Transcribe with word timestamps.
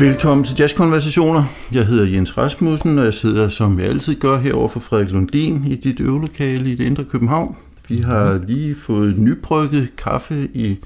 Velkommen 0.00 0.44
til 0.44 0.56
Jazzkonversationer. 0.58 1.44
Jeg 1.72 1.86
hedder 1.86 2.06
Jens 2.06 2.38
Rasmussen, 2.38 2.98
og 2.98 3.04
jeg 3.04 3.14
sidder, 3.14 3.48
som 3.48 3.80
jeg 3.80 3.88
altid 3.88 4.14
gør, 4.14 4.38
herovre 4.38 4.68
for 4.68 4.80
Frederik 4.80 5.10
Lundin 5.10 5.64
i 5.66 5.76
dit 5.76 6.00
øvelokale 6.00 6.70
i 6.70 6.74
det 6.74 6.84
indre 6.84 7.04
København. 7.04 7.56
Vi 7.88 7.98
har 7.98 8.40
lige 8.46 8.74
fået 8.74 9.18
nybrygget 9.18 9.96
kaffe 9.96 10.48
i 10.54 10.78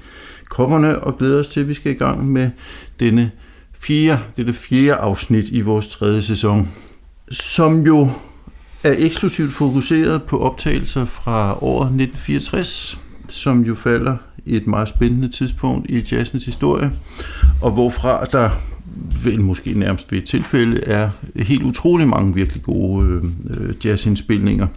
kopperne 0.49 0.99
og 0.99 1.17
glæder 1.17 1.39
os 1.39 1.47
til, 1.47 1.59
at 1.59 1.67
vi 1.67 1.73
skal 1.73 1.91
i 1.91 1.95
gang 1.95 2.31
med 2.31 2.49
denne 2.99 3.31
fjerde, 3.79 4.21
dette 4.37 4.53
fjerde 4.53 4.93
afsnit 4.93 5.45
i 5.51 5.61
vores 5.61 5.87
tredje 5.87 6.21
sæson, 6.21 6.69
som 7.31 7.85
jo 7.85 8.09
er 8.83 8.95
eksklusivt 8.97 9.51
fokuseret 9.51 10.23
på 10.23 10.39
optagelser 10.39 11.05
fra 11.05 11.63
året 11.63 11.87
1964, 11.87 12.99
som 13.29 13.61
jo 13.61 13.75
falder 13.75 14.17
i 14.45 14.55
et 14.55 14.67
meget 14.67 14.89
spændende 14.89 15.29
tidspunkt 15.29 15.89
i 15.89 16.03
jazzens 16.11 16.45
historie, 16.45 16.91
og 17.61 17.71
hvorfra 17.71 18.25
der 18.25 18.49
vel 19.23 19.41
måske 19.41 19.73
nærmest 19.73 20.11
ved 20.11 20.19
et 20.19 20.25
tilfælde 20.25 20.83
er 20.83 21.09
helt 21.35 21.63
utrolig 21.63 22.07
mange 22.07 22.35
virkelig 22.35 22.63
gode 22.63 23.21
øh, 23.49 23.85
jazzindspilninger. 23.85 24.67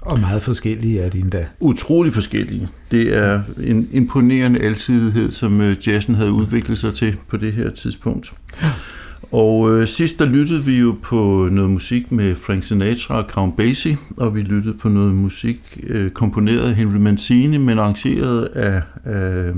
Og 0.00 0.20
meget 0.20 0.42
forskellige 0.42 1.00
er 1.00 1.08
de 1.08 1.18
endda. 1.18 1.46
Utrolig 1.60 2.14
forskellige. 2.14 2.68
Det 2.90 3.16
er 3.16 3.42
en 3.64 3.88
imponerende 3.92 4.60
alsidighed, 4.60 5.32
som 5.32 5.60
øh, 5.60 5.88
jazzen 5.88 6.14
havde 6.14 6.32
udviklet 6.32 6.78
sig 6.78 6.94
til 6.94 7.16
på 7.28 7.36
det 7.36 7.52
her 7.52 7.70
tidspunkt. 7.70 8.32
Og 9.32 9.70
øh, 9.70 9.88
sidst 9.88 10.18
der 10.18 10.24
lyttede 10.24 10.64
vi 10.64 10.80
jo 10.80 10.96
på 11.02 11.48
noget 11.52 11.70
musik 11.70 12.12
med 12.12 12.36
Frank 12.36 12.64
Sinatra 12.64 13.22
og 13.22 13.24
Count 13.28 13.56
Basie, 13.56 13.98
og 14.16 14.34
vi 14.34 14.40
lyttede 14.40 14.74
på 14.74 14.88
noget 14.88 15.14
musik 15.14 15.78
øh, 15.82 16.10
komponeret 16.10 16.68
af 16.68 16.74
Henry 16.74 16.96
Mancini, 16.96 17.56
men 17.56 17.78
arrangeret 17.78 18.44
af, 18.44 18.82
af 19.04 19.52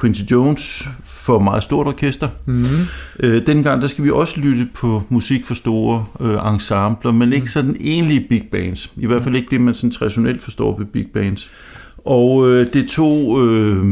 Quincy 0.00 0.22
Jones 0.30 0.88
for 1.28 1.38
meget 1.38 1.62
stort 1.62 1.86
orkester. 1.86 2.28
Mm-hmm. 2.46 2.86
Øh, 3.20 3.46
dengang 3.46 3.82
der 3.82 3.88
skal 3.88 4.04
vi 4.04 4.10
også 4.10 4.40
lytte 4.40 4.68
på 4.74 5.02
musik 5.08 5.46
for 5.46 5.54
store 5.54 6.04
øh, 6.20 6.52
ensembler, 6.54 7.12
men 7.12 7.32
ikke 7.32 7.50
sådan 7.50 7.76
egentlige 7.80 8.26
big 8.28 8.42
bands. 8.52 8.92
I 8.96 9.06
hvert 9.06 9.22
fald 9.22 9.34
ikke 9.34 9.48
det, 9.50 9.60
man 9.60 9.74
sådan 9.74 9.90
traditionelt 9.90 10.42
forstår 10.42 10.78
ved 10.78 10.86
big 10.86 11.06
bands. 11.14 11.50
Og 12.04 12.48
øh, 12.50 12.66
det 12.72 12.88
to 12.88 13.42
øh, 13.44 13.84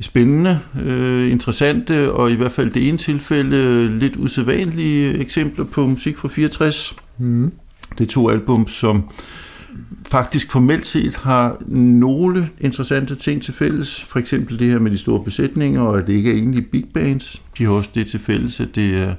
spændende, 0.00 0.58
øh, 0.84 1.30
interessante 1.30 2.12
og 2.12 2.30
i 2.30 2.34
hvert 2.34 2.52
fald 2.52 2.70
det 2.70 2.88
ene 2.88 2.98
tilfælde 2.98 3.88
lidt 3.98 4.16
usædvanlige 4.16 5.18
eksempler 5.18 5.64
på 5.64 5.86
musik 5.86 6.18
fra 6.18 6.28
64. 6.28 6.96
Mm. 7.18 7.52
Det 7.98 8.04
er 8.04 8.08
to 8.08 8.28
album, 8.28 8.68
som 8.68 9.04
faktisk 10.12 10.50
formelt 10.50 10.86
set 10.86 11.16
har 11.16 11.56
nogle 11.66 12.48
interessante 12.60 13.14
ting 13.14 13.42
til 13.42 13.54
fælles. 13.54 14.02
For 14.02 14.18
eksempel 14.18 14.58
det 14.58 14.66
her 14.66 14.78
med 14.78 14.90
de 14.90 14.98
store 14.98 15.24
besætninger, 15.24 15.82
og 15.82 15.98
at 15.98 16.06
det 16.06 16.12
ikke 16.12 16.30
er 16.30 16.34
egentlig 16.34 16.66
big 16.66 16.84
bands. 16.94 17.42
De 17.58 17.64
har 17.64 17.72
også 17.72 17.90
det 17.94 18.06
til 18.06 18.20
fælles, 18.20 18.60
at 18.60 18.68
det 18.74 18.98
er 18.98 19.14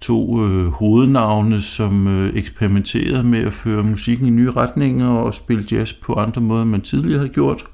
to 0.00 0.46
øh, 0.46 0.66
hovednavne, 0.66 1.62
som 1.62 2.08
øh, 2.08 2.36
eksperimenterede 2.36 3.22
med 3.22 3.38
at 3.38 3.52
føre 3.52 3.82
musikken 3.82 4.26
i 4.26 4.30
nye 4.30 4.50
retninger 4.50 5.08
og 5.08 5.34
spille 5.34 5.64
jazz 5.70 5.92
på 5.92 6.14
andre 6.14 6.40
måder, 6.40 6.62
end 6.62 6.70
man 6.70 6.80
tidligere 6.80 7.18
havde 7.18 7.32
gjort. 7.32 7.64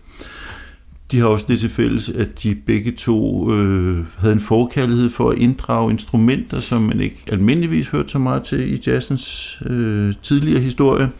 De 1.10 1.18
har 1.18 1.26
også 1.26 1.46
det 1.48 1.60
til 1.60 1.70
fælles, 1.70 2.08
at 2.08 2.42
de 2.42 2.54
begge 2.54 2.92
to 2.92 3.52
øh, 3.52 4.04
havde 4.18 4.32
en 4.34 4.40
forkærlighed 4.40 5.10
for 5.10 5.30
at 5.30 5.38
inddrage 5.38 5.90
instrumenter, 5.92 6.60
som 6.60 6.82
man 6.82 7.00
ikke 7.00 7.24
almindeligvis 7.32 7.88
hørte 7.88 8.08
så 8.08 8.18
meget 8.18 8.42
til 8.42 8.74
i 8.74 8.80
jazzens 8.86 9.58
øh, 9.66 10.14
tidligere 10.22 10.60
historie. 10.60 11.10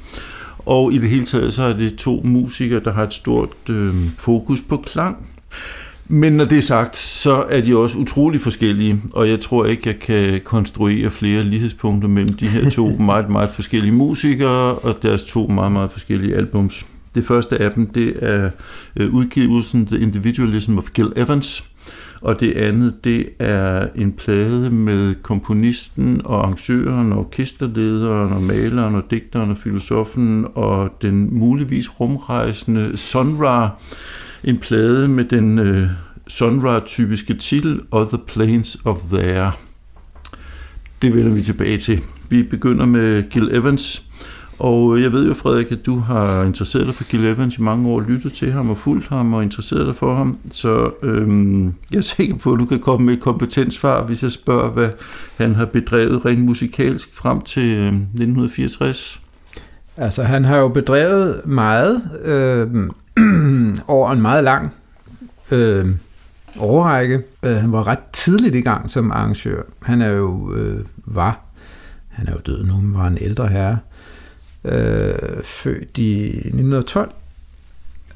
Og 0.67 0.93
i 0.93 0.99
det 0.99 1.11
hele 1.11 1.25
taget 1.25 1.55
så 1.55 1.63
er 1.63 1.73
det 1.73 1.95
to 1.95 2.21
musikere, 2.25 2.81
der 2.85 2.93
har 2.93 3.03
et 3.03 3.15
stort 3.15 3.49
øh, 3.69 3.95
fokus 4.19 4.61
på 4.61 4.77
klang. 4.77 5.27
Men 6.09 6.33
når 6.33 6.45
det 6.45 6.59
er 6.59 6.63
sagt, 6.63 6.97
så 6.97 7.45
er 7.51 7.61
de 7.61 7.77
også 7.77 7.99
utrolig 7.99 8.41
forskellige, 8.41 9.03
og 9.13 9.29
jeg 9.29 9.41
tror 9.41 9.65
ikke, 9.65 9.83
jeg 9.89 9.99
kan 9.99 10.41
konstruere 10.45 11.11
flere 11.11 11.43
lighedspunkter 11.43 12.09
mellem 12.09 12.33
de 12.33 12.49
her 12.49 12.71
to 12.71 12.89
meget, 13.11 13.31
meget 13.31 13.51
forskellige 13.51 13.93
musikere 13.93 14.75
og 14.75 15.03
deres 15.03 15.25
to 15.25 15.47
meget, 15.47 15.73
meget 15.73 15.91
forskellige 15.91 16.37
albums. 16.37 16.87
Det 17.15 17.27
første 17.27 17.59
af 17.59 17.71
dem, 17.71 17.87
det 17.87 18.17
er 18.23 18.51
øh, 18.97 19.15
udgivelsen 19.15 19.87
The 19.87 20.01
Individualism 20.01 20.79
of 20.79 20.91
Gil 20.95 21.13
Evans, 21.17 21.65
og 22.25 22.41
det 22.41 22.53
andet, 22.53 23.05
det 23.05 23.29
er 23.39 23.89
en 23.95 24.13
plade 24.13 24.71
med 24.71 25.15
komponisten 25.23 26.21
og 26.25 26.39
arrangøren 26.39 27.13
og 27.13 27.19
orkesterlederen 27.19 28.33
og 28.33 28.43
maleren 28.43 28.95
og 28.95 29.03
digteren 29.11 29.51
og 29.51 29.57
filosofen 29.57 30.47
og 30.55 30.91
den 31.03 31.39
muligvis 31.39 32.01
rumrejsende 32.01 32.97
Sonra. 32.97 33.71
En 34.45 34.59
plade 34.59 35.09
med 35.09 35.25
den 35.25 35.59
øh, 35.59 35.89
Sonra-typiske 36.27 37.35
titel 37.35 37.81
Og 37.91 38.09
the 38.09 38.19
Plains 38.27 38.79
of 38.85 38.99
There. 38.99 39.53
Det 41.03 41.15
vender 41.15 41.33
vi 41.33 41.43
tilbage 41.43 41.79
til. 41.79 42.01
Vi 42.29 42.43
begynder 42.43 42.87
med 42.87 43.31
Gil 43.31 43.49
Evans, 43.53 44.03
og 44.59 44.97
øh, 44.97 45.03
jeg 45.03 45.13
ved 45.13 45.29
jo, 45.29 45.35
Frederik, 45.35 45.73
at 45.73 45.87
du 45.87 45.99
har 45.99 46.45
interesseret 46.45 46.87
dig 46.87 46.95
for 46.95 47.05
Gil 47.05 47.27
Evans 47.27 47.59
i 47.59 47.63
mange 47.63 47.89
år, 47.89 48.01
lyttet 48.01 48.33
til 48.33 48.53
ham 48.53 48.71
og 48.71 48.79
fulgt 48.79 49.09
ham 49.09 49.35
og 49.35 49.43
interesseret 49.43 49.87
dig 49.87 49.97
for 49.97 50.15
ham. 50.15 50.39
Så 50.51 50.91
øhm, 51.03 51.75
jeg 51.91 51.99
er 51.99 52.03
sikker 52.03 52.37
på, 52.37 52.53
at 52.53 52.59
du 52.59 52.67
kan 52.67 52.79
komme 52.79 53.07
med 53.07 53.15
et 53.15 53.21
kompetensfar, 53.21 54.05
hvis 54.05 54.23
jeg 54.23 54.33
spørger, 54.33 54.71
hvad 54.71 54.89
han 55.37 55.55
har 55.55 55.65
bedrevet 55.65 56.25
rent 56.25 56.45
musikalsk 56.45 57.15
frem 57.15 57.41
til 57.41 57.77
øh, 57.77 57.87
1964. 57.87 59.21
Altså, 59.97 60.23
han 60.23 60.45
har 60.45 60.57
jo 60.57 60.69
bedrevet 60.69 61.47
meget 61.47 62.03
øh, 62.25 62.67
over 63.97 64.13
en 64.13 64.21
meget 64.21 64.45
lang 64.45 64.71
øh, 65.51 65.87
årrække. 66.59 67.23
Øh, 67.43 67.57
han 67.57 67.73
var 67.73 67.87
ret 67.87 67.99
tidligt 68.13 68.55
i 68.55 68.61
gang 68.61 68.91
som 68.91 69.11
arrangør. 69.11 69.63
Han 69.83 70.03
er 70.03 70.11
jo 70.11 70.55
øh, 70.55 70.85
var, 70.97 71.41
han 72.09 72.29
er 72.29 72.33
jo 72.33 72.39
død 72.47 72.65
nu, 72.65 72.75
men 72.75 72.95
var 72.95 73.07
en 73.07 73.19
ældre 73.21 73.49
herre 73.49 73.79
øh, 74.65 75.43
født 75.43 75.99
i 75.99 76.27
1912, 76.27 77.13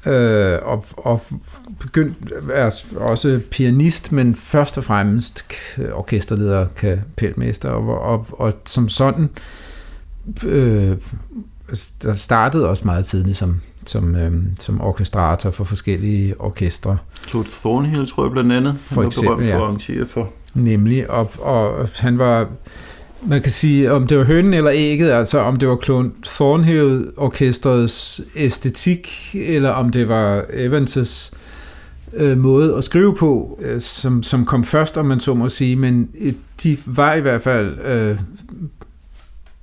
øh, 0.05 0.59
og, 0.61 0.85
og 0.97 1.21
begyndt 1.79 2.17
er 2.53 2.83
også 2.95 3.41
pianist, 3.51 4.11
men 4.11 4.35
først 4.35 4.77
og 4.77 4.83
fremmest 4.83 5.45
orkesterleder, 5.93 6.67
kapelmester, 6.75 7.69
og, 7.69 8.01
og, 8.01 8.25
og 8.31 8.53
som 8.65 8.89
sådan 8.89 9.29
øh, 10.45 10.97
der 12.03 12.15
startede 12.15 12.69
også 12.69 12.85
meget 12.85 13.05
tidligt 13.05 13.37
som, 13.37 13.61
som, 13.85 14.15
øh, 14.15 14.33
som 14.59 14.81
orkestrator 14.81 15.51
for 15.51 15.63
forskellige 15.63 16.41
orkestre. 16.41 16.97
Claude 17.27 17.49
Thornhill, 17.49 18.07
tror 18.07 18.23
jeg 18.23 18.31
blandt 18.31 18.51
andet, 18.53 18.75
for 18.77 19.03
eksempel, 19.03 19.47
ja. 19.47 19.57
for 19.57 20.07
for. 20.07 20.29
Nemlig, 20.53 21.09
og, 21.09 21.31
og 21.39 21.89
han 21.95 22.17
var 22.17 22.49
man 23.27 23.41
kan 23.41 23.51
sige, 23.51 23.91
om 23.91 24.07
det 24.07 24.17
var 24.17 24.23
hønnen 24.23 24.53
eller 24.53 24.71
ægget, 24.73 25.11
altså 25.11 25.39
om 25.39 25.55
det 25.55 25.69
var 25.69 25.79
Claude 25.83 26.11
Thornhill 26.25 27.11
orkestrets 27.17 28.21
æstetik, 28.35 29.09
eller 29.33 29.69
om 29.69 29.89
det 29.89 30.07
var 30.07 30.41
Evans' 30.41 31.31
øh, 32.13 32.37
måde 32.37 32.75
at 32.77 32.83
skrive 32.83 33.15
på, 33.15 33.59
øh, 33.61 33.81
som, 33.81 34.23
som 34.23 34.45
kom 34.45 34.63
først, 34.63 34.97
om 34.97 35.05
man 35.05 35.19
så 35.19 35.33
må 35.33 35.49
sige, 35.49 35.75
men 35.75 36.09
øh, 36.19 36.33
de 36.63 36.77
var 36.85 37.13
i 37.13 37.21
hvert 37.21 37.41
fald, 37.41 37.77
øh, 37.85 38.17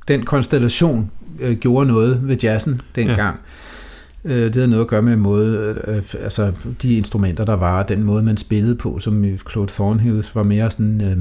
den 0.08 0.24
konstellation 0.24 1.10
øh, 1.40 1.56
gjorde 1.56 1.86
noget 1.86 2.20
ved 2.22 2.36
jazzen 2.36 2.80
dengang. 2.94 3.38
Ja. 4.24 4.30
Øh, 4.34 4.44
det 4.44 4.54
havde 4.54 4.68
noget 4.68 4.84
at 4.84 4.88
gøre 4.88 5.02
med 5.02 5.16
måde, 5.16 5.76
øh, 5.86 6.02
altså 6.24 6.52
de 6.82 6.96
instrumenter, 6.96 7.44
der 7.44 7.56
var, 7.56 7.82
den 7.82 8.02
måde, 8.02 8.22
man 8.22 8.36
spillede 8.36 8.74
på, 8.74 8.98
som 8.98 9.24
Claude 9.50 9.72
Thornhills 9.72 10.34
var 10.34 10.42
mere 10.42 10.70
sådan... 10.70 11.00
Øh, 11.00 11.16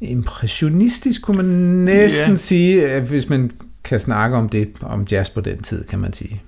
impressionistisk, 0.00 1.22
kunne 1.22 1.36
man 1.36 1.46
næsten 1.84 2.28
yeah. 2.28 2.38
sige, 2.38 3.00
hvis 3.00 3.28
man 3.28 3.50
kan 3.84 4.00
snakke 4.00 4.36
om 4.36 4.48
det, 4.48 4.68
om 4.82 5.06
jazz 5.10 5.30
på 5.30 5.40
den 5.40 5.62
tid, 5.62 5.84
kan 5.84 5.98
man 5.98 6.12
sige. 6.12 6.42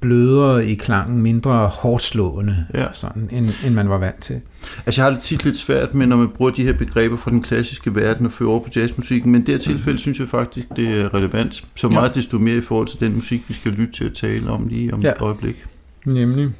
Blødere 0.00 0.66
i 0.66 0.74
klangen, 0.74 1.22
mindre 1.22 1.66
hårdt 1.66 2.02
slående, 2.02 2.66
ja. 2.74 2.86
sådan, 2.92 3.28
end, 3.32 3.48
end 3.66 3.74
man 3.74 3.88
var 3.88 3.98
vant 3.98 4.22
til. 4.22 4.40
Altså 4.86 5.00
jeg 5.00 5.06
har 5.06 5.14
det 5.14 5.22
tit 5.22 5.44
lidt 5.44 5.56
svært 5.56 5.94
med, 5.94 6.06
når 6.06 6.16
man 6.16 6.28
bruger 6.28 6.50
de 6.50 6.64
her 6.64 6.72
begreber 6.72 7.16
fra 7.16 7.30
den 7.30 7.42
klassiske 7.42 7.94
verden 7.94 8.26
og 8.26 8.32
fører 8.32 8.50
over 8.50 8.60
på 8.60 8.68
jazzmusikken, 8.76 9.32
men 9.32 9.40
i 9.40 9.44
det 9.44 9.54
her 9.54 9.58
tilfælde 9.58 9.94
mm. 9.94 9.98
synes 9.98 10.20
jeg 10.20 10.28
faktisk, 10.28 10.66
det 10.76 11.00
er 11.00 11.14
relevant. 11.14 11.64
Så 11.74 11.88
meget 11.88 12.08
ja. 12.08 12.14
desto 12.14 12.38
mere 12.38 12.56
i 12.56 12.60
forhold 12.60 12.88
til 12.88 13.00
den 13.00 13.14
musik, 13.14 13.42
vi 13.48 13.54
skal 13.54 13.72
lytte 13.72 13.92
til 13.92 14.04
at 14.04 14.12
tale 14.12 14.50
om 14.50 14.68
lige 14.68 14.94
om 14.94 15.00
ja. 15.00 15.10
et 15.10 15.20
øjeblik. 15.20 15.64
Nemlig. 16.06 16.50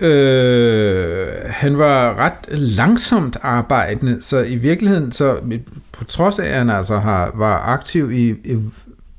Øh, 0.00 1.26
han 1.46 1.78
var 1.78 2.18
ret 2.18 2.58
langsomt 2.58 3.36
arbejdende, 3.42 4.22
så 4.22 4.42
i 4.42 4.56
virkeligheden, 4.56 5.12
så 5.12 5.36
på 5.92 6.04
trods 6.04 6.38
af, 6.38 6.46
at 6.46 6.54
han 6.54 6.70
altså 6.70 6.98
har, 6.98 7.32
var 7.34 7.58
aktiv 7.58 8.12
i, 8.12 8.28
i 8.28 8.58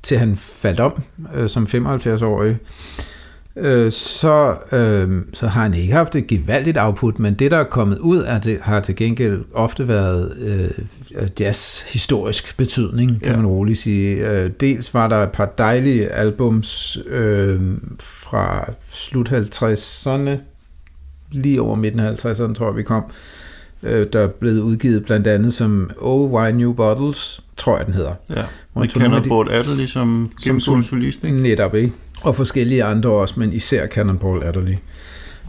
til 0.02 0.18
han 0.18 0.36
faldt 0.36 0.80
om 0.80 1.02
øh, 1.34 1.48
som 1.48 1.64
75-årig, 1.64 2.56
øh, 3.56 3.92
så, 3.92 4.56
øh, 4.72 5.22
så 5.32 5.46
har 5.46 5.62
han 5.62 5.74
ikke 5.74 5.92
haft 5.92 6.16
et 6.16 6.26
gevaldigt 6.26 6.78
output, 6.78 7.18
men 7.18 7.34
det, 7.34 7.50
der 7.50 7.56
er 7.56 7.64
kommet 7.64 7.98
ud 7.98 8.18
af 8.18 8.40
det, 8.40 8.58
har 8.62 8.80
til 8.80 8.96
gengæld 8.96 9.44
ofte 9.54 9.88
været 9.88 10.36
øh, 10.38 11.28
jazz-historisk 11.40 12.56
betydning, 12.56 13.22
kan 13.22 13.30
ja. 13.30 13.36
man 13.36 13.46
roligt 13.46 13.78
sige. 13.78 14.28
Øh, 14.30 14.50
dels 14.60 14.94
var 14.94 15.08
der 15.08 15.16
et 15.16 15.32
par 15.32 15.46
dejlige 15.46 16.08
albums 16.08 16.98
øh, 17.06 17.60
fra 18.00 18.70
slut 18.88 19.32
50'erne, 19.32 20.30
lige 21.30 21.62
over 21.62 21.74
midten 21.74 22.00
af 22.00 22.12
50'erne, 22.12 22.54
tror 22.54 22.66
jeg, 22.66 22.76
vi 22.76 22.82
kom, 22.82 23.02
øh, 23.82 24.06
der 24.12 24.20
er 24.20 24.28
blevet 24.28 24.60
udgivet 24.60 25.04
blandt 25.04 25.26
andet 25.26 25.54
som 25.54 25.90
Oh 25.98 26.32
Why 26.32 26.50
New 26.50 26.72
Bottles, 26.72 27.40
tror 27.56 27.76
jeg 27.76 27.86
den 27.86 27.94
hedder. 27.94 28.14
Ja, 28.30 28.44
med 28.76 28.88
Cannonball 28.88 29.50
Adderley 29.52 29.86
som 29.86 30.32
gennemgående 30.42 30.86
solist, 30.86 31.24
ikke? 31.24 31.40
Netop, 31.40 31.74
ikke? 31.74 31.92
Og 32.22 32.36
forskellige 32.36 32.84
andre 32.84 33.10
også, 33.10 33.34
men 33.36 33.52
især 33.52 33.86
Cannonball 33.86 34.44
Adderley. 34.44 34.74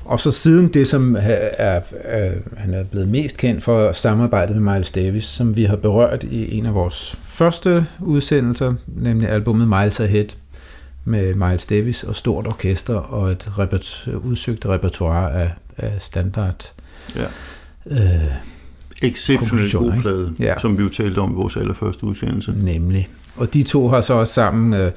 Og 0.05 0.19
så 0.19 0.31
siden 0.31 0.67
det, 0.67 0.87
som 0.87 1.15
er, 1.15 1.19
er, 1.19 1.81
er, 1.91 2.31
han 2.57 2.73
er 2.73 2.83
blevet 2.83 3.07
mest 3.07 3.37
kendt 3.37 3.63
for 3.63 3.91
samarbejdet 3.91 4.61
med 4.61 4.73
Miles 4.73 4.91
Davis, 4.91 5.23
som 5.23 5.55
vi 5.55 5.63
har 5.63 5.75
berørt 5.75 6.23
i 6.23 6.57
en 6.57 6.65
af 6.65 6.73
vores 6.73 7.19
første 7.25 7.85
udsendelser, 7.99 8.73
nemlig 8.87 9.29
albumet 9.29 9.67
Miles 9.67 9.99
Ahead 9.99 10.25
med 11.09 11.35
Miles 11.35 11.65
Davis 11.65 12.03
og 12.03 12.15
stort 12.15 12.47
orkester 12.47 12.95
og 12.95 13.31
et 13.31 13.49
repert- 13.59 14.07
udsøgt 14.23 14.65
repertoire 14.65 15.31
af, 15.33 15.51
af 15.77 15.93
standard 16.01 16.73
Ja. 17.15 17.25
øh, 17.91 18.25
Exceptionelt 19.03 19.73
god 19.73 19.91
plade, 20.01 20.33
Ja. 20.39 20.53
som 20.59 20.77
vi 20.77 20.83
jo 20.83 20.89
talte 20.89 21.19
om 21.19 21.31
i 21.31 21.35
vores 21.35 21.57
allerførste 21.57 22.03
udsendelse. 22.03 22.53
Nemlig. 22.57 23.09
Og 23.35 23.53
de 23.53 23.63
to 23.63 23.87
har 23.87 24.01
så 24.01 24.13
også 24.13 24.33
sammen 24.33 24.73
øh, 24.73 24.91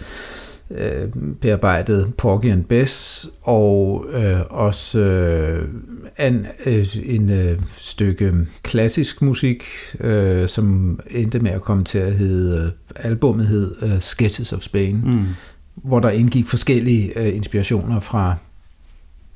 øh, 0.71 1.09
bearbejdet 1.41 2.15
Porgy 2.19 2.51
and 2.53 2.65
Bess 2.65 3.27
og 3.43 4.07
øh, 4.13 4.41
også 4.51 4.99
øh, 5.01 5.69
an, 6.17 6.47
øh, 6.67 6.87
en 7.05 7.31
øh, 7.31 7.59
stykke 7.77 8.33
klassisk 8.63 9.23
musik, 9.23 9.65
øh, 10.01 10.49
som 10.49 10.99
endte 11.11 11.39
med 11.39 11.51
at 11.51 11.61
komme 11.63 11.85
til 11.85 11.99
at 11.99 12.13
hedde, 12.13 12.63
øh, 12.65 12.71
albummet 13.11 13.47
hed 13.47 13.75
øh, 13.83 14.01
Sketches 14.01 14.53
of 14.53 14.61
Spain, 14.63 15.01
Mm. 15.05 15.25
Hvor 15.75 16.01
der 16.01 16.11
indgik 16.11 16.49
forskellige 16.49 17.19
øh, 17.19 17.37
inspirationer 17.37 18.01
fra 18.01 18.35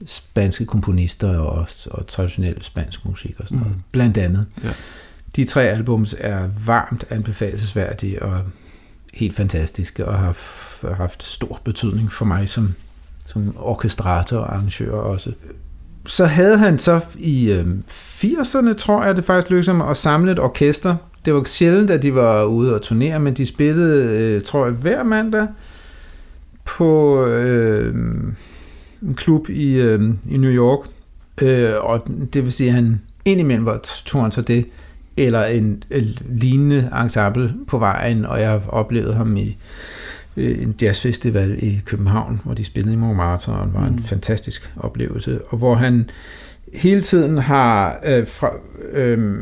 spanske 0.04 0.66
komponister 0.66 1.38
og, 1.38 1.68
og 1.90 2.06
traditionel 2.06 2.62
spansk 2.62 3.04
musik 3.04 3.34
og 3.38 3.48
sådan 3.48 3.58
noget, 3.58 3.74
Mm. 3.76 3.82
blandt 3.92 4.16
andet. 4.18 4.46
Ja. 4.64 4.68
De 5.36 5.44
tre 5.44 5.62
albums 5.62 6.14
er 6.18 6.48
varmt 6.66 7.04
anbefalesværdige 7.10 8.22
og 8.22 8.40
helt 9.14 9.36
fantastiske 9.36 10.06
og 10.06 10.18
har 10.18 10.36
haft 10.94 11.22
stor 11.22 11.60
betydning 11.64 12.12
for 12.12 12.24
mig 12.24 12.48
som, 12.48 12.74
som 13.26 13.56
orkestrator 13.58 14.36
og 14.38 14.54
arrangør 14.54 14.92
også. 14.92 15.32
Så 16.06 16.26
havde 16.26 16.58
han 16.58 16.78
så 16.78 17.00
i 17.18 17.50
øh, 17.52 17.66
80'erne, 17.90 18.72
tror 18.72 19.04
jeg, 19.04 19.16
det 19.16 19.24
faktisk 19.24 19.50
lykkedes 19.50 19.66
ham 19.66 19.82
at 19.82 19.96
samle 19.96 20.32
et 20.32 20.38
orkester. 20.38 20.96
Det 21.24 21.34
var 21.34 21.44
sjældent, 21.44 21.90
at 21.90 22.02
de 22.02 22.14
var 22.14 22.44
ude 22.44 22.74
og 22.74 22.82
turnere, 22.82 23.20
men 23.20 23.34
de 23.34 23.46
spillede, 23.46 24.04
øh, 24.04 24.42
tror 24.42 24.64
jeg, 24.66 24.74
hver 24.74 25.02
mandag 25.02 25.46
på 26.66 27.24
øh, 27.26 27.94
en 29.02 29.14
klub 29.14 29.48
i, 29.48 29.74
øh, 29.74 30.10
i 30.30 30.36
New 30.36 30.50
York. 30.50 30.78
Øh, 31.42 31.70
og 31.80 32.06
det 32.32 32.44
vil 32.44 32.52
sige, 32.52 32.68
at 32.68 32.74
han 32.74 33.00
indimellem 33.24 33.66
var 33.66 33.78
tog 34.04 34.22
han 34.22 34.32
så 34.32 34.42
det, 34.42 34.66
eller 35.16 35.44
en, 35.44 35.82
en 35.90 36.04
lignende 36.28 36.90
ensemble 37.02 37.54
på 37.66 37.78
vejen, 37.78 38.26
og 38.26 38.40
jeg 38.40 38.60
oplevede 38.68 39.14
ham 39.14 39.36
i 39.36 39.56
øh, 40.36 40.62
en 40.62 40.74
jazzfestival 40.82 41.58
i 41.62 41.80
København, 41.84 42.40
hvor 42.44 42.54
de 42.54 42.64
spillede 42.64 42.94
i 42.94 42.96
Montmartre, 42.96 43.52
og 43.52 43.66
det 43.66 43.74
var 43.74 43.86
en 43.86 43.92
Mm. 43.92 44.02
fantastisk 44.02 44.70
oplevelse, 44.76 45.40
og 45.48 45.58
hvor 45.58 45.74
han 45.74 46.10
hele 46.74 47.00
tiden 47.00 47.38
har 47.38 48.00
øh, 48.06 48.26
fra, 48.26 48.50
øh, 48.92 49.36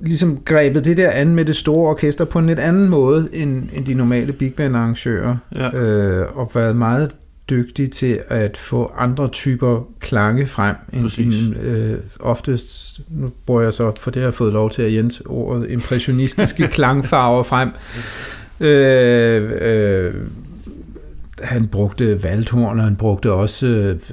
ligesom 0.00 0.38
grebet 0.44 0.84
det 0.84 0.96
der 0.96 1.10
an 1.10 1.34
med 1.34 1.44
det 1.44 1.56
store 1.56 1.90
orkester 1.90 2.24
på 2.24 2.38
en 2.38 2.46
lidt 2.46 2.58
anden 2.58 2.88
måde 2.88 3.28
end, 3.32 3.68
end 3.74 3.84
de 3.86 3.94
normale 3.94 4.32
big 4.32 4.54
band 4.54 4.76
arrangører, 4.76 5.36
Ja. 5.54 5.76
øh, 5.78 6.38
og 6.38 6.50
været 6.54 6.76
meget 6.76 7.16
dygtig 7.50 7.90
til 7.92 8.20
at 8.28 8.56
få 8.56 8.92
andre 8.98 9.28
typer 9.28 9.88
klange 10.00 10.46
frem. 10.46 10.76
End, 10.92 11.02
Præcis. 11.02 11.44
end, 11.44 11.56
øh, 11.56 11.98
oftest, 12.20 13.00
nu 13.10 13.30
bruger 13.46 13.62
jeg 13.62 13.72
så, 13.72 13.92
for 14.00 14.10
det 14.10 14.22
har 14.22 14.26
jeg 14.26 14.34
fået 14.34 14.52
lov 14.52 14.70
til 14.70 14.82
at 14.82 14.92
Jens 14.94 15.22
ordet, 15.26 15.70
impressionistiske 15.70 16.66
klangfarver 16.76 17.42
frem. 17.42 17.68
Øh, 18.60 19.50
øh, 19.60 20.14
han 21.42 21.68
brugte 21.68 22.22
valthorn, 22.22 22.78
og 22.78 22.84
han 22.84 22.96
brugte 22.96 23.32
også 23.32 23.66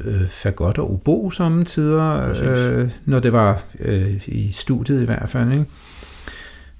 øh, 0.03 0.27
fagot 0.27 0.77
og 0.77 0.93
obo 0.93 1.31
samtidig, 1.31 2.35
øh, 2.43 2.89
når 3.05 3.19
det 3.19 3.33
var 3.33 3.63
øh, 3.79 4.21
i 4.27 4.51
studiet 4.51 5.01
i 5.01 5.05
hvert 5.05 5.29
fald. 5.29 5.51
Ikke? 5.51 5.65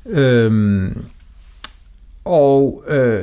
Øhm, 0.05 1.05
og, 2.25 2.83
øh, 2.87 3.21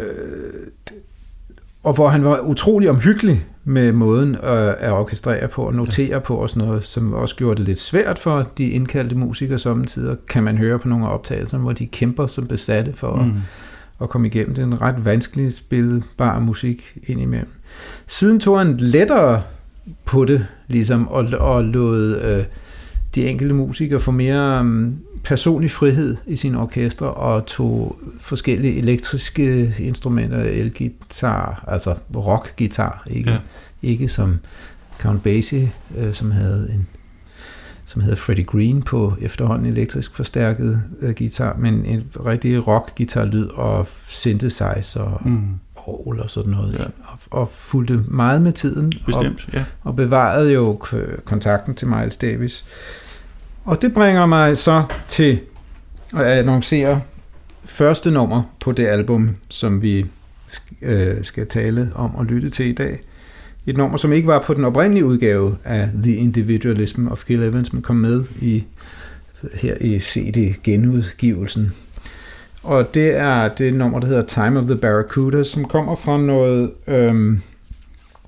og 1.82 1.94
hvor 1.94 2.08
han 2.08 2.24
var 2.24 2.40
utrolig 2.40 2.90
omhyggelig 2.90 3.46
med 3.64 3.92
måden 3.92 4.34
at, 4.42 4.74
at 4.78 4.92
orkestrere 4.92 5.48
på 5.48 5.62
og 5.62 5.74
notere 5.74 6.08
ja. 6.08 6.18
på 6.18 6.36
og 6.36 6.50
sådan 6.50 6.68
noget, 6.68 6.84
som 6.84 7.12
også 7.12 7.36
gjorde 7.36 7.56
det 7.56 7.66
lidt 7.66 7.80
svært 7.80 8.18
for 8.18 8.50
de 8.58 8.68
indkaldte 8.68 9.16
musikere 9.16 9.58
samtidig, 9.58 10.16
kan 10.28 10.42
man 10.42 10.58
høre 10.58 10.78
på 10.78 10.88
nogle 10.88 11.06
af 11.06 11.14
optagelserne, 11.14 11.62
hvor 11.62 11.72
de 11.72 11.86
kæmper 11.86 12.26
som 12.26 12.46
besatte 12.46 12.92
for 12.92 13.14
mm. 13.14 13.20
at, 13.22 13.36
at 14.02 14.08
komme 14.08 14.26
igennem. 14.26 14.54
Det 14.54 14.62
er 14.62 14.66
en 14.66 14.80
ret 14.80 15.04
vanskelig 15.04 15.52
spilbar 15.52 16.38
musik 16.38 16.98
indimellem. 17.06 17.52
Siden 18.06 18.40
tog 18.40 18.58
han 18.58 18.76
lettere 18.76 19.42
på 20.04 20.24
det, 20.24 20.46
ligesom, 20.68 21.08
og, 21.08 21.26
og 21.38 21.64
lod 21.64 22.20
øh, 22.20 22.44
de 23.14 23.26
enkelte 23.26 23.54
musikere 23.54 24.00
få 24.00 24.10
mere 24.10 24.60
um, 24.60 24.98
personlig 25.24 25.70
frihed 25.70 26.16
i 26.26 26.36
sine 26.36 26.60
orkestre, 26.60 27.10
og 27.10 27.46
tog 27.46 27.96
forskellige 28.18 28.78
elektriske 28.78 29.74
instrumenter, 29.78 30.38
elgitar, 30.38 31.64
altså 31.68 31.94
rockgitar, 32.16 33.06
ikke, 33.10 33.30
ja. 33.30 33.38
ikke 33.82 34.08
som 34.08 34.38
Count 34.98 35.22
Basie, 35.22 35.72
øh, 35.98 36.14
som 36.14 36.30
havde 36.30 36.70
en 36.74 36.86
som 37.90 38.02
hedder 38.02 38.16
Freddie 38.16 38.44
Green 38.44 38.82
på 38.82 39.14
efterhånden 39.20 39.66
elektrisk 39.66 40.16
forstærket 40.16 40.82
øh, 41.00 41.14
guitar, 41.14 41.56
men 41.58 41.84
en 41.84 42.02
rigtig 42.26 42.66
rock-guitar-lyd 42.66 43.46
og 43.46 43.86
synthesizer 44.08 45.00
og 45.00 45.20
Mm. 45.28 45.44
orgel 45.76 46.20
og 46.20 46.30
sådan 46.30 46.50
noget, 46.50 46.74
Ja. 46.78 46.84
og, 46.84 47.18
og 47.30 47.48
fulgte 47.52 48.00
meget 48.08 48.42
med 48.42 48.52
tiden, 48.52 48.92
og, 49.00 49.06
Bestemt, 49.06 49.48
ja. 49.52 49.64
og 49.82 49.96
bevarede 49.96 50.52
jo 50.52 50.80
kontakten 51.24 51.74
til 51.74 51.88
Miles 51.88 52.16
Davis. 52.16 52.64
Og 53.64 53.82
det 53.82 53.94
bringer 53.94 54.26
mig 54.26 54.58
så 54.58 54.84
til 55.08 55.40
at 56.16 56.26
annoncere 56.26 57.00
første 57.64 58.10
nummer 58.10 58.42
på 58.60 58.72
det 58.72 58.86
album, 58.86 59.36
som 59.48 59.82
vi 59.82 60.06
øh, 60.82 61.24
skal 61.24 61.46
tale 61.46 61.90
om 61.94 62.14
og 62.14 62.24
lytte 62.26 62.50
til 62.50 62.66
i 62.66 62.72
dag. 62.72 63.00
Et 63.66 63.76
nummer, 63.76 63.96
som 63.96 64.12
ikke 64.12 64.28
var 64.28 64.42
på 64.42 64.54
den 64.54 64.64
oprindelige 64.64 65.04
udgave 65.04 65.56
af 65.64 65.88
The 66.02 66.14
Individualism 66.14 67.08
of 67.08 67.24
Gil 67.24 67.42
Evans, 67.42 67.72
men 67.72 67.82
kom 67.82 67.96
med 67.96 68.24
i 68.40 68.64
her 69.54 69.74
i 69.80 69.98
CD-genudgivelsen. 69.98 71.72
Og 72.62 72.94
det 72.94 73.16
er 73.16 73.48
det 73.48 73.74
nummer, 73.74 74.00
der 74.00 74.06
hedder 74.06 74.22
Time 74.22 74.60
of 74.60 74.66
the 74.66 74.76
Barracuda, 74.76 75.44
som 75.44 75.64
kommer 75.64 75.96
fra 75.96 76.18
noget 76.18 76.70
øhm, 76.86 77.40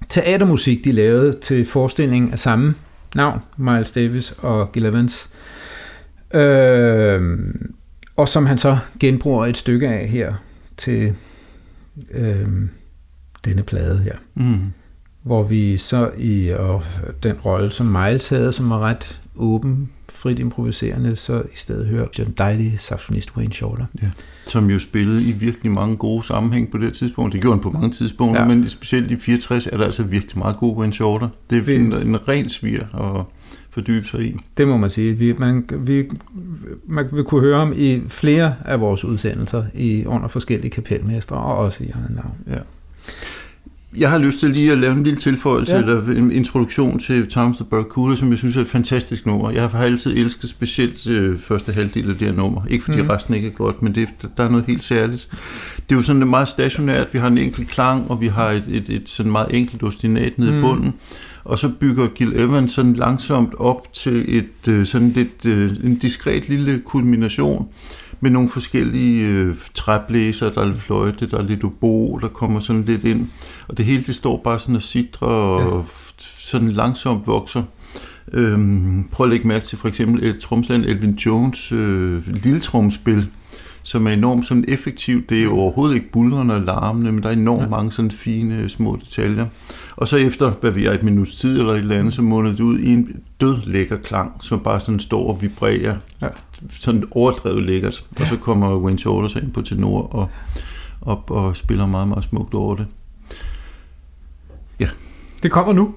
teatermusik, 0.09 0.85
de 0.85 0.93
lavede 0.93 1.33
til 1.33 1.67
forestillingen 1.67 2.33
af 2.33 2.39
samme 2.39 2.75
navn, 3.15 3.41
Miles 3.57 3.93
Davis 3.93 4.35
og 4.39 4.73
Gil 4.73 4.87
Evans. 4.87 5.29
Øhm, 6.35 7.75
og 8.17 8.29
som 8.29 8.47
han 8.47 8.59
så 8.59 8.79
genbruger 9.01 9.47
et 9.47 9.57
stykke 9.57 9.89
af 9.89 10.09
her 10.09 10.35
til 10.77 11.15
øhm, 12.11 12.71
denne 13.45 13.63
plade 13.63 13.99
her 13.99 14.15
Mm 14.35 14.73
hvor 15.23 15.43
vi 15.43 15.77
så 15.77 16.11
i 16.19 16.49
og 16.59 16.83
den 17.23 17.37
rolle, 17.45 17.71
som 17.71 17.87
Miles 17.87 18.29
havde, 18.29 18.53
som 18.53 18.71
var 18.71 18.79
ret 18.79 19.21
åben, 19.37 19.89
frit 20.13 20.39
improviserende, 20.39 21.17
så 21.17 21.39
i 21.41 21.57
stedet 21.57 21.87
hører 21.87 22.07
den 22.07 22.35
dejlige 22.39 22.79
saxofonist 22.79 23.37
Wayne 23.37 23.53
Shorter. 23.53 23.85
Som 24.47 24.71
jo 24.71 24.79
spillede 24.79 25.23
i 25.29 25.33
virkelig 25.33 25.73
mange 25.73 25.97
gode 25.97 26.25
sammenhæng 26.27 26.71
på 26.71 26.79
det 26.79 26.93
tidspunkt. 26.93 27.33
Det 27.33 27.41
gjorde 27.41 27.57
han 27.57 27.63
på 27.63 27.71
mange 27.71 27.91
tidspunkter, 27.91 28.43
ja. 28.43 28.49
Ja. 28.49 28.55
men 28.55 28.69
specielt 28.69 29.11
i 29.11 29.17
64 29.17 29.67
er 29.67 29.77
der 29.77 29.85
altså 29.85 30.03
virkelig 30.03 30.39
meget 30.39 30.57
god 30.57 30.77
Wayne 30.77 30.93
Shorter. 30.93 31.29
Det 31.51 31.59
er 31.59 31.63
Vi- 31.63 31.75
en, 31.77 31.93
en 31.93 32.29
ren 32.29 32.49
svir 32.51 32.81
at 33.19 33.25
fordybe 33.71 34.07
sig 34.07 34.21
i. 34.25 34.37
Det 34.57 34.69
må 34.69 34.77
man 34.77 34.91
sige. 34.91 35.13
Vi, 35.15 35.33
man, 35.39 35.65
vi, 35.79 36.05
man 36.87 37.07
vil 37.13 37.25
kunne 37.25 37.41
høre 37.41 37.59
ham 37.59 37.73
i 37.77 38.01
flere 38.09 38.55
af 38.65 38.81
vores 38.81 39.05
udsendelser 39.05 39.65
i, 39.75 40.05
under 40.07 40.29
forskellige 40.29 40.71
kapelmestre, 40.71 41.37
og 41.37 41.57
også 41.57 41.85
i 41.85 41.91
eget 41.91 42.11
navn. 42.15 42.35
Ja. 42.51 42.59
Jeg 43.97 44.11
har 44.11 44.19
lyst 44.19 44.41
til 44.41 44.51
lige 44.51 44.73
at 44.73 44.79
lave 44.79 44.93
en 44.93 45.03
lille 45.05 45.19
tilføjelse, 45.19 45.75
ja. 45.75 45.81
Eller 45.81 46.07
en 46.11 46.33
introduktion 46.33 46.99
til 46.99 47.29
of 47.37 47.55
the 47.55 47.65
Barracuda, 47.65 48.17
som 48.17 48.31
jeg 48.31 48.39
synes 48.39 48.57
er 48.57 48.61
et 48.61 48.69
fantastisk 48.69 49.27
nummer. 49.27 49.51
Jeg 49.51 49.69
har 49.69 49.83
altid 49.85 50.17
elsket 50.17 50.51
specielt 50.51 51.07
øh, 51.07 51.39
første 51.39 51.73
halvdel 51.73 52.11
af 52.11 52.17
det 52.19 52.29
her 52.29 52.35
nummer. 52.35 52.63
Ikke 52.71 52.85
fordi 52.85 52.99
mm. 52.99 53.03
Mhm. 53.05 53.11
resten 53.11 53.35
ikke 53.35 53.49
er 53.49 53.53
godt, 53.53 53.83
men 53.83 53.95
det, 53.95 54.09
der 54.37 54.45
er 54.45 54.49
noget 54.49 54.65
helt 54.67 54.85
særligt. 54.85 55.29
Det 55.77 55.95
er 55.95 55.97
jo 55.97 56.03
sådan 56.03 56.29
meget 56.29 56.49
stationært. 56.49 57.09
Vi 57.13 57.19
har 57.19 57.27
en 57.27 57.39
enkelt 57.39 57.69
klang, 57.69 58.11
og 58.11 58.21
vi 58.21 58.27
har 58.27 58.51
et, 58.51 58.65
et, 58.69 58.89
et 58.89 59.09
sådan 59.09 59.33
meget 59.33 59.55
enkelt 59.55 59.83
ostinat 59.83 60.39
nede 60.39 60.51
mm. 60.51 60.57
i 60.59 60.61
Mm. 60.61 60.67
bunden. 60.69 60.93
Og 61.45 61.59
så 61.59 61.69
bygger 61.81 62.07
Gil 62.07 62.33
Evans 62.41 62.73
sådan 62.73 62.93
langsomt 62.95 63.55
op 63.59 63.93
til 63.93 64.39
et 64.39 64.69
øh, 64.69 64.87
sådan 64.87 65.11
lidt 65.11 65.47
øh, 65.47 65.71
en 65.85 65.97
diskret 65.97 66.49
lille 66.49 66.83
kulmination 66.85 67.69
med 68.23 68.31
nogle 68.31 68.49
forskellige 68.49 69.27
øh, 69.27 69.57
træblæser, 69.75 70.51
der 70.51 70.61
er 70.61 70.67
lidt 70.67 70.79
fløjte, 70.79 71.27
der 71.27 71.39
er 71.39 71.43
lidt 71.43 71.65
obo, 71.65 72.19
der 72.19 72.29
kommer 72.29 72.61
sådan 72.61 72.85
lidt 72.85 73.05
ind. 73.05 73.29
Og 73.69 73.77
det 73.77 73.85
hele, 73.85 74.03
det 74.03 74.15
står 74.15 74.41
bare 74.45 74.59
sådan 74.59 74.77
og 74.77 74.83
sidder 74.83 75.27
og 75.27 75.77
ja. 75.77 75.83
sådan 76.19 76.69
langsomt 76.69 77.27
vokser. 77.27 77.63
Øhm, 78.33 79.09
prøv 79.13 79.27
at 79.27 79.31
lægge 79.31 79.49
mærke 79.49 79.67
til 79.67 79.79
for 79.79 79.89
eksempel 79.89 80.25
et 80.25 80.39
tromsland 80.39 80.85
Elvin 80.85 81.15
Jones 81.15 81.73
øh, 81.73 82.29
lille 82.29 82.61
tromspil, 82.61 83.29
som 83.83 84.07
er 84.07 84.11
enormt 84.11 84.47
sådan 84.47 84.65
effektivt. 84.69 85.31
Det 85.31 85.39
er 85.39 85.45
jo 85.45 85.59
overhovedet 85.59 85.95
ikke 85.95 86.11
bulrende 86.11 86.55
og 86.55 86.61
larmende, 86.61 87.13
men 87.13 87.23
der 87.23 87.29
er 87.29 87.33
enormt 87.33 87.63
ja. 87.63 87.69
mange 87.69 87.93
sådan 87.93 88.11
fine 88.11 88.69
små 88.69 88.99
detaljer. 89.05 89.47
Og 89.97 90.09
så 90.09 90.17
efter, 90.17 90.51
hvad 90.51 90.71
vi 90.71 90.87
er, 90.87 90.93
et 90.93 91.03
minuts 91.03 91.35
tid 91.35 91.61
eller 91.61 91.73
et 91.73 91.79
eller 91.79 91.99
andet, 91.99 92.15
så 92.15 92.23
munder 92.23 92.51
det 92.51 92.61
ud 92.61 92.79
i 92.79 92.93
en 92.93 93.21
død 93.41 93.57
lækker 93.67 93.97
klang, 93.97 94.33
som 94.41 94.61
bare 94.61 94.81
sådan 94.81 95.01
står 95.01 95.29
og 95.29 95.43
vibrerer. 95.43 95.97
Ja. 96.23 96.29
Sådan 96.71 97.05
overdrevet 97.11 97.63
lækkert. 97.63 98.05
Og 98.21 98.27
så 98.27 98.37
kommer 98.37 98.77
Wayne 98.77 98.99
Shorter 98.99 99.41
ind 99.41 99.53
på 99.53 99.63
tenor 99.63 100.03
og 100.03 100.29
op 101.03 101.31
og 101.31 101.57
spiller 101.57 101.87
meget, 101.87 102.09
meget 102.09 102.25
smukt 102.25 102.55
over 102.55 102.77
det. 102.77 102.87
Ja. 104.81 104.89
Det 105.43 105.51
kommer 105.51 105.73
nu. 105.73 105.95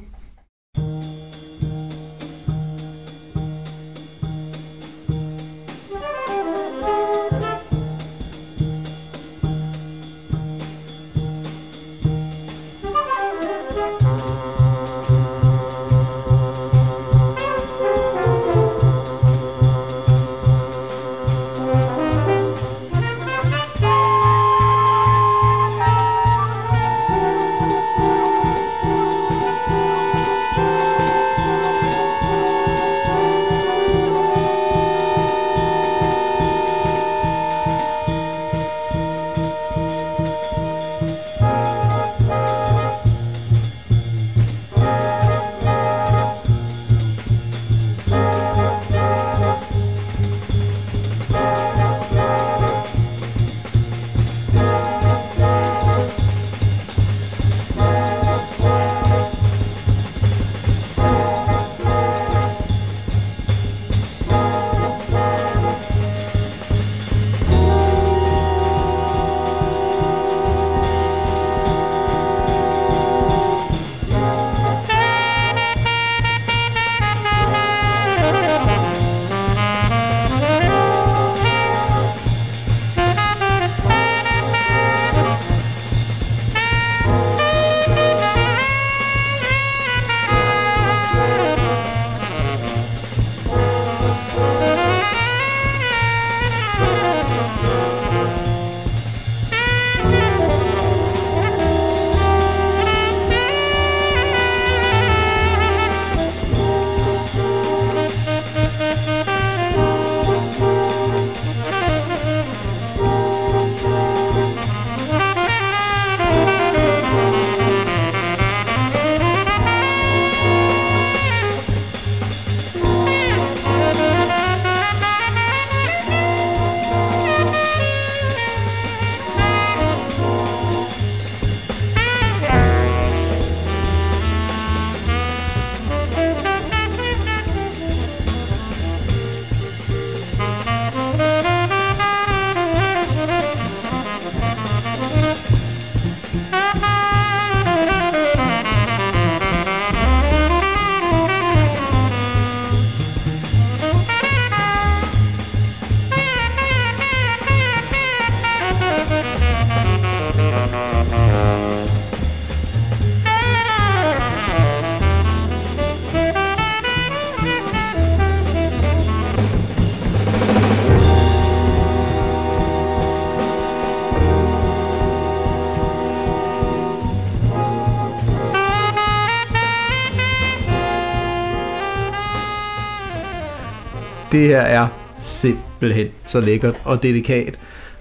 Det 184.35 184.47
her 184.47 184.61
er 184.61 184.87
simpelthen 185.17 186.07
så 186.27 186.39
lækkert 186.39 186.75
og 186.83 187.03
delikat. 187.03 187.59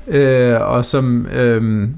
Øh, 0.08 0.60
og 0.60 0.84
som 0.84 1.26
øh, 1.26 1.88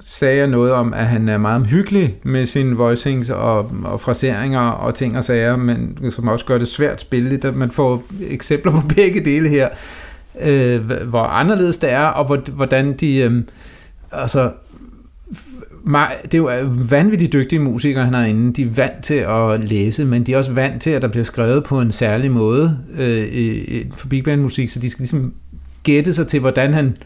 sagde 0.00 0.36
jeg 0.36 0.46
noget 0.46 0.72
om, 0.72 0.94
at 0.94 1.06
han 1.06 1.28
er 1.28 1.38
meget 1.38 1.66
hyggelig 1.66 2.16
med 2.22 2.46
sine 2.46 2.76
voicings 2.76 3.30
og, 3.30 3.72
og 3.84 4.00
fraseringer 4.00 4.60
og 4.60 4.94
ting 4.94 5.16
og 5.16 5.24
sager, 5.24 5.56
men 5.56 6.10
som 6.10 6.28
også 6.28 6.44
gør 6.44 6.58
det 6.58 6.68
svært 6.68 7.00
spillet. 7.00 7.54
Man 7.54 7.70
får 7.70 8.04
eksempler 8.20 8.72
på 8.72 8.88
begge 8.94 9.24
dele 9.24 9.48
her, 9.48 9.68
øh, 10.40 10.90
hvor 10.90 11.22
anderledes 11.22 11.78
det 11.78 11.92
er, 11.92 12.06
og 12.06 12.36
hvordan 12.36 12.92
de... 12.92 13.16
Øh, 13.16 13.42
altså, 14.12 14.50
det 16.24 16.34
er 16.34 16.38
jo 16.38 16.70
vanvittigt 16.90 17.32
dygtige 17.32 17.58
musikere, 17.58 18.04
han 18.04 18.14
har 18.14 18.24
inde. 18.24 18.52
De 18.52 18.62
er 18.62 18.70
vant 18.74 19.04
til 19.04 19.14
at 19.14 19.64
læse, 19.64 20.04
men 20.04 20.22
de 20.22 20.32
er 20.32 20.38
også 20.38 20.52
vant 20.52 20.82
til, 20.82 20.90
at 20.90 21.02
der 21.02 21.08
bliver 21.08 21.24
skrevet 21.24 21.64
på 21.64 21.80
en 21.80 21.92
særlig 21.92 22.30
måde 22.30 22.78
øh, 22.98 23.84
for 23.96 24.08
big 24.08 24.24
band 24.24 24.40
musik, 24.40 24.68
så 24.68 24.78
de 24.78 24.90
skal 24.90 25.02
ligesom 25.02 25.34
gætte 25.82 26.14
sig 26.14 26.26
til, 26.26 26.40
hvordan 26.40 26.74
han 26.74 26.96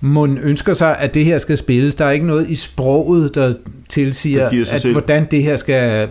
må 0.00 0.26
ønsker 0.26 0.74
sig, 0.74 0.98
at 0.98 1.14
det 1.14 1.24
her 1.24 1.38
skal 1.38 1.56
spilles. 1.56 1.94
Der 1.94 2.04
er 2.04 2.10
ikke 2.10 2.26
noget 2.26 2.50
i 2.50 2.54
sproget, 2.54 3.34
der 3.34 3.54
tilsiger, 3.88 4.48
at 4.48 4.80
selv. 4.80 4.92
hvordan 4.92 5.26
det 5.30 5.42
her 5.42 5.56
skal... 5.56 6.08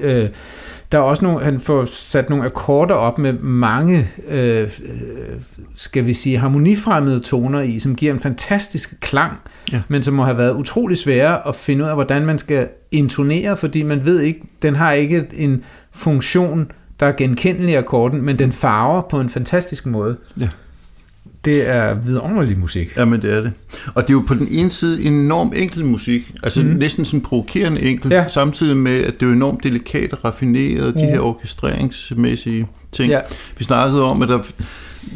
Øh, 0.00 0.28
der 0.92 0.98
er 0.98 1.02
også 1.02 1.24
nogle, 1.24 1.44
han 1.44 1.60
får 1.60 1.84
sat 1.84 2.30
nogle 2.30 2.44
akkorder 2.44 2.94
op 2.94 3.18
med 3.18 3.32
mange, 3.32 4.10
øh, 4.28 4.70
skal 5.76 6.06
vi 6.06 6.14
sige, 6.14 6.38
harmonifremmede 6.38 7.20
toner 7.20 7.60
i, 7.60 7.78
som 7.78 7.96
giver 7.96 8.12
en 8.12 8.20
fantastisk 8.20 9.00
klang, 9.00 9.32
ja. 9.72 9.82
men 9.88 10.02
som 10.02 10.14
må 10.14 10.24
have 10.24 10.38
været 10.38 10.54
utrolig 10.54 10.98
svære 10.98 11.48
at 11.48 11.54
finde 11.54 11.84
ud 11.84 11.88
af, 11.88 11.94
hvordan 11.94 12.26
man 12.26 12.38
skal 12.38 12.68
intonere, 12.90 13.56
fordi 13.56 13.82
man 13.82 14.04
ved 14.04 14.20
ikke, 14.20 14.40
den 14.62 14.74
har 14.74 14.92
ikke 14.92 15.26
en 15.34 15.64
funktion, 15.92 16.70
der 17.00 17.06
er 17.06 17.12
genkendelig 17.12 17.72
i 17.72 17.76
akkorden, 17.76 18.22
men 18.22 18.38
den 18.38 18.52
farver 18.52 19.02
på 19.10 19.20
en 19.20 19.28
fantastisk 19.28 19.86
måde. 19.86 20.16
Ja. 20.40 20.48
Det 21.44 21.68
er 21.68 21.94
vidunderlig 21.94 22.58
musik. 22.58 22.96
Jamen, 22.96 23.22
det 23.22 23.32
er 23.32 23.40
det. 23.40 23.52
Og 23.94 24.02
det 24.02 24.10
er 24.10 24.14
jo 24.14 24.24
på 24.26 24.34
den 24.34 24.48
ene 24.50 24.70
side 24.70 25.02
enormt 25.02 25.54
enkel 25.54 25.84
musik, 25.84 26.34
altså 26.42 26.62
mm. 26.62 26.68
næsten 26.68 27.04
sådan 27.04 27.20
provokerende 27.20 27.82
enkel, 27.82 28.10
ja. 28.10 28.28
samtidig 28.28 28.76
med, 28.76 29.04
at 29.04 29.14
det 29.20 29.28
er 29.28 29.32
enormt 29.32 29.64
delikat 29.64 30.12
og 30.12 30.24
raffineret, 30.24 30.94
mm. 30.94 31.00
de 31.00 31.06
her 31.06 31.20
orkestreringsmæssige 31.20 32.66
ting. 32.92 33.10
Ja. 33.10 33.20
Vi 33.58 33.64
snakkede 33.64 34.02
om, 34.02 34.22
at 34.22 34.28
der 34.28 34.42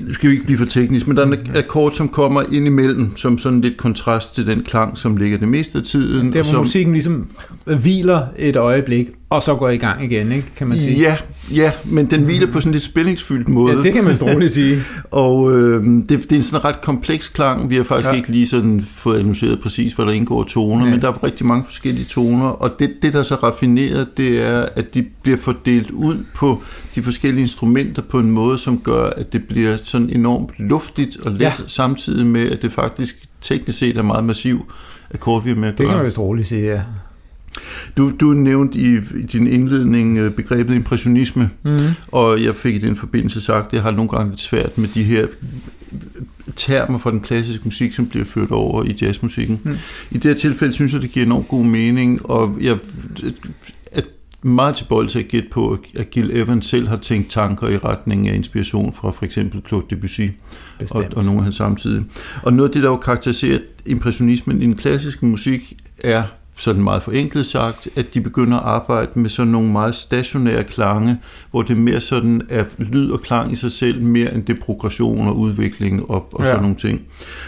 nu 0.07 0.15
skal 0.15 0.31
vi 0.31 0.35
ikke 0.35 0.47
blive 0.47 0.59
for 0.59 0.65
teknisk, 0.65 1.07
men 1.07 1.17
der 1.17 1.27
er 1.27 1.33
en 1.33 1.57
akkord, 1.57 1.93
som 1.93 2.09
kommer 2.09 2.43
ind 2.53 2.67
imellem, 2.67 3.17
som 3.17 3.39
sådan 3.39 3.61
lidt 3.61 3.77
kontrast 3.77 4.35
til 4.35 4.47
den 4.47 4.63
klang, 4.63 4.99
som 4.99 5.17
ligger 5.17 5.39
det 5.39 5.49
meste 5.49 5.79
af 5.79 5.85
tiden. 5.85 6.33
Der 6.33 6.43
hvor 6.43 6.51
som, 6.51 6.59
musikken 6.59 6.93
ligesom 6.93 7.31
hviler 7.65 8.23
et 8.39 8.57
øjeblik, 8.57 9.09
og 9.31 9.43
så 9.43 9.55
går 9.55 9.69
i 9.69 9.77
gang 9.77 10.05
igen, 10.05 10.33
ikke? 10.33 10.47
kan 10.57 10.69
man 10.69 10.81
sige. 10.81 11.01
Ja, 11.01 11.17
ja 11.55 11.73
men 11.85 12.11
den 12.11 12.23
hviler 12.23 12.53
på 12.53 12.61
sådan 12.61 12.71
en 12.71 12.73
lidt 12.73 12.85
spændingsfyldt 12.85 13.49
måde. 13.49 13.77
Ja, 13.77 13.83
det 13.83 13.93
kan 13.93 14.05
man 14.05 14.17
roligt 14.23 14.53
sige. 14.53 14.79
og 15.11 15.59
øh, 15.59 15.85
det, 15.85 16.09
det 16.09 16.33
er 16.33 16.37
en 16.37 16.43
sådan 16.43 16.65
ret 16.65 16.81
kompleks 16.81 17.29
klang. 17.29 17.71
Vi 17.71 17.77
har 17.77 17.85
faktisk 17.85 18.09
ja. 18.09 18.15
ikke 18.15 18.29
lige 18.29 18.49
sådan 18.49 18.87
fået 18.95 19.19
analyseret 19.19 19.61
præcis, 19.61 19.93
hvad 19.93 20.07
der 20.07 20.13
indgår 20.13 20.45
toner, 20.45 20.85
ja. 20.85 20.91
men 20.91 21.03
der 21.03 21.09
er 21.09 21.25
rigtig 21.25 21.47
mange 21.47 21.65
forskellige 21.65 22.05
toner, 22.05 22.47
og 22.47 22.71
det, 22.79 22.91
det, 23.03 23.13
der 23.13 23.19
er 23.19 23.23
så 23.23 23.35
raffineret, 23.35 24.17
det 24.17 24.43
er, 24.43 24.67
at 24.77 24.95
de 24.95 25.07
bliver 25.23 25.39
fordelt 25.39 25.91
ud 25.91 26.17
på 26.35 26.63
de 26.95 27.03
forskellige 27.03 27.43
instrumenter 27.43 28.03
på 28.03 28.19
en 28.19 28.31
måde, 28.31 28.59
som 28.59 28.79
gør, 28.79 29.11
at 29.11 29.33
det 29.33 29.45
bliver 29.45 29.76
sådan 29.85 30.11
enormt 30.11 30.51
luftigt 30.59 31.17
og 31.17 31.33
let, 31.33 31.41
ja. 31.41 31.53
samtidig 31.67 32.27
med, 32.27 32.51
at 32.51 32.63
det 32.63 32.73
faktisk 32.73 33.29
teknisk 33.41 33.79
set 33.79 33.97
er 33.97 34.03
meget 34.03 34.25
massiv 34.25 34.73
akkord, 35.15 35.45
vi 35.45 35.51
er 35.51 35.55
med 35.55 35.69
at 35.69 35.77
gøre. 35.77 35.87
Det 35.87 35.91
kan 35.91 35.97
man 35.97 36.07
vist 36.07 36.19
roligt 36.19 36.49
sige, 36.49 36.63
ja. 36.63 36.83
Du, 37.97 38.13
du 38.21 38.27
nævnte 38.27 38.79
i, 38.79 38.97
i 38.97 39.23
din 39.33 39.47
indledning 39.47 40.19
øh, 40.19 40.33
begrebet 40.33 40.75
impressionisme, 40.75 41.51
mm. 41.63 41.79
og 42.09 42.43
jeg 42.43 42.55
fik 42.55 42.75
i 42.75 42.79
den 42.79 42.97
forbindelse 42.97 43.41
sagt, 43.41 43.67
at 43.67 43.73
jeg 43.73 43.83
har 43.83 43.91
nogle 43.91 44.09
gange 44.09 44.31
lidt 44.31 44.41
svært 44.41 44.79
med 44.79 44.89
de 44.89 45.05
her 45.05 45.27
termer 46.57 46.99
fra 46.99 47.11
den 47.11 47.21
klassiske 47.21 47.65
musik, 47.65 47.93
som 47.93 48.07
bliver 48.07 48.25
ført 48.25 48.51
over 48.51 48.85
i 48.85 48.97
jazzmusikken. 49.03 49.61
Mm. 49.65 49.77
I 50.11 50.15
det 50.15 50.25
her 50.25 50.35
tilfælde 50.35 50.73
synes 50.73 50.93
jeg, 50.93 51.03
det 51.03 51.11
giver 51.11 51.27
enormt 51.27 51.49
god 51.49 51.65
mening, 51.65 52.31
og 52.31 52.57
jeg 52.61 52.73
er 52.73 52.79
meget 54.47 54.75
tilbøjelig 54.75 55.13
til 55.13 55.19
at 55.19 55.29
gætte 55.29 55.49
på, 55.49 55.79
at 55.97 56.11
Gil 56.11 56.37
Evans 56.37 56.67
selv 56.67 56.89
har 56.89 56.97
tænkt 56.97 57.31
tanker 57.31 57.69
i 57.69 57.79
retning 57.79 58.29
af 58.29 58.35
inspiration 58.35 58.93
fra 58.93 59.11
for 59.11 59.25
eksempel 59.25 59.63
Claude 59.69 59.87
Debussy 59.91 60.21
og, 60.91 61.05
og 61.17 61.25
nogle 61.25 61.39
af 61.39 61.43
hans 61.43 61.57
samtidige. 61.57 62.05
Og 62.43 62.53
noget 62.53 62.69
af 62.69 62.73
det, 62.73 62.83
der 62.83 62.89
jo 62.89 62.97
karakteriserer 62.97 63.59
impressionismen 63.87 64.63
i 64.63 64.65
den 64.65 64.77
klassiske 64.77 65.27
musik, 65.27 65.77
er 66.05 66.23
sådan 66.57 66.83
meget 66.83 67.03
forenklet 67.03 67.47
sagt, 67.47 67.89
at 67.97 68.15
de 68.15 68.21
begynder 68.21 68.57
at 68.57 68.65
arbejde 68.65 69.11
med 69.15 69.31
sådan 69.31 69.53
nogle 69.53 69.73
meget 69.73 69.95
stationære 69.95 70.65
klange, 70.65 71.19
hvor 71.51 71.63
det 71.63 71.77
mere 71.77 72.01
sådan 72.01 72.43
er 72.49 72.65
lyd 72.79 73.11
og 73.11 73.21
klang 73.21 73.53
i 73.53 73.57
sig 73.57 73.73
selv, 73.73 74.03
mere 74.03 74.35
end 74.35 74.45
det 74.45 74.61
progression 74.61 75.29
og 75.29 75.39
udvikling 75.39 76.11
og, 76.11 76.29
og 76.33 76.45
ja. 76.45 76.47
sådan 76.47 76.63
nogle 76.63 76.77
ting. 76.77 77.03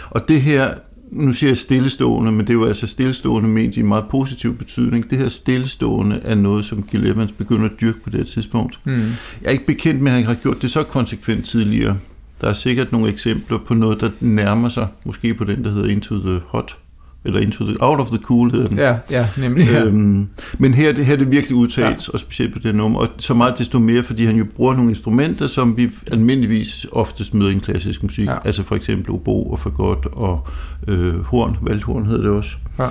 Og 0.09 0.27
det 0.27 0.41
her, 0.41 0.73
nu 1.11 1.33
siger 1.33 1.49
jeg 1.49 1.57
stillestående, 1.57 2.31
men 2.31 2.41
det 2.41 2.49
er 2.49 2.53
jo 2.53 2.65
altså 2.65 2.87
stillestående 2.87 3.49
ment 3.49 3.77
i 3.77 3.79
en 3.79 3.87
meget 3.87 4.05
positiv 4.11 4.57
betydning. 4.57 5.09
Det 5.09 5.17
her 5.17 5.29
stillestående 5.29 6.19
er 6.23 6.35
noget, 6.35 6.65
som 6.65 6.83
Gil 6.83 7.07
Evans 7.07 7.31
begynder 7.31 7.65
at 7.65 7.81
dyrke 7.81 7.99
på 8.03 8.09
det 8.09 8.27
tidspunkt. 8.27 8.79
Mm. 8.83 8.93
Jeg 8.93 9.45
er 9.45 9.49
ikke 9.49 9.65
bekendt 9.65 10.01
med, 10.01 10.11
at 10.11 10.17
han 10.17 10.25
har 10.25 10.33
gjort 10.33 10.61
det 10.61 10.71
så 10.71 10.83
konsekvent 10.83 11.45
tidligere. 11.45 11.97
Der 12.41 12.47
er 12.47 12.53
sikkert 12.53 12.91
nogle 12.91 13.09
eksempler 13.09 13.57
på 13.57 13.73
noget, 13.73 14.01
der 14.01 14.09
nærmer 14.19 14.69
sig, 14.69 14.87
måske 15.05 15.33
på 15.33 15.43
den, 15.43 15.63
der 15.63 15.71
hedder 15.71 15.89
Into 15.89 16.19
the 16.19 16.39
Hot, 16.47 16.77
eller 17.25 17.39
Into 17.39 17.65
the, 17.65 17.77
Out 17.79 17.99
of 17.99 18.07
the 18.07 18.17
Cool 18.17 18.51
hedder 18.51 18.67
den. 18.67 18.77
Ja, 18.77 18.97
ja 19.09 19.27
nemlig. 19.37 19.67
Ja. 19.67 19.83
Øhm, 19.83 20.29
men 20.57 20.73
her, 20.73 21.03
her 21.03 21.13
er 21.13 21.17
det 21.17 21.31
virkelig 21.31 21.55
udtalt, 21.55 22.07
ja. 22.07 22.13
og 22.13 22.19
specielt 22.19 22.53
på 22.53 22.59
det 22.59 22.75
nummer, 22.75 22.99
og 22.99 23.07
så 23.17 23.33
meget 23.33 23.57
desto 23.57 23.79
mere, 23.79 24.03
fordi 24.03 24.25
han 24.25 24.35
jo 24.35 24.45
bruger 24.55 24.73
nogle 24.73 24.89
instrumenter, 24.89 25.47
som 25.47 25.77
vi 25.77 25.89
almindeligvis 26.11 26.87
oftest 26.91 27.33
møder 27.33 27.51
i 27.51 27.53
en 27.53 27.59
klassisk 27.59 28.03
musik, 28.03 28.27
ja. 28.27 28.37
altså 28.45 28.63
for 28.63 28.75
eksempel 28.75 29.13
obo 29.13 29.51
og 29.51 29.59
fagot 29.59 30.05
og 30.05 30.47
øh, 30.87 31.19
horn, 31.23 31.57
valthorn 31.61 32.05
hedder 32.05 32.21
det 32.21 32.31
også. 32.31 32.55
Ja. 32.79 32.87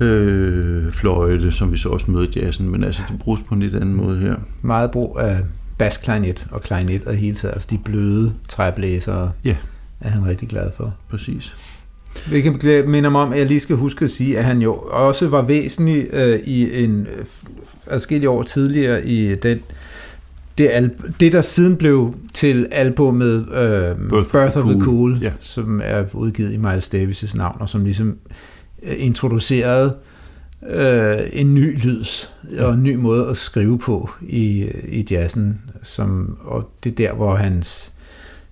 Øh, 0.00 0.92
fløjte, 0.92 1.52
som 1.52 1.72
vi 1.72 1.76
så 1.76 1.88
også 1.88 2.10
møder 2.10 2.26
i 2.26 2.40
jazzen, 2.40 2.68
men 2.68 2.84
altså 2.84 3.02
det 3.08 3.18
bruges 3.18 3.40
på 3.48 3.54
en 3.54 3.60
lidt 3.60 3.74
anden 3.74 3.94
måde 3.94 4.18
her. 4.18 4.36
Meget 4.62 4.90
brug 4.90 5.18
af 5.20 5.38
basklarinet 5.78 6.46
og 6.50 6.62
klarinet 6.62 7.04
og 7.04 7.14
hele 7.14 7.36
tiden, 7.36 7.54
altså 7.54 7.68
de 7.70 7.78
bløde 7.78 8.32
træblæsere, 8.48 9.32
ja. 9.44 9.56
er 10.00 10.10
han 10.10 10.26
rigtig 10.26 10.48
glad 10.48 10.70
for. 10.76 10.94
Præcis. 11.08 11.56
Hvilket 12.28 12.88
minder 12.88 13.10
mig 13.10 13.20
om, 13.20 13.32
at 13.32 13.38
jeg 13.38 13.46
lige 13.46 13.60
skal 13.60 13.76
huske 13.76 14.04
at 14.04 14.10
sige, 14.10 14.38
at 14.38 14.44
han 14.44 14.62
jo 14.62 14.74
også 14.74 15.28
var 15.28 15.42
væsentlig 15.42 16.06
øh, 16.12 16.40
i 16.44 16.84
en 16.84 17.00
øh, 17.00 17.24
adskillige 17.86 18.30
år 18.30 18.42
tidligere 18.42 19.06
i 19.06 19.34
den 19.34 19.58
det, 20.58 20.68
al- 20.70 20.90
det, 21.20 21.32
der 21.32 21.40
siden 21.40 21.76
blev 21.76 22.14
til 22.34 22.66
albumet 22.70 23.48
øh, 23.52 24.08
Birth, 24.08 24.32
Birth 24.32 24.56
of 24.56 24.64
the 24.64 24.72
Cool, 24.72 24.84
cool 24.84 25.22
yeah. 25.22 25.32
som 25.40 25.80
er 25.84 26.04
udgivet 26.12 26.52
i 26.52 26.56
Miles 26.56 26.94
Davis' 26.94 27.36
navn, 27.36 27.56
og 27.60 27.68
som 27.68 27.84
ligesom 27.84 28.16
øh, 28.82 28.94
introducerede 28.98 29.94
øh, 30.70 31.16
en 31.32 31.54
ny 31.54 31.78
lyd 31.82 32.04
og 32.58 32.74
en 32.74 32.82
ny 32.82 32.94
måde 32.94 33.26
at 33.26 33.36
skrive 33.36 33.78
på 33.78 34.10
i, 34.22 34.68
i 34.88 35.06
jazzen, 35.10 35.60
som, 35.82 36.38
og 36.40 36.70
det 36.84 36.90
er 36.90 36.94
der, 36.94 37.14
hvor 37.14 37.34
hans 37.34 37.92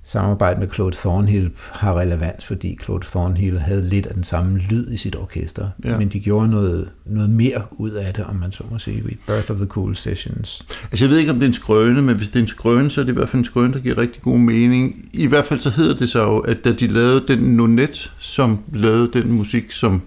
samarbejde 0.06 0.60
med 0.60 0.68
Claude 0.74 0.96
Thornhill 0.96 1.50
har 1.72 1.98
relevans, 1.98 2.44
fordi 2.44 2.78
Claude 2.84 3.06
Thornhill 3.06 3.58
havde 3.58 3.88
lidt 3.88 4.06
af 4.06 4.14
den 4.14 4.24
samme 4.24 4.58
lyd 4.58 4.92
i 4.92 4.96
sit 4.96 5.16
orkester, 5.16 5.68
ja. 5.84 5.98
men 5.98 6.08
de 6.08 6.20
gjorde 6.20 6.48
noget, 6.48 6.88
noget 7.06 7.30
mere 7.30 7.62
ud 7.72 7.90
af 7.90 8.14
det, 8.14 8.24
om 8.24 8.36
man 8.36 8.52
så 8.52 8.62
må 8.70 8.78
sige, 8.78 8.98
i 8.98 9.16
Birth 9.26 9.50
of 9.50 9.56
the 9.56 9.66
Cool 9.66 9.96
Sessions. 9.96 10.66
Altså 10.82 11.04
jeg 11.04 11.10
ved 11.10 11.18
ikke, 11.18 11.30
om 11.30 11.36
det 11.36 11.44
er 11.44 11.48
en 11.48 11.54
skrøne, 11.54 12.02
men 12.02 12.16
hvis 12.16 12.28
det 12.28 12.36
er 12.36 12.40
en 12.40 12.48
skrøne, 12.48 12.90
så 12.90 13.00
er 13.00 13.04
det 13.04 13.12
i 13.12 13.14
hvert 13.14 13.28
fald 13.28 13.38
en 13.38 13.44
skrøne, 13.44 13.72
der 13.72 13.80
giver 13.80 13.98
rigtig 13.98 14.22
god 14.22 14.38
mening. 14.38 15.08
I 15.12 15.26
hvert 15.26 15.46
fald 15.46 15.60
så 15.60 15.70
hedder 15.70 15.96
det 15.96 16.08
så 16.08 16.22
jo, 16.22 16.38
at 16.38 16.64
da 16.64 16.72
de 16.72 16.86
lavede 16.86 17.24
den 17.28 17.38
nonet, 17.38 18.12
som 18.18 18.58
lavede 18.72 19.10
den 19.12 19.32
musik, 19.32 19.72
som 19.72 20.02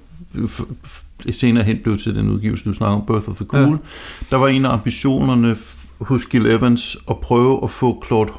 senere 1.32 1.64
hen 1.64 1.80
blev 1.84 1.98
til 1.98 2.16
den 2.16 2.30
udgivelse, 2.30 2.66
du 2.66 2.74
snakker 2.74 2.96
om, 2.96 3.06
Birth 3.06 3.30
of 3.30 3.36
the 3.36 3.46
Cool, 3.46 3.72
ja. 3.72 3.78
der 4.30 4.36
var 4.38 4.48
en 4.48 4.66
af 4.66 4.70
ambitionerne 4.70 5.56
hos 6.00 6.26
Gil 6.26 6.46
Evans 6.46 6.98
at 7.10 7.18
prøve 7.18 7.60
at 7.64 7.70
få 7.70 8.04
Claude 8.08 8.32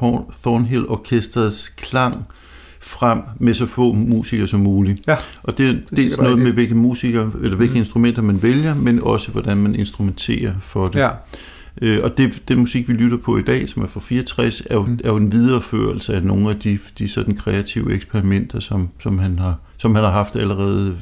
Thornhill 0.43 0.87
Orkestrets 0.87 1.69
klang 1.69 2.25
frem 2.81 3.19
med 3.39 3.53
så 3.53 3.65
få 3.65 3.93
musikere 3.93 4.47
som 4.47 4.59
muligt. 4.59 5.07
Ja, 5.07 5.15
og 5.43 5.57
det 5.57 5.67
er 5.67 5.71
det 5.71 5.83
dels 5.95 6.17
noget 6.17 6.37
med, 6.37 6.51
hvilke 6.51 6.75
musikere, 6.75 7.31
eller 7.43 7.57
hvilke 7.57 7.73
mm. 7.73 7.79
instrumenter 7.79 8.21
man 8.21 8.43
vælger, 8.43 8.75
men 8.75 9.03
også 9.03 9.31
hvordan 9.31 9.57
man 9.57 9.75
instrumenterer 9.75 10.53
for 10.59 10.87
det. 10.87 10.99
Ja. 10.99 11.09
Øh, 11.81 11.99
og 12.03 12.17
det, 12.17 12.43
den 12.47 12.59
musik, 12.59 12.87
vi 12.87 12.93
lytter 12.93 13.17
på 13.17 13.37
i 13.37 13.41
dag, 13.41 13.69
som 13.69 13.83
er 13.83 13.87
fra 13.87 13.99
64, 13.99 14.61
er 14.61 14.75
jo, 14.75 14.81
mm. 14.81 14.99
er 15.03 15.09
jo 15.09 15.15
en 15.15 15.31
videreførelse 15.31 16.15
af 16.15 16.23
nogle 16.23 16.49
af 16.49 16.59
de, 16.59 16.79
de 16.97 17.09
sådan 17.09 17.35
kreative 17.35 17.93
eksperimenter, 17.93 18.59
som, 18.59 18.89
som, 18.99 19.19
han 19.19 19.39
har, 19.39 19.55
som 19.77 19.95
han 19.95 20.03
har 20.03 20.11
haft 20.11 20.35
allerede, 20.35 20.97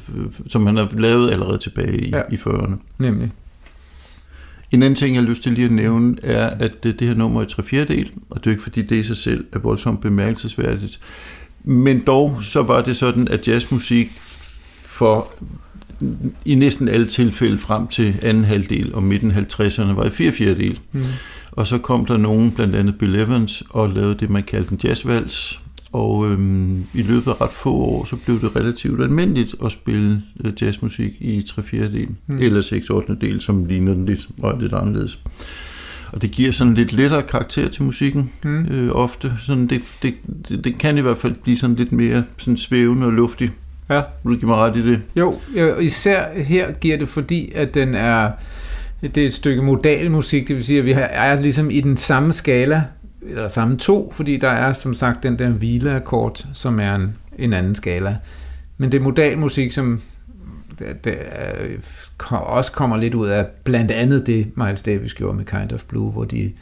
som 0.48 0.66
han 0.66 0.76
har 0.76 0.88
lavet 0.92 1.30
allerede 1.30 1.58
tilbage 1.58 2.00
i, 2.00 2.10
ja. 2.10 2.22
i 2.30 2.34
40'erne. 2.34 2.74
Nemlig. 2.98 3.32
En 4.70 4.82
anden 4.82 4.96
ting, 4.96 5.14
jeg 5.14 5.22
har 5.22 5.28
lyst 5.28 5.42
til 5.42 5.52
lige 5.52 5.64
at 5.64 5.70
nævne, 5.70 6.16
er, 6.22 6.46
at 6.46 6.82
det, 6.82 7.00
her 7.00 7.14
nummer 7.14 7.40
er 7.40 7.44
i 7.44 7.48
3 7.48 7.84
del, 7.84 8.10
og 8.30 8.38
det 8.38 8.46
er 8.46 8.50
ikke 8.50 8.62
fordi, 8.62 8.82
det 8.82 8.96
i 8.96 9.04
sig 9.04 9.16
selv 9.16 9.44
er 9.52 9.58
voldsomt 9.58 10.00
bemærkelsesværdigt. 10.00 11.00
Men 11.64 12.02
dog 12.06 12.38
så 12.42 12.62
var 12.62 12.82
det 12.82 12.96
sådan, 12.96 13.28
at 13.28 13.48
jazzmusik 13.48 14.10
for 14.84 15.32
i 16.44 16.54
næsten 16.54 16.88
alle 16.88 17.06
tilfælde 17.06 17.58
frem 17.58 17.86
til 17.86 18.16
anden 18.22 18.44
halvdel 18.44 18.94
og 18.94 19.02
midten 19.02 19.30
50'erne 19.30 19.92
var 19.92 20.04
i 20.04 20.30
4 20.30 20.54
del. 20.54 20.80
Mm. 20.92 21.04
Og 21.50 21.66
så 21.66 21.78
kom 21.78 22.06
der 22.06 22.16
nogen, 22.16 22.50
blandt 22.50 22.76
andet 22.76 22.98
Bill 22.98 23.16
Evans, 23.16 23.62
og 23.70 23.90
lavede 23.90 24.14
det, 24.14 24.30
man 24.30 24.42
kaldte 24.42 24.72
en 24.72 24.80
jazzvals, 24.84 25.60
og 25.92 26.30
øhm, 26.30 26.84
i 26.94 27.02
løbet 27.02 27.26
af 27.26 27.40
ret 27.40 27.50
få 27.50 27.72
år, 27.74 28.04
så 28.04 28.16
blev 28.16 28.40
det 28.40 28.56
relativt 28.56 29.02
almindeligt 29.02 29.54
at 29.64 29.72
spille 29.72 30.22
øh, 30.44 30.62
jazzmusik 30.62 31.12
i 31.20 31.42
3 31.42 31.62
4 31.62 31.84
del, 31.84 32.08
mm. 32.26 32.38
eller 32.38 32.60
6 32.60 32.90
8 32.90 33.16
del, 33.20 33.40
som 33.40 33.64
ligner 33.64 33.94
den 33.94 34.06
lidt, 34.06 34.28
var 34.38 34.58
lidt 34.60 34.72
anderledes. 34.72 35.18
Og 36.12 36.22
det 36.22 36.30
giver 36.30 36.52
sådan 36.52 36.74
lidt 36.74 36.92
lettere 36.92 37.22
karakter 37.22 37.68
til 37.68 37.82
musikken, 37.82 38.30
mm. 38.44 38.64
øh, 38.64 38.90
ofte. 38.92 39.32
Sådan 39.42 39.66
det, 39.66 39.82
det, 40.02 40.14
det, 40.48 40.64
det 40.64 40.78
kan 40.78 40.98
i 40.98 41.00
hvert 41.00 41.18
fald 41.18 41.34
blive 41.34 41.56
sådan 41.56 41.76
lidt 41.76 41.92
mere 41.92 42.24
sådan 42.38 42.56
svævende 42.56 43.06
og 43.06 43.12
luftig. 43.12 43.50
Ja. 43.90 44.02
Vil 44.24 44.34
du 44.34 44.38
give 44.38 44.48
mig 44.48 44.56
ret 44.56 44.76
i 44.76 44.90
det? 44.90 45.00
Jo, 45.16 45.38
især 45.80 46.42
her 46.42 46.72
giver 46.72 46.96
det, 46.98 47.08
fordi 47.08 47.52
at 47.54 47.74
den 47.74 47.94
er, 47.94 48.30
det 49.02 49.18
er 49.18 49.26
et 49.26 49.34
stykke 49.34 49.62
modal 49.62 50.10
musik, 50.10 50.48
det 50.48 50.56
vil 50.56 50.64
sige, 50.64 50.78
at 50.78 50.84
vi 50.84 50.94
er 50.96 51.40
ligesom 51.40 51.70
i 51.70 51.80
den 51.80 51.96
samme 51.96 52.32
skala, 52.32 52.84
eller 53.22 53.48
samme 53.48 53.76
to, 53.76 54.12
fordi 54.14 54.36
der 54.36 54.48
er 54.48 54.72
som 54.72 54.94
sagt 54.94 55.22
den 55.22 55.38
der 55.38 55.48
hvileakkord, 55.48 56.46
som 56.52 56.80
er 56.80 56.94
en, 56.94 57.16
en 57.38 57.52
anden 57.52 57.74
skala. 57.74 58.16
Men 58.78 58.92
det 58.92 58.98
er 58.98 59.02
modal 59.04 59.38
musik, 59.38 59.72
som 59.72 60.00
det, 60.78 61.04
det 61.04 61.16
er, 61.20 62.36
også 62.36 62.72
kommer 62.72 62.96
lidt 62.96 63.14
ud 63.14 63.28
af 63.28 63.46
blandt 63.64 63.90
andet 63.90 64.26
det, 64.26 64.50
Miles 64.56 64.82
Davis 64.82 65.14
gjorde 65.14 65.36
med 65.36 65.44
Kind 65.44 65.72
of 65.72 65.84
Blue, 65.84 66.10
hvor 66.10 66.24
de 66.24 66.52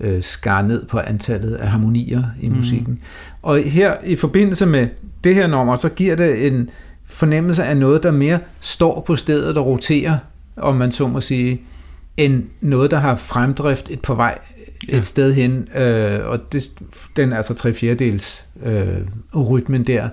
øh, 0.00 0.22
skar 0.22 0.62
ned 0.62 0.86
på 0.86 0.98
antallet 0.98 1.54
af 1.54 1.68
harmonier 1.68 2.22
i 2.40 2.48
mm. 2.48 2.56
musikken. 2.56 3.00
Og 3.42 3.58
her 3.58 3.94
i 4.04 4.16
forbindelse 4.16 4.66
med 4.66 4.88
det 5.24 5.34
her 5.34 5.46
nummer, 5.46 5.76
så 5.76 5.88
giver 5.88 6.16
det 6.16 6.46
en 6.46 6.70
fornemmelse 7.04 7.64
af 7.64 7.76
noget, 7.76 8.02
der 8.02 8.10
mere 8.10 8.38
står 8.60 9.00
på 9.00 9.16
stedet 9.16 9.56
og 9.56 9.66
roterer, 9.66 10.18
om 10.56 10.76
man 10.76 10.92
så 10.92 11.08
må 11.08 11.20
sige, 11.20 11.60
end 12.16 12.44
noget, 12.60 12.90
der 12.90 12.98
har 12.98 13.16
fremdrift 13.16 13.90
et 13.90 14.00
på 14.00 14.14
vej 14.14 14.38
ja. 14.88 15.02
sted 15.02 15.34
hen, 15.34 15.68
øh, 15.74 16.26
og 16.26 16.52
det, 16.52 16.70
den 17.16 17.32
altså 17.32 17.54
tre 17.54 17.72
fjerdedels 17.72 18.44
øh, 18.64 19.00
rytmen 19.34 19.84
der, 19.84 20.08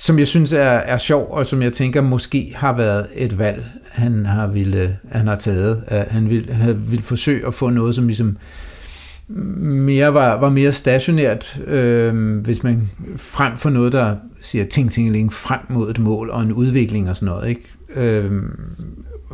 som 0.00 0.18
jeg 0.18 0.26
synes 0.26 0.52
er, 0.52 0.58
er 0.62 0.98
sjov, 0.98 1.28
og 1.30 1.46
som 1.46 1.62
jeg 1.62 1.72
tænker 1.72 2.00
måske 2.00 2.52
har 2.56 2.76
været 2.76 3.06
et 3.14 3.38
valg, 3.38 3.64
han 3.90 4.26
har, 4.26 4.46
ville, 4.46 4.96
han 5.10 5.26
har 5.26 5.36
taget. 5.36 5.82
At 5.86 6.06
han 6.10 6.30
vil, 6.30 6.52
havde, 6.52 6.78
vil 6.78 7.02
forsøge 7.02 7.46
at 7.46 7.54
få 7.54 7.70
noget, 7.70 7.94
som 7.94 8.06
ligesom 8.06 8.36
mere 9.28 10.14
var, 10.14 10.40
var 10.40 10.50
mere 10.50 10.72
stationært, 10.72 11.60
øh, 11.66 12.38
hvis 12.38 12.62
man 12.62 12.90
frem 13.16 13.56
for 13.56 13.70
noget, 13.70 13.92
der 13.92 14.16
siger 14.40 14.64
ting, 14.64 14.92
ting, 14.92 15.14
ting, 15.14 15.32
frem 15.32 15.60
mod 15.68 15.90
et 15.90 15.98
mål 15.98 16.30
og 16.30 16.42
en 16.42 16.52
udvikling 16.52 17.08
og 17.08 17.16
sådan 17.16 17.34
noget. 17.34 17.48
Ikke? 17.48 17.62
Øh, 17.94 18.42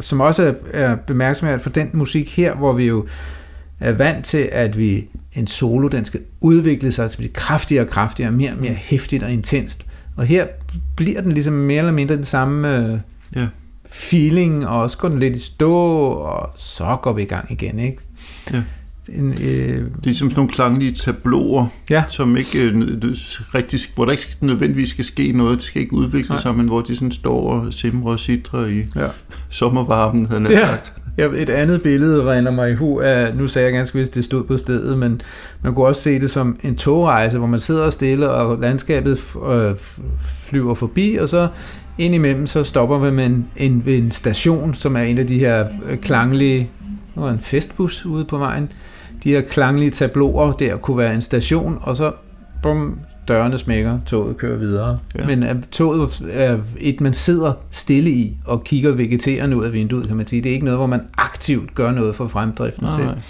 som 0.01 0.21
også 0.21 0.43
er, 0.43 0.55
er 0.73 0.97
bemærksomhed 0.97 1.59
for 1.59 1.71
den 1.71 1.91
musik 1.93 2.37
her, 2.37 2.55
hvor 2.55 2.73
vi 2.73 2.85
jo 2.87 3.07
er 3.81 3.93
vant 3.93 4.25
til, 4.25 4.49
at 4.53 4.79
vi 4.79 5.05
en 5.35 5.47
solo, 5.47 5.89
den 5.89 6.05
skal 6.05 6.21
udvikle 6.41 6.93
sig 6.93 7.11
til 7.11 7.17
blive 7.17 7.33
kraftigere 7.33 7.85
og 7.85 7.91
kraftigere, 7.91 8.33
mere 8.33 8.53
og 8.53 8.59
mere 8.61 8.75
hæftigt 8.75 9.23
og 9.23 9.33
intenst. 9.33 9.87
Og 10.17 10.27
her 10.27 10.47
bliver 10.97 11.21
den 11.21 11.33
ligesom 11.33 11.53
mere 11.53 11.79
eller 11.79 11.93
mindre 11.93 12.17
den 12.17 12.25
samme 12.25 12.79
øh, 12.79 12.99
ja. 13.37 13.47
feeling, 13.87 14.67
og 14.67 14.91
så 14.91 14.99
går 14.99 15.09
den 15.09 15.19
lidt 15.19 15.37
i 15.37 15.39
stå, 15.39 15.75
og 16.11 16.51
så 16.57 16.97
går 17.03 17.12
vi 17.12 17.23
i 17.23 17.27
gang 17.27 17.53
igen, 17.53 17.79
ikke? 17.79 17.99
Ja. 18.53 18.62
En, 19.09 19.33
øh, 19.33 19.87
det 20.05 20.11
er 20.11 20.15
som 20.15 20.31
sådan 20.31 20.37
nogle 20.37 20.53
klanglige 20.53 20.93
tabloer, 20.93 21.67
ja. 21.91 22.05
som 22.09 22.37
ikke 22.37 22.62
øh, 22.62 22.75
rigtig, 23.55 23.81
hvor 23.95 24.05
der 24.05 24.12
ikke 24.12 24.37
nødvendigvis 24.41 24.91
skal 24.91 25.05
ske 25.05 25.33
noget, 25.33 25.59
det 25.59 25.67
skal 25.67 25.83
ikke 25.83 25.93
udvikle 25.93 26.29
Nej. 26.29 26.43
sig, 26.43 26.55
men 26.55 26.67
hvor 26.67 26.81
de 26.81 26.95
sådan 26.95 27.12
står 27.12 27.53
og 27.53 27.75
simrer 27.75 28.12
og 28.12 28.21
sidrer 28.21 28.67
i 28.67 28.85
ja. 28.97 29.07
sommervarmen, 29.51 30.27
havde 30.27 30.51
ja. 30.51 30.67
sagt. 30.67 30.93
Ja, 31.19 31.27
et 31.27 31.51
andet 31.51 31.83
billede 31.83 32.25
regner 32.25 32.51
mig 32.51 32.71
i 32.71 32.75
hu 32.75 33.01
af, 33.01 33.37
nu 33.37 33.49
sagde 33.49 33.67
jeg 33.67 33.73
ganske 33.73 33.99
vist, 33.99 34.15
det 34.15 34.25
stod 34.25 34.45
på 34.45 34.57
stedet, 34.57 34.99
men 34.99 35.23
man 35.63 35.75
kunne 35.75 35.87
også 35.87 36.03
se 36.03 36.21
det 36.21 36.31
som 36.31 36.59
en 36.63 36.77
togrejse, 36.77 37.39
hvor 37.39 37.47
man 37.47 37.61
sidder 37.61 37.91
stille, 37.91 38.31
og 38.31 38.59
landskabet 38.59 39.21
øh, 39.51 39.75
flyver 40.49 40.75
forbi, 40.75 41.17
og 41.21 41.29
så 41.29 41.49
indimellem 41.99 42.47
så 42.47 42.65
stopper 42.65 42.99
vi 42.99 43.11
med 43.11 43.27
en, 43.27 43.47
en, 43.57 43.85
en 43.87 44.11
station, 44.11 44.75
som 44.75 44.97
er 44.97 45.01
en 45.01 45.19
af 45.19 45.27
de 45.27 45.39
her 45.39 45.67
øh, 45.89 45.99
klanglige, 45.99 46.71
nu 47.15 47.25
er 47.25 47.31
en 47.31 47.41
festbus 47.41 48.07
ude 48.07 48.25
på 48.25 48.39
vejen, 48.39 48.73
de 49.25 49.31
her 49.31 49.41
klanglige 49.41 49.91
tabloer, 49.91 50.53
der 50.53 50.77
kunne 50.77 50.99
være 50.99 51.15
en 51.15 51.23
station, 51.23 51.79
og 51.81 51.97
så 51.97 52.13
bum, 52.63 52.99
dørene 53.29 53.59
smækker, 53.59 53.99
toget 54.07 54.37
kører 54.37 54.59
videre. 54.59 54.99
Ja. 55.19 55.27
Men 55.27 55.43
at 55.43 55.57
toget 55.71 56.23
er 56.31 56.59
et, 56.79 57.01
man 57.01 57.15
sidder 57.15 57.53
stille 57.71 58.11
i 58.11 58.37
og 58.45 58.65
kigger 58.65 58.93
vegeterende 58.93 59.57
ud 59.57 59.65
af 59.65 59.73
vinduet, 59.73 60.07
kan 60.07 60.17
man 60.17 60.27
sige. 60.27 60.43
Det 60.43 60.49
er 60.49 60.55
ikke 60.55 60.65
noget, 60.65 60.79
hvor 60.79 60.87
man 60.87 61.01
aktivt 61.19 61.75
gør 61.75 61.93
noget 61.93 62.15
for 62.15 62.27
fremdriften 62.27 62.85
Nej. 62.85 62.97
selv. 62.97 63.23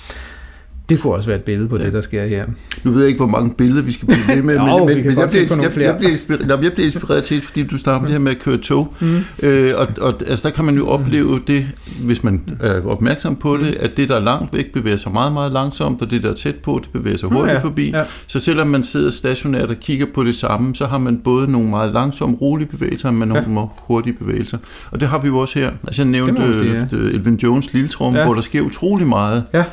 Det 0.89 1.01
kunne 1.01 1.15
også 1.15 1.29
være 1.29 1.39
et 1.39 1.45
billede 1.45 1.69
på 1.69 1.79
ja. 1.79 1.85
det, 1.85 1.93
der 1.93 2.01
sker 2.01 2.25
her. 2.25 2.47
Nu 2.85 2.91
ved 2.91 3.01
jeg 3.01 3.09
ikke, 3.09 3.19
hvor 3.19 3.27
mange 3.27 3.51
billeder 3.51 3.83
vi 3.83 3.93
skal 3.93 4.09
blive 4.09 4.37
ved 4.37 4.43
med, 4.43 4.59
men, 4.59 4.87
men, 4.87 5.07
men 5.07 5.19
jeg, 5.19 5.29
bliver, 5.31 5.57
jeg, 5.63 5.81
jeg, 5.81 5.97
bliver 5.99 6.11
inspireret, 6.11 6.49
jeg 6.49 6.59
bliver 6.59 6.85
inspireret 6.85 7.25
til, 7.25 7.41
fordi 7.41 7.63
du 7.63 7.79
starter 7.79 8.01
med 8.01 8.09
det 8.09 8.13
her 8.13 8.21
med 8.21 8.33
at 8.33 8.39
køre 8.39 8.57
tog. 8.57 8.95
Mm. 9.01 9.19
Øh, 9.43 9.73
og, 9.77 9.89
og 10.01 10.15
altså, 10.27 10.49
der 10.49 10.55
kan 10.55 10.65
man 10.65 10.75
jo 10.75 10.89
opleve 10.89 11.41
det, 11.47 11.67
hvis 12.03 12.25
man 12.25 12.43
er 12.61 12.81
opmærksom 12.87 13.37
på 13.37 13.57
det, 13.57 13.75
at 13.75 13.97
det, 13.97 14.09
der 14.09 14.17
er 14.17 14.21
langt 14.21 14.55
væk, 14.55 14.73
bevæger 14.73 14.97
sig 14.97 15.13
meget, 15.13 15.33
meget 15.33 15.53
langsomt, 15.53 16.03
og 16.03 16.11
det, 16.11 16.23
der 16.23 16.31
er 16.31 16.35
tæt 16.35 16.55
på, 16.55 16.81
det 16.83 16.93
bevæger 16.93 17.17
sig 17.17 17.29
hurtigt 17.29 17.55
ja, 17.55 17.59
forbi. 17.59 17.91
Ja. 17.91 18.03
Så 18.27 18.41
selvom 18.41 18.67
man 18.67 18.83
sidder 18.83 19.11
stationært 19.11 19.71
og 19.71 19.77
kigger 19.77 20.07
på 20.15 20.25
det 20.25 20.37
samme, 20.37 20.75
så 20.75 20.87
har 20.87 20.99
man 20.99 21.19
både 21.19 21.51
nogle 21.53 21.69
meget 21.69 21.93
langsomme, 21.93 22.37
rolige 22.37 22.69
bevægelser, 22.69 23.11
men 23.11 23.29
nogle 23.29 23.61
ja. 23.61 23.67
hurtige 23.79 24.13
bevægelser. 24.13 24.59
Og 24.91 25.01
det 25.01 25.09
har 25.09 25.19
vi 25.19 25.29
jo 25.29 25.39
også 25.39 25.59
her. 25.59 25.71
Altså 25.87 26.03
jeg 26.03 26.11
nævnte 26.11 26.55
sige, 26.55 26.73
ja. 26.93 26.97
Øh, 26.97 27.15
Elvin 27.15 27.35
Jones 27.37 27.73
lille 27.73 27.89
trum, 27.89 28.15
ja. 28.15 28.25
hvor 28.25 28.35
der 28.35 28.43
sker 28.43 28.61
utrolig 28.61 29.07
meget. 29.07 29.45
Ja 29.55 29.65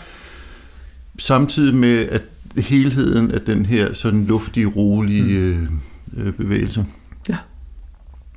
samtidig 1.19 1.75
med 1.75 2.07
at 2.09 2.21
helheden 2.57 3.31
af 3.31 3.41
den 3.41 3.65
her 3.65 3.93
sådan 3.93 4.25
luftige, 4.25 4.65
rolige 4.65 5.57
mm. 5.57 5.67
øh, 6.17 6.27
øh, 6.27 6.33
bevægelse. 6.33 6.85
Ja. 7.29 7.37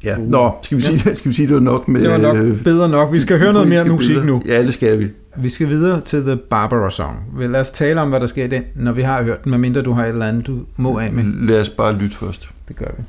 Ja. 0.05 0.19
Uh. 0.19 0.29
Nå, 0.31 0.55
skal 0.63 0.77
vi, 0.77 0.83
sige, 0.83 1.03
ja. 1.07 1.15
skal 1.19 1.29
vi 1.29 1.35
sige, 1.35 1.49
det 1.49 1.55
var 1.55 1.61
nok 1.61 1.89
med... 1.89 2.01
Det 2.01 2.11
var 2.11 2.17
nok 2.19 2.37
øh, 2.37 2.63
bedre 2.63 2.89
nok. 2.89 3.13
Vi 3.13 3.21
skal 3.21 3.39
høre 3.39 3.53
noget 3.53 3.69
mere 3.69 3.85
musik 3.85 4.09
billeder. 4.09 4.27
nu. 4.27 4.43
Ja, 4.47 4.63
det 4.63 4.75
skal 4.75 4.99
vi. 4.99 5.09
Vi 5.37 5.49
skal 5.49 5.69
videre 5.69 6.01
til 6.01 6.23
The 6.23 6.37
Barbara 6.37 6.91
Song. 6.91 7.17
Lad 7.39 7.61
os 7.61 7.71
tale 7.71 8.01
om, 8.01 8.09
hvad 8.09 8.21
der 8.21 8.27
sker 8.27 8.45
i 8.45 8.49
den, 8.49 8.63
når 8.75 8.93
vi 8.93 9.03
har 9.03 9.23
hørt 9.23 9.45
den, 9.45 9.51
medmindre 9.51 9.83
du 9.83 9.93
har 9.93 10.05
et 10.05 10.09
eller 10.09 10.27
andet, 10.27 10.47
du 10.47 10.61
må 10.77 10.99
af 10.99 11.13
med. 11.13 11.25
Lad 11.25 11.61
os 11.61 11.69
bare 11.69 11.99
lytte 11.99 12.17
først. 12.17 12.49
Det 12.69 12.77
gør 12.77 12.91
vi. 12.99 13.03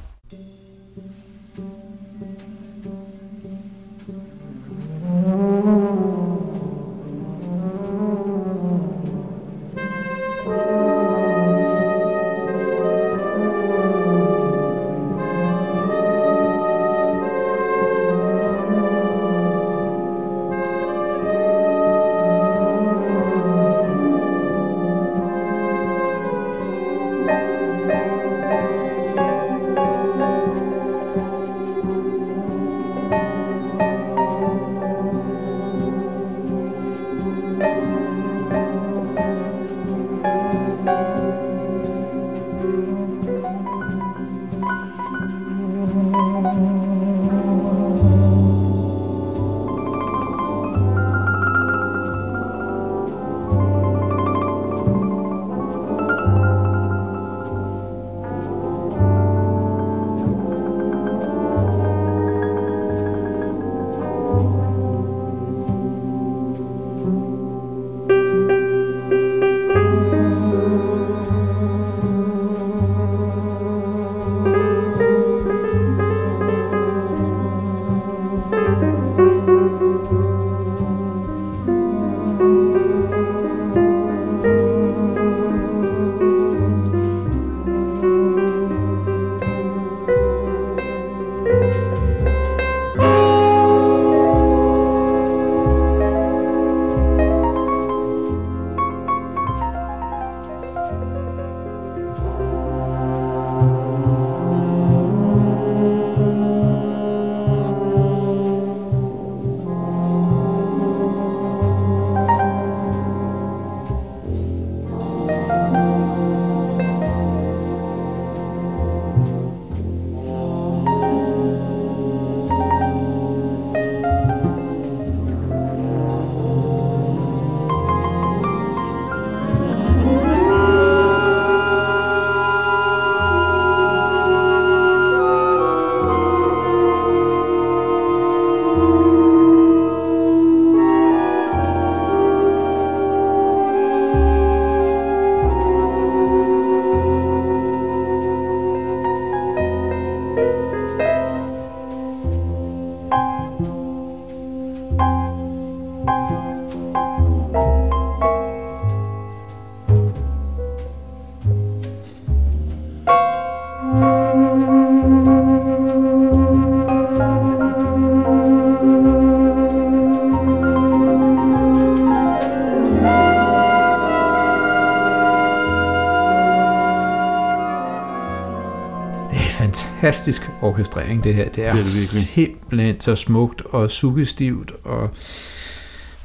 Fantastisk 180.07 180.49
orkestrering, 180.61 181.23
det 181.23 181.33
her. 181.35 181.49
Det 181.49 181.65
er, 181.65 181.71
Det 181.71 181.79
er 181.79 181.83
det 181.83 181.93
virkelig. 181.93 182.27
simpelthen 182.27 183.01
så 183.01 183.15
smukt 183.15 183.61
og 183.65 183.89
suggestivt, 183.89 184.71
og 184.83 185.09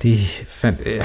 det 0.03 0.19
fandt, 0.49 0.81
ja. 0.87 1.05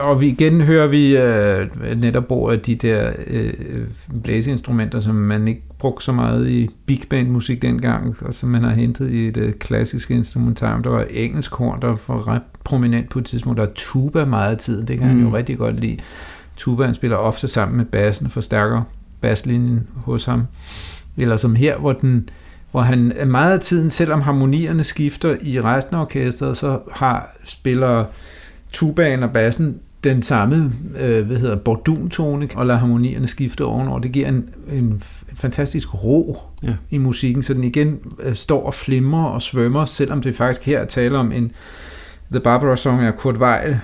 Og 0.00 0.20
vi 0.20 0.28
igen 0.28 0.60
hører 0.60 0.86
vi 0.86 1.16
øh, 1.16 1.68
netop 2.00 2.24
brug 2.26 2.50
af 2.50 2.60
de 2.60 2.74
der 2.74 3.12
øh, 3.26 3.52
blæseinstrumenter, 4.24 5.00
som 5.00 5.14
man 5.14 5.48
ikke 5.48 5.62
brugte 5.78 6.04
så 6.04 6.12
meget 6.12 6.48
i 6.48 6.68
big 6.86 7.02
band 7.10 7.28
musik 7.28 7.62
dengang, 7.62 8.16
og 8.20 8.34
som 8.34 8.48
man 8.48 8.62
har 8.62 8.70
hentet 8.74 9.10
i 9.10 9.30
det 9.30 9.58
klassiske 9.58 10.14
instrumentarium. 10.14 10.82
Der 10.82 10.90
var 10.90 11.06
engelsk 11.10 11.54
horn, 11.54 11.82
der 11.82 11.96
var 12.08 12.28
ret 12.28 12.42
prominent 12.64 13.08
på 13.10 13.18
et 13.18 13.24
tidspunkt. 13.24 13.56
Der 13.58 13.64
er 13.66 13.70
tuba 13.74 14.24
meget 14.24 14.50
af 14.52 14.58
tiden, 14.58 14.88
det 14.88 14.98
kan 14.98 15.06
mm. 15.06 15.12
han 15.12 15.18
Mm. 15.22 15.28
jo 15.30 15.36
rigtig 15.36 15.58
godt 15.58 15.80
lide. 15.80 15.96
Tubaen 16.56 16.94
spiller 16.94 17.16
ofte 17.16 17.48
sammen 17.48 17.76
med 17.76 17.84
bassen 17.84 18.26
og 18.26 18.32
forstærker 18.32 18.82
baslinjen 19.20 19.86
hos 19.94 20.24
ham. 20.24 20.42
Eller 21.16 21.36
som 21.36 21.54
her, 21.54 21.78
hvor, 21.78 21.92
den, 21.92 22.28
hvor 22.70 22.80
han 22.80 23.12
er 23.16 23.24
meget 23.24 23.52
af 23.52 23.60
tiden, 23.60 23.90
selvom 23.90 24.20
harmonierne 24.20 24.84
skifter 24.84 25.36
i 25.42 25.60
resten 25.60 25.96
af 25.96 26.00
orkestret, 26.00 26.56
så 26.56 26.78
har 26.92 27.36
spiller 27.44 28.04
tubaen 28.72 29.22
og 29.22 29.30
bassen 29.32 29.76
den 30.04 30.22
samme, 30.22 30.72
øh, 31.00 31.26
hvad 31.26 31.36
hedder, 31.36 31.56
borduntone, 31.56 32.48
og 32.54 32.66
lader 32.66 32.78
harmonierne 32.78 33.26
skifte 33.26 33.64
ovenover. 33.64 33.98
Det 33.98 34.12
giver 34.12 34.28
en, 34.28 34.48
en 34.72 35.02
f- 35.04 35.24
fantastisk 35.36 36.04
ro 36.04 36.38
Ja. 36.62 36.74
i 36.90 36.98
musikken, 36.98 37.42
så 37.42 37.54
den 37.54 37.64
igen 37.64 37.98
øh, 38.22 38.34
står 38.34 38.66
og 38.66 38.74
flimrer 38.74 39.24
og 39.24 39.42
svømmer, 39.42 39.84
selvom 39.84 40.22
det 40.22 40.36
faktisk 40.36 40.66
her 40.66 40.78
er 40.78 40.84
tale 40.84 41.18
om 41.18 41.32
en 41.32 41.52
The 42.30 42.40
Barbara 42.40 42.76
Song 42.76 43.04
er 43.04 43.10
Kurt 43.10 43.36
Weill, 43.36 43.76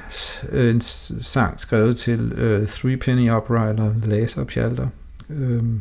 øh, 0.53 0.75
en 0.75 0.81
sang 0.81 1.61
skrevet 1.61 1.97
til 1.97 2.33
øh, 2.33 2.67
Three 2.69 2.97
Penny 2.97 3.31
Opera, 3.31 3.69
eller 3.69 3.93
Laser 4.05 4.45
Pjalter. 4.45 4.87
Øhm, 5.31 5.81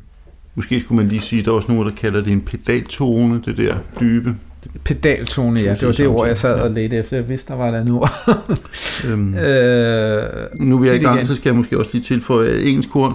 Måske 0.58 0.80
skulle 0.80 0.96
man 0.96 1.08
lige 1.08 1.22
sige, 1.22 1.40
at 1.40 1.46
der 1.46 1.52
er 1.52 1.56
også 1.56 1.72
nogen, 1.72 1.88
der 1.88 1.96
kalder 1.96 2.22
det 2.22 2.34
en 2.34 2.42
pedaltone, 2.42 3.42
det 3.46 3.58
der 3.58 3.76
dybe. 4.00 4.36
pedaltone, 4.84 5.60
ja, 5.60 5.74
det 5.74 5.88
var 5.88 5.94
det 5.94 6.08
ord, 6.08 6.28
jeg 6.28 6.38
sad 6.38 6.62
og 6.62 6.72
ledte 6.72 6.98
efter. 6.98 7.18
Jeg 7.18 7.30
vidste, 7.30 7.54
der 7.54 7.58
var 7.58 7.72
der 7.72 7.84
nu. 7.84 8.04
Øhm, 9.12 9.36
øh, 9.36 10.24
nu 10.60 10.80
er 10.80 10.84
sig 10.84 10.92
jeg 10.92 11.02
i 11.02 11.06
gang, 11.06 11.28
så 11.28 11.36
skal 11.36 11.50
jeg 11.50 11.56
måske 11.56 11.78
også 11.80 11.90
lige 11.94 12.04
tilføje, 12.04 12.48
at 12.48 12.68
engelsk 12.68 12.90
horn 12.90 13.14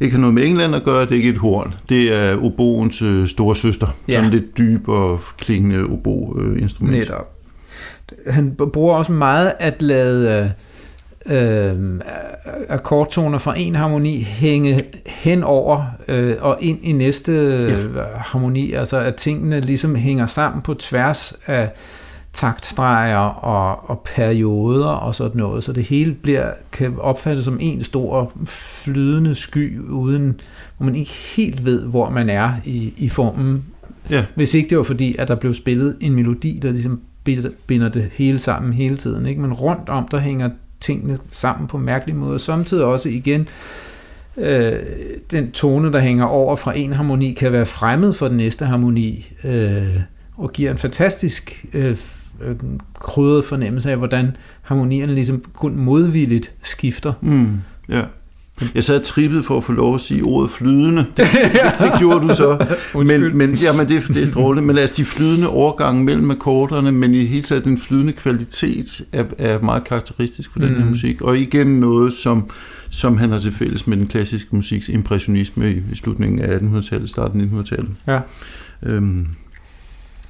ikke 0.00 0.12
har 0.12 0.20
noget 0.20 0.34
med 0.34 0.44
England 0.44 0.74
at 0.74 0.84
gøre, 0.84 1.04
det 1.04 1.10
er 1.12 1.16
ikke 1.16 1.28
et 1.28 1.38
horn. 1.38 1.74
Det 1.88 2.14
er 2.14 2.36
oboens 2.44 3.02
øh, 3.02 3.26
store 3.26 3.56
søster. 3.56 3.96
Ja. 4.08 4.14
Sådan 4.14 4.30
lidt 4.30 4.58
dyb 4.58 4.88
og 4.88 5.20
klingende 5.38 5.84
obo-instrument. 5.84 6.96
Netop. 6.98 7.34
Han 8.26 8.56
bruger 8.72 8.96
også 8.96 9.12
meget 9.12 9.52
at 9.58 9.82
lade 9.82 10.42
øh, 10.44 10.50
øh, 11.30 12.00
akkordtoner 12.68 13.38
fra 13.38 13.54
en 13.58 13.74
harmoni 13.74 14.20
hænge 14.22 14.84
hen 15.06 15.42
over 15.42 15.86
øh, 16.08 16.36
og 16.40 16.58
ind 16.60 16.78
i 16.82 16.92
næste 16.92 17.32
øh, 17.32 17.96
harmoni, 18.16 18.72
altså 18.72 18.98
at 18.98 19.14
tingene 19.14 19.60
ligesom 19.60 19.94
hænger 19.94 20.26
sammen 20.26 20.62
på 20.62 20.74
tværs 20.74 21.34
af 21.46 21.70
taktstreger 22.32 23.18
og, 23.18 23.90
og 23.90 24.02
perioder 24.14 24.88
og 24.88 25.14
sådan 25.14 25.36
noget, 25.36 25.64
så 25.64 25.72
det 25.72 25.84
hele 25.84 26.14
bliver, 26.14 26.50
kan 26.72 26.94
opfattes 26.98 27.44
som 27.44 27.58
en 27.60 27.84
stor 27.84 28.32
flydende 28.44 29.34
sky, 29.34 29.80
uden, 29.80 30.40
hvor 30.76 30.86
man 30.86 30.96
ikke 30.96 31.12
helt 31.36 31.64
ved, 31.64 31.84
hvor 31.84 32.10
man 32.10 32.30
er 32.30 32.52
i, 32.64 32.94
i 32.96 33.08
formen, 33.08 33.64
Ja, 34.10 34.24
hvis 34.34 34.54
ikke 34.54 34.70
det 34.70 34.78
var 34.78 34.84
fordi, 34.84 35.16
at 35.18 35.28
der 35.28 35.34
blev 35.34 35.54
spillet 35.54 35.96
en 36.00 36.14
melodi, 36.14 36.58
der 36.62 36.70
ligesom 36.72 37.00
binder- 37.24 37.50
binder 37.66 37.88
det 37.88 38.02
hele 38.12 38.38
sammen 38.38 38.72
hele 38.72 38.96
tiden. 38.96 39.26
Ikke? 39.26 39.40
Men 39.40 39.52
rundt 39.52 39.88
om, 39.88 40.08
der 40.10 40.18
hænger 40.18 40.50
tingene 40.80 41.18
sammen 41.30 41.68
på 41.68 41.78
mærkelige 41.78 42.16
måder. 42.16 42.38
Samtidig 42.38 42.84
også 42.84 43.08
igen, 43.08 43.48
øh, 44.36 44.72
den 45.30 45.50
tone, 45.50 45.92
der 45.92 46.00
hænger 46.00 46.24
over 46.24 46.56
fra 46.56 46.78
en 46.78 46.92
harmoni, 46.92 47.32
kan 47.32 47.52
være 47.52 47.66
fremmed 47.66 48.12
for 48.12 48.28
den 48.28 48.36
næste 48.36 48.64
harmoni, 48.64 49.32
øh, 49.44 50.00
og 50.36 50.52
giver 50.52 50.70
en 50.70 50.78
fantastisk 50.78 51.66
øh, 51.72 51.96
øh 52.42 52.56
krydret 52.94 53.44
fornemmelse 53.44 53.90
af, 53.90 53.96
hvordan 53.96 54.36
harmonierne 54.62 55.14
ligesom 55.14 55.44
kun 55.54 55.76
modvilligt 55.76 56.52
skifter. 56.62 57.12
mm, 57.20 57.58
ja. 57.88 58.02
Jeg 58.74 58.84
sad 58.84 59.00
trippet 59.02 59.44
for 59.44 59.56
at 59.56 59.64
få 59.64 59.72
lov 59.72 59.94
at 59.94 60.00
sige 60.00 60.22
ordet 60.22 60.50
flydende. 60.50 61.06
Det, 61.16 61.26
det, 61.52 61.60
det 61.80 61.92
gjorde 61.98 62.28
du 62.28 62.34
så. 62.34 62.66
Men, 63.04 63.36
men, 63.38 63.54
ja, 63.54 63.72
men 63.72 63.88
det, 63.88 64.02
det 64.08 64.22
er 64.22 64.26
strålende. 64.26 64.66
Men 64.66 64.78
altså 64.78 64.94
de 64.96 65.04
flydende 65.04 65.48
overgange 65.48 66.04
mellem 66.04 66.30
akkorderne, 66.30 66.92
men 66.92 67.14
i 67.14 67.24
hele 67.24 67.42
taget 67.42 67.64
den 67.64 67.78
flydende 67.78 68.12
kvalitet 68.12 69.02
er, 69.12 69.24
er 69.38 69.58
meget 69.60 69.84
karakteristisk 69.84 70.52
for 70.52 70.58
den 70.58 70.68
her 70.68 70.78
Mhm. 70.78 70.88
musik. 70.88 71.20
Og 71.22 71.38
igen 71.38 71.66
noget, 71.66 72.12
som, 72.12 72.50
som 72.90 73.16
han 73.18 73.30
har 73.30 73.38
til 73.38 73.52
fælles 73.52 73.86
med 73.86 73.96
den 73.96 74.06
klassiske 74.06 74.56
musiks 74.56 74.88
impressionisme 74.88 75.70
i, 75.72 75.76
i 75.92 75.94
slutningen 75.94 76.40
af 76.40 76.58
1800-tallet, 76.58 77.10
starten 77.10 77.40
af 77.40 77.44
1900-tallet. 77.44 77.90
Ja. 78.06 78.18
Øhm, 78.82 79.26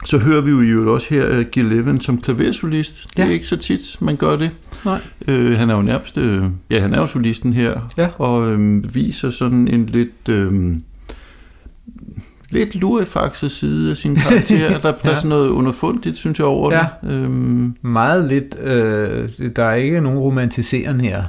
så 0.05 0.19
hører 0.19 0.41
vi 0.41 0.51
jo 0.51 0.61
i 0.61 0.67
øvrigt 0.69 0.91
også 0.91 1.07
her 1.11 1.39
uh, 1.39 1.45
Gil 1.45 1.65
Levin 1.65 2.01
som 2.01 2.21
klaversolist. 2.21 3.07
Det 3.17 3.25
er 3.25 3.31
ikke 3.31 3.47
så 3.47 3.57
tit, 3.57 3.97
man 4.01 4.17
gør 4.17 4.37
det. 4.37 4.51
Nej. 4.85 5.01
Øh, 5.29 5.53
han 5.59 5.71
er 5.71 5.75
jo 5.77 5.83
nærmest, 5.83 6.19
øh, 6.19 6.43
ja, 6.71 6.81
han 6.81 6.95
er 6.95 6.99
jo 7.01 7.07
solisten 7.07 7.53
her, 7.53 7.81
Ja. 7.97 8.09
og 8.19 8.51
øhm, 8.53 8.85
viser 8.95 9.31
sådan 9.31 9.69
en 9.69 9.87
lidt, 9.87 10.29
øhm, 10.29 10.83
lidt 12.51 12.75
lurifaxet 12.75 13.51
side 13.51 13.91
af 13.91 13.97
sin 13.97 14.15
karakter. 14.17 14.69
der, 14.81 14.93
der 14.93 15.11
er 15.11 15.15
sådan 15.15 15.29
noget 15.29 15.49
underfundigt, 15.49 16.17
synes 16.17 16.39
jeg, 16.39 16.47
over 16.47 16.73
Ja. 16.75 16.87
det. 17.03 17.11
Øhm, 17.15 17.75
Meget 17.83 18.25
lidt, 18.29 18.57
øh, 18.63 19.29
der 19.57 19.65
er 19.65 19.75
ikke 19.75 20.01
nogen 20.01 20.19
romantiseren 20.19 21.01
her, 21.01 21.25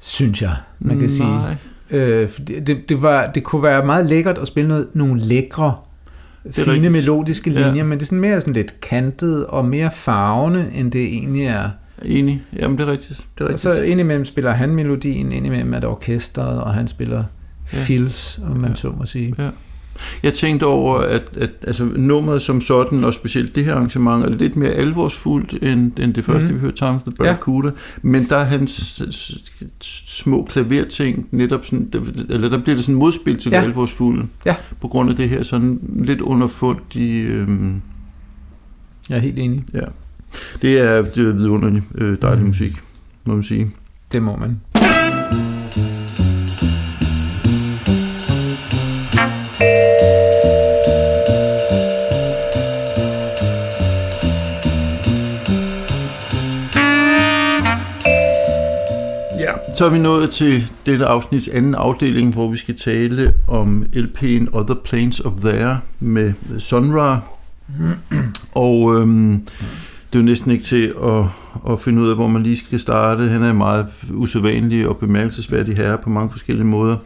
synes 0.00 0.42
jeg, 0.42 0.54
man 0.80 0.98
kan 0.98 1.08
sige. 1.10 1.28
nej. 1.28 1.56
Øh, 1.90 2.28
for 2.28 2.40
det, 2.40 2.88
det, 2.88 3.02
var, 3.02 3.26
det 3.26 3.42
kunne 3.44 3.62
være 3.62 3.86
meget 3.86 4.06
lækkert 4.06 4.38
at 4.38 4.48
spille 4.48 4.68
noget, 4.68 4.86
nogle 4.94 5.20
lækre, 5.20 5.74
fine 6.52 6.72
rigtigt. 6.72 6.92
melodiske 6.92 7.50
Ja. 7.50 7.66
linjer, 7.68 7.84
men 7.84 7.98
det 7.98 8.02
er 8.02 8.06
sådan 8.06 8.20
mere 8.20 8.40
sådan 8.40 8.54
lidt 8.54 8.80
kantet 8.80 9.46
og 9.46 9.64
mere 9.64 9.90
farvende, 9.94 10.70
end 10.74 10.92
det 10.92 11.02
egentlig 11.02 11.44
er. 11.46 11.68
Enig. 12.04 12.42
Jamen, 12.56 12.78
det 12.78 12.88
er 12.88 12.92
rigtigt. 12.92 13.18
Det 13.18 13.40
er 13.40 13.44
Og 13.44 13.48
rigtigt. 13.48 13.60
så 13.60 13.82
indimellem 13.82 14.24
spiller 14.24 14.50
han 14.50 14.74
melodien, 14.74 15.32
indimellem 15.32 15.74
er 15.74 15.80
det 15.80 15.88
orkestret, 15.88 16.60
og 16.60 16.74
han 16.74 16.88
spiller 16.88 17.24
Ja. 17.72 17.78
fills, 17.78 18.40
om 18.50 18.56
man 18.56 18.70
Ja. 18.70 18.76
så 18.76 18.92
må 18.98 19.06
sige. 19.06 19.34
Jeg 20.22 20.32
tænkte 20.32 20.64
over, 20.64 20.98
at, 20.98 21.22
at 21.36 21.50
altså, 21.66 21.84
nummeret 21.96 22.42
som 22.42 22.60
sådan, 22.60 23.04
og 23.04 23.14
specielt 23.14 23.54
det 23.56 23.64
her 23.64 23.74
arrangement, 23.74 24.24
er 24.24 24.28
lidt 24.28 24.56
mere 24.56 24.70
alvorsfuldt 24.70 25.52
end, 25.62 25.92
end 25.98 26.14
det 26.14 26.24
første, 26.24 26.46
Mhm. 26.46 26.54
vi 26.54 26.60
hørte, 26.60 26.76
Thomas 26.76 27.02
the 27.02 27.12
Barracuda. 27.18 27.70
Men 28.02 28.28
der 28.28 28.36
er 28.36 28.44
hans 28.44 29.02
små 29.80 30.44
klaverting 30.50 31.26
netop 31.30 31.64
sådan, 31.64 31.90
eller 32.28 32.48
der 32.48 32.58
bliver 32.58 32.74
det 32.76 32.84
sådan 32.84 32.94
modspil 32.98 33.36
til 33.38 33.50
Ja. 33.50 33.58
det 33.60 33.64
alvorsfulde. 33.64 34.26
Ja. 34.46 34.56
På 34.80 34.88
grund 34.88 35.10
af 35.10 35.16
det 35.16 35.28
her 35.28 35.42
sådan 35.42 35.80
lidt 35.98 36.20
underfundige... 36.20 37.28
Øhm, 37.28 37.80
Jeg 39.08 39.16
er 39.16 39.20
helt 39.20 39.38
enig. 39.38 39.64
ja. 39.74 39.80
Det 40.62 40.78
er, 40.78 41.02
det 41.02 41.28
er 41.28 41.32
vidunderlig 41.32 41.82
øh, 41.94 42.16
dejlig 42.22 42.38
Mhm. 42.40 42.48
musik, 42.48 42.72
må 43.24 43.34
man 43.34 43.42
sige. 43.42 43.70
Det 44.12 44.22
må 44.22 44.36
man. 44.36 44.60
Ja. 59.38 59.52
Så 59.76 59.84
er 59.84 59.88
vi 59.88 59.98
nået 59.98 60.30
til 60.30 60.70
dette 60.86 61.06
afsnits 61.06 61.48
anden 61.48 61.74
afdeling, 61.74 62.32
hvor 62.32 62.48
vi 62.48 62.56
skal 62.56 62.76
tale 62.76 63.34
om 63.48 63.86
LP'en 63.92 64.46
Other 64.52 64.74
Planes 64.84 65.20
of 65.20 65.32
There 65.40 65.78
med 66.00 66.32
Sonra. 66.58 67.20
Og 68.54 68.96
øhm, 68.96 69.42
det 70.12 70.18
er 70.18 70.18
jo 70.18 70.24
næsten 70.24 70.50
ikke 70.50 70.64
til 70.64 70.94
at, 71.04 71.24
at 71.72 71.80
finde 71.80 72.02
ud 72.02 72.08
af, 72.08 72.14
hvor 72.14 72.26
man 72.26 72.42
lige 72.42 72.56
skal 72.56 72.80
starte. 72.80 73.28
Han 73.28 73.42
er 73.42 73.50
en 73.50 73.56
meget 73.56 73.86
usædvanlig 74.10 74.88
og 74.88 74.96
bemærkelsesværdig 74.96 75.76
herre 75.76 75.98
på 75.98 76.10
mange 76.10 76.30
forskellige 76.30 76.66
måder. 76.66 76.96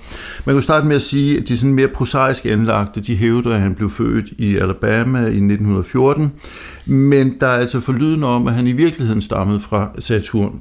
Man 0.45 0.53
kan 0.53 0.55
jo 0.55 0.61
starte 0.61 0.87
med 0.87 0.97
at 0.97 1.03
sige, 1.03 1.39
at 1.39 1.49
de 1.49 1.59
sådan 1.59 1.75
mere 1.75 1.89
prosaisk 1.89 2.47
anlagte, 2.47 3.01
de 3.01 3.17
hævder, 3.17 3.55
at 3.55 3.61
han 3.61 3.75
blev 3.75 3.91
født 3.91 4.27
i 4.39 4.57
Alabama 4.57 5.19
i 5.19 5.23
1914. 5.23 6.33
Men 6.87 7.37
der 7.41 7.47
er 7.47 7.59
altså 7.59 7.81
forlyden 7.81 8.25
om, 8.25 8.47
at 8.47 8.55
han 8.55 8.67
i 8.67 8.73
virkeligheden 8.73 9.23
stammede 9.23 9.61
fra 9.61 9.91
Saturn. 9.99 10.61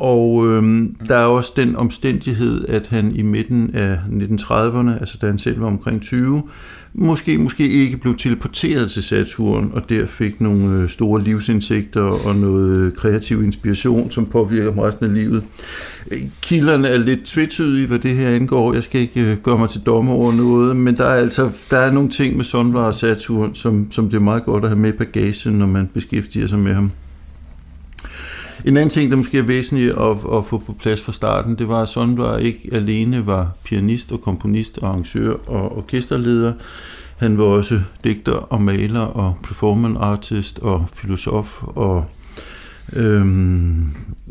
Og 0.00 0.46
øhm, 0.46 0.96
der 1.08 1.16
er 1.16 1.24
også 1.24 1.52
den 1.56 1.76
omstændighed, 1.76 2.68
at 2.68 2.86
han 2.86 3.16
i 3.16 3.22
midten 3.22 3.70
af 3.74 3.94
1930'erne, 3.94 5.00
altså 5.00 5.18
da 5.20 5.26
han 5.26 5.38
selv 5.38 5.60
var 5.60 5.66
omkring 5.66 6.02
20, 6.02 6.42
måske, 6.94 7.38
måske 7.38 7.68
ikke 7.68 7.96
blev 7.96 8.16
teleporteret 8.16 8.90
til 8.90 9.02
Saturn, 9.02 9.70
og 9.74 9.88
der 9.88 10.06
fik 10.06 10.40
nogle 10.40 10.82
øh, 10.82 10.88
store 10.88 11.22
livsindsigter 11.22 12.02
og 12.02 12.36
noget 12.36 12.76
øh, 12.76 12.92
kreativ 12.92 13.44
inspiration, 13.44 14.10
som 14.10 14.26
påvirker 14.26 14.84
resten 14.84 15.06
af 15.06 15.14
livet. 15.14 15.44
Kilderne 16.42 16.88
er 16.88 16.98
lidt 16.98 17.24
tvetydige, 17.24 17.86
hvad 17.86 17.98
det 17.98 18.10
her 18.10 18.28
angår. 18.28 18.74
Jeg 18.74 18.84
skal 18.84 19.00
ikke 19.00 19.30
øh, 19.30 19.36
gøre 19.36 19.58
mig 19.58 19.70
til 19.70 19.80
dommer 19.80 20.12
over 20.12 20.32
noget, 20.32 20.76
men 20.76 20.96
der 20.96 21.04
er 21.04 21.14
altså 21.14 21.50
der 21.70 21.78
er 21.78 21.90
nogle 21.90 22.10
ting 22.10 22.36
med 22.36 22.44
Sonvar 22.44 22.86
og 22.86 22.94
Saturn, 22.94 23.54
som, 23.54 23.92
som 23.92 24.10
det 24.10 24.16
er 24.16 24.20
meget 24.20 24.44
godt 24.44 24.64
at 24.64 24.70
have 24.70 24.80
med 24.80 24.92
i 24.92 24.96
bagagen, 24.96 25.52
når 25.52 25.66
man 25.66 25.90
beskæftiger 25.94 26.46
sig 26.46 26.58
med 26.58 26.74
ham. 26.74 26.90
En 28.64 28.76
anden 28.76 28.90
ting, 28.90 29.10
der 29.10 29.16
måske 29.16 29.38
er 29.38 29.42
væsentligt 29.42 29.92
at, 29.92 30.16
at 30.34 30.46
få 30.46 30.58
på 30.66 30.72
plads 30.72 31.02
fra 31.02 31.12
starten, 31.12 31.58
det 31.58 31.68
var, 31.68 31.82
at 31.82 31.88
Sondler 31.88 32.36
ikke 32.36 32.68
alene 32.72 33.26
var 33.26 33.50
pianist 33.64 34.12
og 34.12 34.20
komponist 34.20 34.78
og 34.78 34.88
arrangør 34.88 35.34
og 35.46 35.76
orkesterleder. 35.76 36.52
Han 37.16 37.38
var 37.38 37.44
også 37.44 37.80
digter 38.04 38.32
og 38.32 38.62
maler 38.62 39.00
og 39.00 39.36
performance 39.42 39.98
artist 39.98 40.58
og 40.58 40.86
filosof 40.92 41.62
og 41.62 42.04
øhm, 42.92 43.88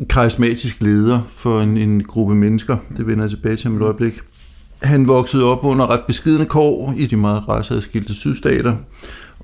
karismatisk 0.08 0.80
leder 0.80 1.20
for 1.36 1.60
en, 1.60 1.76
en 1.76 2.04
gruppe 2.04 2.34
mennesker. 2.34 2.76
Det 2.96 3.06
vender 3.06 3.24
jeg 3.24 3.30
tilbage 3.30 3.56
til 3.56 3.68
om 3.68 3.76
et 3.76 3.82
øjeblik. 3.82 4.20
Han 4.82 5.08
voksede 5.08 5.44
op 5.44 5.64
under 5.64 5.90
ret 5.90 6.02
beskidende 6.06 6.46
kår 6.46 6.94
i 6.96 7.06
de 7.06 7.16
meget 7.16 7.48
raceadskilte 7.48 8.14
sydstater, 8.14 8.76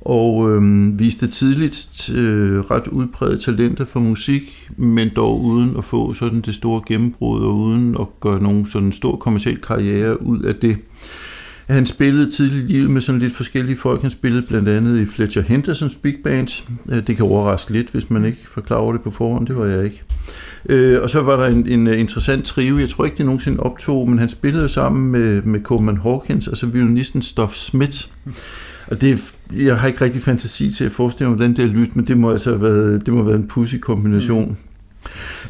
og 0.06 0.50
øhm, 0.50 0.98
viste 0.98 1.26
tidligt 1.26 2.10
øh, 2.14 2.60
ret 2.60 2.88
udbredt 2.88 3.42
talenter 3.42 3.84
for 3.84 4.00
musik, 4.00 4.68
men 4.76 5.10
dog 5.16 5.44
uden 5.44 5.76
at 5.78 5.84
få 5.84 6.14
sådan 6.14 6.40
det 6.40 6.54
store 6.54 6.82
gennembrud 6.86 7.40
og 7.40 7.54
uden 7.54 7.96
at 8.00 8.06
gøre 8.20 8.42
nogen 8.42 8.66
sådan 8.66 8.92
stor 8.92 9.16
kommersiel 9.16 9.60
karriere 9.60 10.22
ud 10.22 10.40
af 10.42 10.54
det. 10.54 10.76
Han 11.66 11.86
spillede 11.86 12.30
tidligt 12.30 12.70
i 12.70 12.72
livet 12.72 12.90
med 12.90 13.00
sådan 13.00 13.18
lidt 13.18 13.36
forskellige 13.36 13.76
folk. 13.76 14.02
Han 14.02 14.10
spillede 14.10 14.42
blandt 14.42 14.68
andet 14.68 15.00
i 15.00 15.06
Fletcher 15.06 15.42
Hendersons 15.42 15.94
Big 15.94 16.16
Band. 16.24 16.64
Øh, 16.92 17.06
det 17.06 17.16
kan 17.16 17.24
overraske 17.24 17.72
lidt, 17.72 17.90
hvis 17.90 18.10
man 18.10 18.24
ikke 18.24 18.38
forklarer 18.48 18.92
det 18.92 19.00
på 19.00 19.10
forhånd. 19.10 19.46
Det 19.46 19.56
var 19.56 19.66
jeg 19.66 19.84
ikke. 19.84 20.02
Øh, 20.68 21.02
og 21.02 21.10
så 21.10 21.20
var 21.20 21.36
der 21.36 21.46
en, 21.46 21.68
en 21.68 21.86
øh, 21.86 22.00
interessant 22.00 22.44
trio. 22.44 22.78
Jeg 22.78 22.88
tror 22.88 23.04
ikke, 23.04 23.16
det 23.16 23.26
nogensinde 23.26 23.60
optog, 23.60 24.08
men 24.08 24.18
han 24.18 24.28
spillede 24.28 24.68
sammen 24.68 25.10
med, 25.12 25.42
med 25.42 25.62
Coleman 25.62 25.96
Hawkins, 25.96 26.48
altså 26.48 26.66
violinisten 26.66 27.22
Stoff 27.22 27.54
Smith. 27.54 27.98
Og 28.86 29.00
det, 29.00 29.34
jeg 29.52 29.78
har 29.78 29.88
ikke 29.88 30.04
rigtig 30.04 30.22
fantasi 30.22 30.70
til 30.70 30.84
at 30.84 30.92
forestille 30.92 31.30
mig 31.30 31.38
den 31.38 31.56
der 31.56 31.66
lyt, 31.66 31.96
men 31.96 32.06
det 32.06 32.18
må 32.18 32.30
altså 32.30 32.50
have 32.50 32.62
været, 32.62 33.06
det 33.06 33.14
må 33.14 33.20
have 33.20 33.26
været 33.26 33.40
en 33.40 33.48
pussy 33.48 33.76
kombination. 33.76 34.48
Mm. 34.48 34.56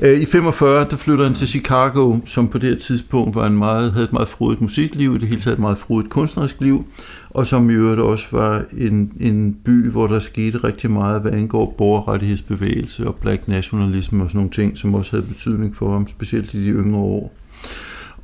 Øh, 0.03 0.21
I 0.21 0.27
45 0.27 0.87
der 0.91 0.97
flytter 0.97 1.25
han 1.25 1.35
til 1.35 1.49
Chicago, 1.49 2.19
som 2.25 2.49
på 2.49 2.59
det 2.59 2.69
her 2.69 2.77
tidspunkt 2.77 3.35
var 3.35 3.47
en 3.47 3.59
meget, 3.59 3.93
havde 3.93 4.05
et 4.05 4.13
meget 4.13 4.29
frodigt 4.29 4.61
musikliv, 4.61 5.15
i 5.15 5.19
det 5.19 5.29
hele 5.29 5.41
taget 5.41 5.55
et 5.55 5.61
meget 5.61 5.79
frodigt 5.79 6.11
kunstnerisk 6.11 6.61
liv, 6.61 6.87
og 7.31 7.47
som 7.47 7.71
i 7.71 7.73
øvrigt 7.73 8.01
også 8.01 8.27
var 8.33 8.65
en, 8.79 9.13
en 9.21 9.57
by, 9.65 9.91
hvor 9.91 10.07
der 10.07 10.21
skete 10.21 10.59
rigtig 10.59 10.91
meget, 10.91 11.23
hvad 11.23 11.33
angår 11.33 11.75
borgerrettighedsbevægelse 11.79 13.07
og 13.07 13.15
black 13.15 13.49
nationalism 13.49 14.21
og 14.21 14.31
sådan 14.31 14.39
nogle 14.39 14.51
ting, 14.51 14.79
som 14.79 14.95
også 14.95 15.11
havde 15.11 15.27
betydning 15.27 15.77
for 15.77 15.93
ham, 15.93 16.09
specielt 16.09 16.55
i 16.55 16.67
de 16.67 16.71
yngre 16.71 17.01
år. 17.01 17.33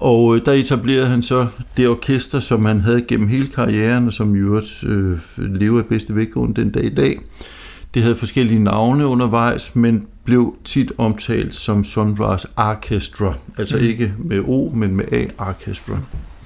Og 0.03 0.37
øh, 0.37 0.45
der 0.45 0.53
etablerede 0.53 1.07
han 1.07 1.23
så 1.23 1.47
det 1.77 1.89
orkester, 1.89 2.41
som 2.41 2.65
han 2.65 2.81
havde 2.81 3.03
gennem 3.03 3.29
hele 3.29 3.47
karrieren, 3.47 4.07
og 4.07 4.13
som 4.13 4.35
i 4.35 4.39
øvrigt 4.39 4.85
øh, 4.85 5.19
lever 5.39 5.79
af 5.79 5.87
bedste 5.87 6.17
vækgrund 6.17 6.55
den 6.55 6.71
dag 6.71 6.85
i 6.85 6.95
dag. 6.95 7.19
Det 7.95 8.03
havde 8.03 8.17
forskellige 8.17 8.65
navne 8.65 9.07
undervejs, 9.07 9.77
men 9.77 10.07
blev 10.25 10.55
tit 10.65 10.93
omtalt 10.99 11.55
som 11.55 11.85
Sunrise 11.85 12.49
Orchestra. 12.57 13.35
Altså 13.59 13.77
mm. 13.77 13.83
ikke 13.83 14.15
med 14.19 14.41
O, 14.47 14.71
men 14.75 14.97
med 14.97 15.05
A, 15.13 15.25
Orchestra. 15.39 15.99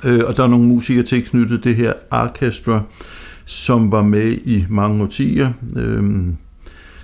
Øh, 0.04 0.20
og 0.26 0.36
der 0.36 0.42
er 0.42 0.48
nogle 0.48 0.66
musikere 0.66 1.04
tilknyttet 1.04 1.64
det 1.64 1.76
her 1.76 1.92
orchestra, 2.10 2.82
som 3.44 3.92
var 3.92 4.02
med 4.02 4.32
i 4.32 4.64
mange 4.68 5.02
årtier. 5.02 5.52
Øh, 5.76 6.04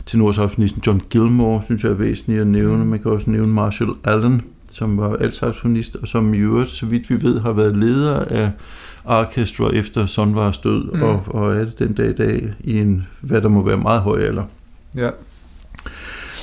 til 0.06 0.18
nordsaxofonisten 0.18 0.82
John 0.86 1.00
Gilmore, 1.10 1.62
synes 1.62 1.84
jeg 1.84 1.90
er 1.90 1.94
væsentligt 1.94 2.40
at 2.40 2.46
nævne. 2.46 2.84
Man 2.84 2.98
kan 2.98 3.10
også 3.10 3.30
nævne 3.30 3.52
Marshall 3.52 3.92
Allen, 4.04 4.42
som 4.74 4.98
var 4.98 5.16
altsaxofonist, 5.16 5.96
og 5.96 6.08
som 6.08 6.34
i 6.34 6.38
øvrigt, 6.38 6.70
så 6.70 6.86
vidt 6.86 7.10
vi 7.10 7.22
ved, 7.22 7.40
har 7.40 7.52
været 7.52 7.76
leder 7.76 8.24
af 8.24 8.50
orkestra 9.04 9.68
efter 9.68 10.06
Sonvars 10.06 10.58
død, 10.58 10.84
mm. 10.92 11.02
og, 11.02 11.22
og 11.26 11.54
er 11.54 11.64
det 11.64 11.78
den 11.78 11.92
dag 11.92 12.10
i 12.10 12.14
dag 12.14 12.54
i 12.60 12.78
en, 12.78 13.06
hvad 13.20 13.40
der 13.40 13.48
må 13.48 13.66
være 13.66 13.76
meget 13.76 14.00
høj 14.00 14.20
alder. 14.20 14.44
Ja. 14.96 15.10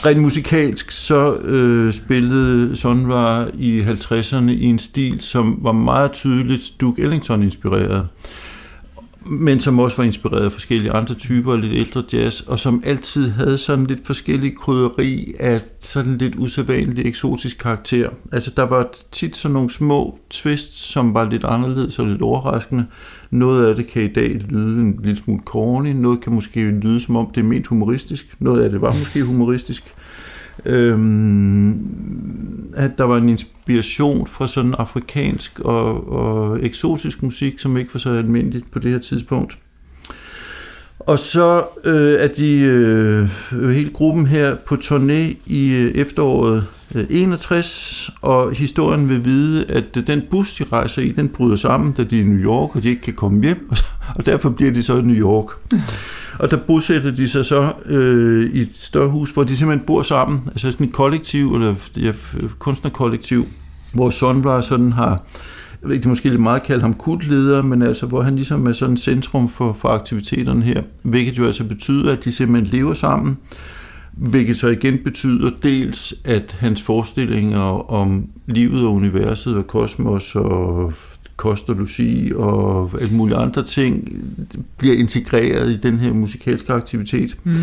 Rent 0.06 0.22
musikalsk, 0.22 0.92
så 0.92 1.36
øh, 1.36 1.94
spillede 1.94 2.76
Sonvar 2.76 3.50
i 3.54 3.82
50'erne 3.82 4.50
i 4.50 4.66
en 4.66 4.80
stil, 4.80 5.22
som 5.22 5.60
var 5.62 5.72
meget 5.72 6.12
tydeligt 6.12 6.74
Duke 6.82 7.02
Ellington-inspireret 7.02 8.08
men 9.26 9.60
som 9.60 9.80
også 9.80 9.98
var 9.98 10.04
inspireret 10.04 10.46
af 10.46 10.52
forskellige 10.52 10.92
andre 10.92 11.16
typer 11.16 11.56
lidt 11.56 11.74
ældre 11.74 12.04
jazz, 12.14 12.42
og 12.42 12.60
som 12.60 12.84
altid 12.86 13.30
havde 13.30 13.58
sådan 13.58 13.86
lidt 13.86 14.08
forskellige 14.08 14.56
krydderi 14.56 15.34
af 15.40 15.62
sådan 15.80 16.18
lidt 16.18 16.36
usædvanlig 16.36 17.06
eksotisk 17.06 17.58
karakter. 17.58 18.10
Altså 18.32 18.52
der 18.58 18.64
var 18.64 18.90
tit 19.12 19.38
sådan 19.38 19.54
nogle 19.54 19.70
små 19.70 20.20
twists, 20.30 20.80
som 20.80 21.14
var 21.14 21.30
lidt 21.30 21.44
anderledes 21.44 22.00
og 22.00 22.08
lidt 22.08 22.22
overraskende. 22.22 22.86
Noget 23.32 23.66
af 23.66 23.76
det 23.76 23.88
kan 23.88 24.04
i 24.04 24.14
dag 24.14 24.30
lyde 24.30 24.82
en 24.82 25.00
lille 25.04 25.18
smule 25.18 25.42
corny, 25.46 25.90
noget 25.90 26.22
kan 26.22 26.34
måske 26.34 26.70
lyde 26.70 27.02
som 27.02 27.16
om 27.16 27.32
det 27.36 27.42
er 27.42 27.46
ment 27.46 27.68
humoristisk, 27.68 28.36
noget 28.40 28.64
af 28.64 28.70
det 28.70 28.82
var 28.82 28.94
måske 29.00 29.24
humoristisk 29.24 29.84
øhm, 30.66 31.80
at 32.76 32.98
der 32.98 33.04
var 33.04 33.18
en 33.18 33.30
inspiration 33.30 34.28
fra 34.28 34.48
sådan 34.48 34.74
afrikansk 34.78 35.60
og, 35.60 36.10
og 36.10 36.66
eksotisk 36.66 37.24
musik, 37.24 37.60
som 37.60 37.78
ikke 37.78 37.94
var 37.94 38.00
så 38.00 38.14
almindeligt 38.14 38.72
på 38.72 38.80
det 38.80 38.92
her 38.92 39.00
tidspunkt. 39.00 39.58
Og 41.00 41.20
så 41.20 41.64
øh, 41.84 42.20
er 42.20 42.28
de 42.28 42.58
øh, 42.58 43.30
hele 43.72 43.90
gruppen 43.90 44.26
her 44.26 44.56
på 44.56 44.76
turné 44.76 45.36
i 45.46 45.74
øh, 45.76 45.92
efteråret 45.92 46.66
øh, 46.96 47.06
61, 47.10 48.10
og 48.22 48.54
historien 48.54 49.10
vil 49.10 49.26
vide, 49.26 49.66
at 49.66 49.98
øh, 49.98 50.08
den 50.08 50.22
bus, 50.32 50.54
de 50.54 50.64
rejser 50.64 51.02
i, 51.02 51.12
den 51.12 51.30
bryder 51.30 51.56
sammen, 51.56 51.92
da 51.92 52.04
de 52.04 52.18
er 52.18 52.22
i 52.22 52.26
New 52.26 52.44
York, 52.44 52.76
og 52.76 52.84
de 52.84 52.90
ikke 52.90 53.02
kan 53.02 53.14
komme 53.14 53.42
hjem, 53.44 53.68
og, 53.70 53.78
og 54.18 54.26
derfor 54.26 54.50
bliver 54.50 54.72
de 54.72 54.84
så 54.84 54.98
i 54.98 55.02
New 55.02 55.16
York. 55.16 55.48
Og 56.40 56.52
der 56.52 56.58
bosætter 56.58 57.12
de 57.12 57.28
sig 57.28 57.46
så 57.46 57.74
øh, 57.86 58.50
i 58.54 58.62
et 58.62 58.76
større 58.76 59.10
hus, 59.10 59.32
hvor 59.32 59.44
de 59.44 59.58
simpelthen 59.58 59.86
bor 59.86 60.04
sammen, 60.04 60.42
altså 60.48 60.72
sådan 60.72 60.88
et 60.88 60.94
kollektiv, 60.94 61.56
eller 61.56 61.76
ja, 61.98 62.12
kunstnerkollektiv, 62.60 63.46
hvor 63.94 64.10
Sunrise 64.10 64.68
sådan 64.68 64.92
har, 64.94 65.26
jeg 65.82 65.90
ved 65.90 65.96
ikke, 65.96 66.10
måske 66.10 66.30
lidt 66.30 66.42
meget 66.42 66.64
kaldt 66.64 66.82
ham 66.82 66.94
kultleder, 66.94 67.62
men 67.62 67.82
altså, 67.82 68.06
hvor 68.06 68.22
han 68.22 68.36
ligesom 68.36 68.68
er 68.68 68.74
sådan 68.74 68.98
centrum 68.98 69.50
for, 69.50 69.74
for 69.74 69.90
aktiviteterne 69.90 70.64
her, 70.64 70.82
hvilket 71.04 71.38
jo 71.38 71.46
altså 71.46 71.64
betyder, 71.64 72.12
at 72.12 72.24
de 72.24 72.32
simpelthen 72.32 72.80
lever 72.80 72.94
sammen, 72.94 73.38
hvilket 74.12 74.58
så 74.58 74.68
igen 74.68 74.98
betyder 75.04 75.52
dels, 75.64 76.14
at 76.26 76.58
hans 76.60 76.82
forestillinger 76.82 77.92
om 77.92 78.30
livet 78.48 78.86
og 78.86 78.94
universet 78.94 79.56
og 79.56 79.68
kosmos 79.68 80.36
og 80.36 80.94
kost 81.40 81.70
og 81.70 81.76
logi 81.76 82.32
og 82.36 82.92
alt 83.02 83.12
mulige 83.12 83.38
andre 83.38 83.64
ting 83.64 84.20
bliver 84.78 84.96
integreret 84.96 85.72
i 85.72 85.78
den 85.78 86.00
her 86.00 86.14
musikalske 86.14 86.74
aktivitet. 86.74 87.38
Mm. 87.44 87.56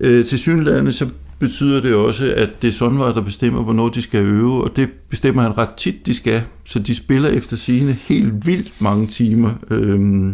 Øh, 0.00 0.26
til 0.26 0.38
synlædende 0.38 0.92
så 0.92 1.06
betyder 1.38 1.80
det 1.80 1.94
også, 1.94 2.34
at 2.36 2.48
det 2.62 2.68
er 2.68 2.72
Sonvar, 2.72 3.12
der 3.12 3.20
bestemmer, 3.20 3.62
hvornår 3.62 3.88
de 3.88 4.02
skal 4.02 4.24
øve, 4.24 4.64
og 4.64 4.76
det 4.76 4.88
bestemmer 5.08 5.42
han 5.42 5.58
ret 5.58 5.74
tit, 5.76 6.06
de 6.06 6.14
skal. 6.14 6.42
Så 6.64 6.78
de 6.78 6.94
spiller 6.94 7.28
efter 7.28 7.56
sine 7.56 7.92
helt 7.92 8.46
vildt 8.46 8.72
mange 8.80 9.06
timer, 9.06 9.50
øh, 9.70 10.30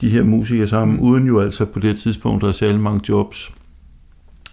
de 0.00 0.08
her 0.08 0.22
musikere 0.22 0.66
sammen, 0.66 0.96
mm. 0.96 1.02
uden 1.02 1.26
jo 1.26 1.40
altså 1.40 1.64
på 1.64 1.80
det 1.80 1.98
tidspunkt, 1.98 2.42
der 2.42 2.48
er 2.48 2.52
særlig 2.52 2.80
mange 2.80 3.00
jobs. 3.08 3.50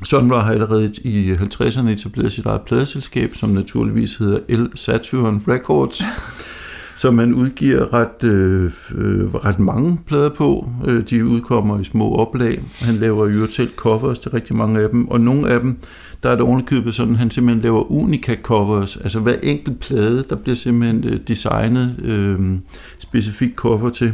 Sunra 0.03 0.43
har 0.43 0.51
allerede 0.51 0.93
i 1.03 1.33
50'erne 1.33 1.87
etableret 1.87 2.31
sit 2.31 2.45
eget 2.45 2.61
pladeselskab, 2.61 3.35
som 3.35 3.49
naturligvis 3.49 4.15
hedder 4.15 4.39
El 4.47 4.69
Saturn 4.75 5.43
Records. 5.47 6.01
som 6.95 7.13
man 7.13 7.33
udgiver 7.33 7.93
ret, 7.93 8.23
øh, 8.23 8.71
øh, 8.95 9.35
ret 9.35 9.59
mange 9.59 9.99
plader 10.07 10.29
på. 10.29 10.69
Øh, 10.85 11.03
de 11.09 11.25
udkommer 11.25 11.79
i 11.79 11.83
små 11.83 12.15
oplag. 12.15 12.63
Han 12.79 12.95
laver 12.95 13.29
jo 13.29 13.47
selv 13.47 13.69
covers 13.75 14.19
til 14.19 14.31
rigtig 14.31 14.55
mange 14.55 14.79
af 14.79 14.89
dem, 14.89 15.07
og 15.07 15.21
nogle 15.21 15.49
af 15.49 15.59
dem, 15.59 15.77
der 16.23 16.29
er 16.29 16.35
det 16.35 16.43
ovenikøbet 16.43 16.93
sådan, 16.93 17.13
at 17.13 17.19
han 17.19 17.31
simpelthen 17.31 17.61
laver 17.63 17.91
unika 17.91 18.35
covers. 18.35 18.97
Altså 18.97 19.19
hver 19.19 19.35
enkelt 19.43 19.79
plade, 19.79 20.25
der 20.29 20.35
bliver 20.35 20.55
simpelthen 20.55 21.03
øh, 21.03 21.19
designet 21.27 21.95
øh, 22.03 22.57
specifikt 22.99 23.55
cover 23.55 23.89
til. 23.89 24.13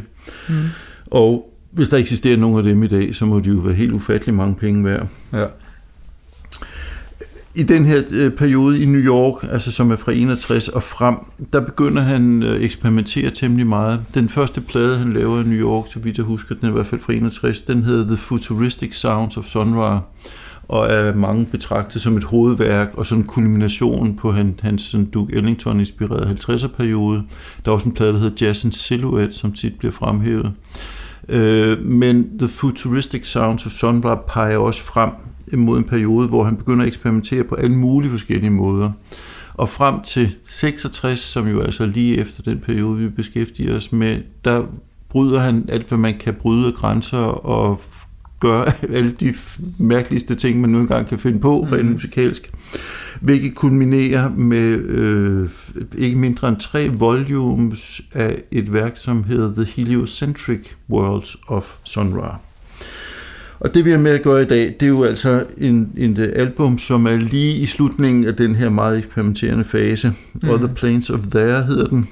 Mm. 0.50 0.56
Og 1.06 1.54
hvis 1.72 1.90
der 1.90 1.98
eksisterer 1.98 2.38
nogen 2.38 2.58
af 2.58 2.64
dem 2.64 2.84
i 2.84 2.88
dag, 2.88 3.16
så 3.16 3.26
må 3.26 3.40
de 3.40 3.50
jo 3.50 3.58
være 3.58 3.74
helt 3.74 3.92
ufattelig 3.92 4.36
mange 4.36 4.56
penge 4.56 4.86
værd. 4.86 5.08
Ja 5.34 5.46
i 7.56 7.64
den 7.64 7.86
her 7.86 8.04
øh, 8.12 8.32
periode 8.32 8.82
i 8.82 8.86
New 8.86 9.02
York, 9.02 9.44
altså 9.52 9.72
som 9.72 9.92
er 9.92 9.96
fra 9.96 10.12
61 10.12 10.68
og 10.68 10.84
frem, 10.84 11.16
der 11.54 11.60
begynder 11.60 12.02
han 12.02 12.44
at 12.44 12.50
øh, 12.50 12.62
eksperimentere 12.62 13.30
temmelig 13.30 13.68
meget. 13.68 14.00
Den 14.14 14.30
første 14.30 14.62
plade, 14.62 14.98
han 14.98 15.14
laver 15.14 15.40
i 15.40 15.44
New 15.44 15.60
York, 15.60 15.86
så 15.94 16.00
vidt 16.00 16.18
jeg 16.18 16.26
husker, 16.26 16.56
den 16.56 16.66
er 16.66 16.70
i 16.70 16.74
hvert 16.74 16.88
fald 16.88 17.02
fra 17.02 17.14
61, 17.14 17.62
den 17.62 17.84
hedder 17.84 18.08
The 18.08 18.18
Futuristic 18.18 18.96
Sounds 18.96 19.38
of 19.38 19.46
Sonra, 19.46 20.02
og 20.68 20.88
er 20.90 21.16
mange 21.16 21.46
betragtet 21.46 22.02
som 22.02 22.18
et 22.18 22.24
hovedværk 22.24 22.90
og 22.94 23.06
sådan 23.06 23.22
en 23.22 23.28
kulmination 23.28 24.16
på 24.16 24.32
han, 24.32 24.60
hans 24.62 24.82
sådan 24.82 25.06
Duke 25.06 25.36
Ellington-inspirerede 25.36 26.38
50'er-periode. 26.40 27.24
Der 27.66 27.72
er 27.72 27.76
også 27.76 27.90
en 27.90 27.94
plade, 27.94 28.14
der 28.14 28.20
hedder 28.20 28.46
Jazz 28.46 28.66
and 28.66 28.74
Silhouette, 28.74 29.34
som 29.34 29.52
tit 29.52 29.80
bliver 29.80 29.92
fremhævet. 29.92 30.54
Øh, 31.30 31.86
men 31.86 32.38
The 32.38 32.48
Futuristic 32.48 33.28
Sounds 33.28 33.66
of 33.66 33.72
Sunrise 33.72 34.22
peger 34.28 34.58
også 34.58 34.82
frem 34.82 35.10
mod 35.54 35.78
en 35.78 35.84
periode, 35.84 36.28
hvor 36.28 36.44
han 36.44 36.58
begynder 36.58 36.82
at 36.82 36.88
eksperimentere 36.88 37.44
på 37.44 37.56
alle 37.56 37.76
mulige 37.76 38.12
forskellige 38.12 38.50
måder. 38.50 38.92
Og 39.54 39.70
frem 39.70 40.02
til 40.02 40.36
66, 40.44 41.20
som 41.20 41.48
jo 41.48 41.62
altså 41.62 41.86
lige 41.86 42.18
efter 42.18 42.44
den 42.44 42.60
periode, 42.60 42.98
vi 42.98 43.10
beskæftiger 43.10 43.78
os 43.78 43.92
med, 43.92 44.18
der 44.46 44.64
bryder 45.10 45.40
han 45.40 45.66
alt, 45.70 45.88
hvad 45.88 45.98
man 45.98 46.18
kan 46.18 46.34
bryde 46.34 46.72
grænser 46.72 47.18
og 47.18 47.82
gøre 48.40 48.72
alle 48.98 49.12
de 49.12 49.34
mærkeligste 49.78 50.36
ting, 50.36 50.62
man 50.62 50.70
nu 50.70 50.80
engang 50.80 51.08
kan 51.08 51.20
finde 51.20 51.40
på, 51.40 51.62
mm. 51.62 51.72
rent 51.72 51.92
musikalsk. 51.92 52.52
hvilket 53.22 53.56
kulminerer 53.56 54.30
med 54.30 54.78
øh, 54.78 55.50
ikke 55.98 56.18
mindre 56.18 56.50
end 56.50 56.58
tre 56.58 56.90
volumes 56.94 58.02
af 58.14 58.44
et 58.52 58.74
værk, 58.74 58.98
som 58.98 59.24
hedder 59.24 59.54
The 59.54 59.72
Heliocentric 59.76 60.60
Worlds 60.90 61.38
of 61.48 61.76
Sun 61.84 62.14
Ra. 62.14 62.40
Og 63.62 63.74
det 63.74 63.86
vi 63.86 63.92
har 63.92 63.98
med 63.98 64.12
at 64.12 64.22
gøre 64.22 64.42
i 64.42 64.46
dag, 64.46 64.76
det 64.80 64.84
er 64.84 64.88
jo 64.88 65.04
altså 65.04 65.46
en, 65.58 65.92
en 65.98 66.18
album, 66.20 66.78
som 66.78 67.06
er 67.06 67.16
lige 67.16 67.58
i 67.58 67.66
slutningen 67.66 68.26
af 68.26 68.36
den 68.36 68.56
her 68.56 68.70
meget 68.70 68.98
eksperimenterende 68.98 69.64
fase. 69.64 70.14
Mm. 70.34 70.50
Other 70.50 70.68
Planes 70.68 71.10
of 71.10 71.20
There 71.20 71.64
hedder 71.64 71.88
den. 71.88 72.10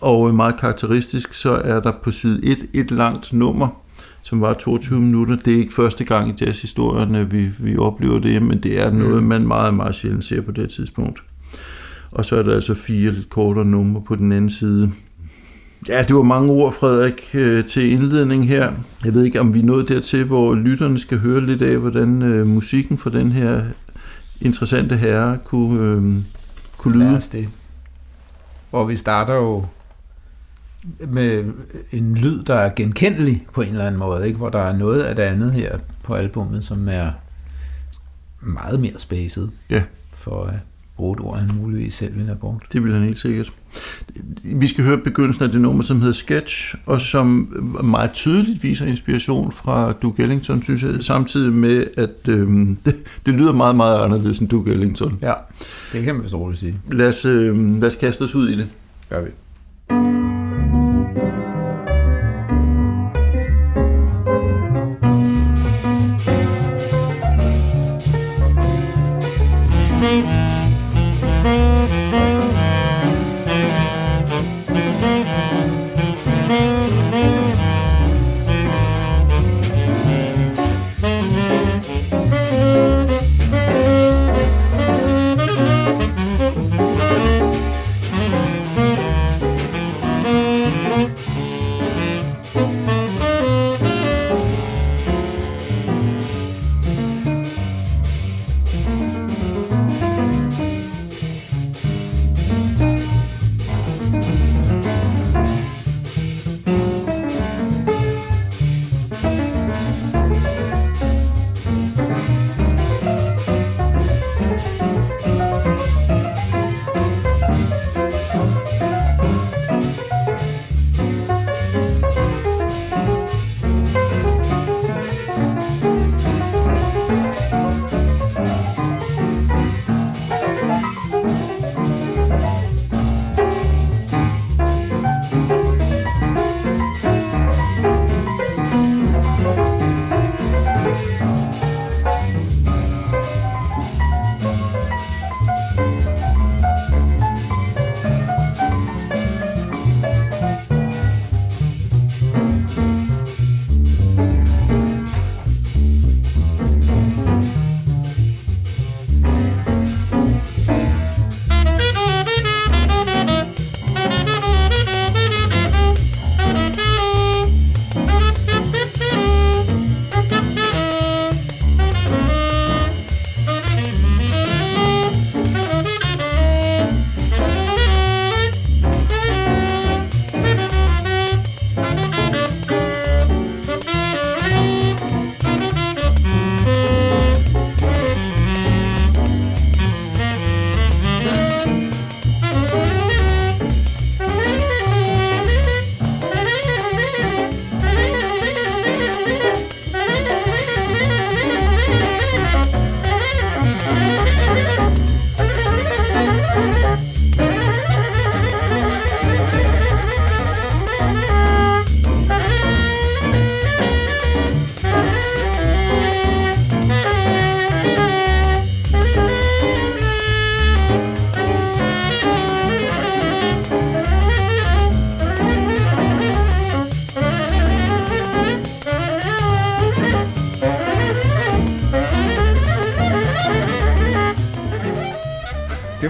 Og 0.00 0.34
meget 0.34 0.56
karakteristisk, 0.60 1.34
så 1.34 1.50
er 1.50 1.80
der 1.80 1.92
på 2.02 2.10
side 2.10 2.44
1 2.44 2.58
et 2.72 2.90
langt 2.90 3.32
nummer, 3.32 3.68
som 4.22 4.40
var 4.40 4.52
22 4.52 5.00
minutter. 5.00 5.36
Det 5.36 5.54
er 5.54 5.58
ikke 5.58 5.74
første 5.74 6.04
gang 6.04 6.28
i 6.28 6.44
jazzhistorien, 6.44 7.32
vi, 7.32 7.50
vi 7.58 7.76
oplever 7.76 8.18
det, 8.18 8.42
men 8.42 8.58
det 8.58 8.80
er 8.80 8.90
noget, 8.90 9.22
mm. 9.22 9.28
man 9.28 9.46
meget, 9.46 9.74
meget 9.74 9.94
sjældent 9.94 10.24
ser 10.24 10.40
på 10.40 10.52
det 10.52 10.70
tidspunkt. 10.70 11.22
Og 12.10 12.24
så 12.24 12.36
er 12.36 12.42
der 12.42 12.54
altså 12.54 12.74
fire 12.74 13.10
lidt 13.10 13.28
kortere 13.28 13.64
numre 13.64 14.02
på 14.02 14.16
den 14.16 14.32
anden 14.32 14.50
side. 14.50 14.92
Ja, 15.88 16.02
det 16.02 16.16
var 16.16 16.22
mange 16.22 16.52
ord, 16.52 16.72
Frederik, 16.72 17.30
øh, 17.34 17.64
til 17.64 17.92
indledning 17.92 18.48
her. 18.48 18.72
Jeg 19.04 19.14
ved 19.14 19.24
ikke, 19.24 19.40
om 19.40 19.54
vi 19.54 19.60
er 19.60 19.64
nået 19.64 19.88
dertil, 19.88 20.24
hvor 20.24 20.54
lytterne 20.54 20.98
skal 20.98 21.18
høre 21.18 21.40
lidt 21.40 21.62
af, 21.62 21.76
hvordan 21.76 22.22
øh, 22.22 22.46
musikken 22.46 22.98
for 22.98 23.10
den 23.10 23.32
her 23.32 23.62
interessante 24.40 24.96
herre 24.96 25.38
kunne, 25.44 25.80
øh, 25.80 26.14
kunne 26.78 26.94
lyde. 26.94 27.10
Lad 27.10 27.16
os 27.16 27.28
det. 27.28 27.48
Hvor 28.70 28.84
vi 28.84 28.96
starter 28.96 29.34
jo 29.34 29.64
med 31.08 31.52
en 31.92 32.14
lyd, 32.14 32.44
der 32.44 32.54
er 32.54 32.72
genkendelig 32.76 33.46
på 33.52 33.60
en 33.60 33.68
eller 33.68 33.86
anden 33.86 33.98
måde, 33.98 34.26
ikke? 34.26 34.38
hvor 34.38 34.48
der 34.48 34.58
er 34.62 34.76
noget 34.76 35.02
af 35.02 35.14
det 35.14 35.22
andet 35.22 35.52
her 35.52 35.78
på 36.02 36.14
albummet, 36.14 36.64
som 36.64 36.88
er 36.88 37.10
meget 38.40 38.80
mere 38.80 38.98
spacet. 38.98 39.50
Ja. 39.70 39.82
For 40.12 40.44
at 40.44 40.54
bruge 40.96 41.14
et 41.14 41.20
ord, 41.20 41.38
han 41.38 41.50
muligvis 41.62 41.94
selv 41.94 42.14
ville 42.14 42.26
have 42.26 42.38
brugt. 42.38 42.72
Det 42.72 42.84
vil 42.84 42.92
han 42.92 43.02
helt 43.02 43.20
sikkert. 43.20 43.52
Vi 44.44 44.66
skal 44.66 44.84
høre 44.84 44.98
begyndelsen 44.98 45.44
af 45.44 45.50
det 45.50 45.60
nummer, 45.60 45.82
som 45.82 46.00
hedder 46.00 46.14
Sketch, 46.14 46.74
og 46.86 47.00
som 47.00 47.28
meget 47.84 48.12
tydeligt 48.12 48.62
viser 48.62 48.86
inspiration 48.86 49.52
fra 49.52 49.92
Duke 49.92 50.22
Ellington, 50.22 50.62
synes 50.62 50.82
jeg, 50.82 50.90
samtidig 51.00 51.52
med, 51.52 51.84
at 51.96 52.28
øhm, 52.28 52.78
det, 52.84 52.96
det 53.26 53.34
lyder 53.34 53.52
meget, 53.52 53.76
meget 53.76 54.04
anderledes 54.04 54.38
end 54.38 54.48
Duke 54.48 54.72
Ellington. 54.72 55.18
Ja, 55.22 55.32
det 55.92 56.04
kan 56.04 56.14
man 56.14 56.24
vist 56.24 56.34
roligt 56.34 56.60
sige. 56.60 56.80
Lad 56.92 57.08
os, 57.08 57.24
øhm, 57.24 57.80
lad 57.80 57.88
os 57.88 57.94
kaste 57.94 58.22
os 58.22 58.34
ud 58.34 58.48
i 58.48 58.56
det. 58.56 58.66
Gør 59.10 59.20
vi. 59.20 59.30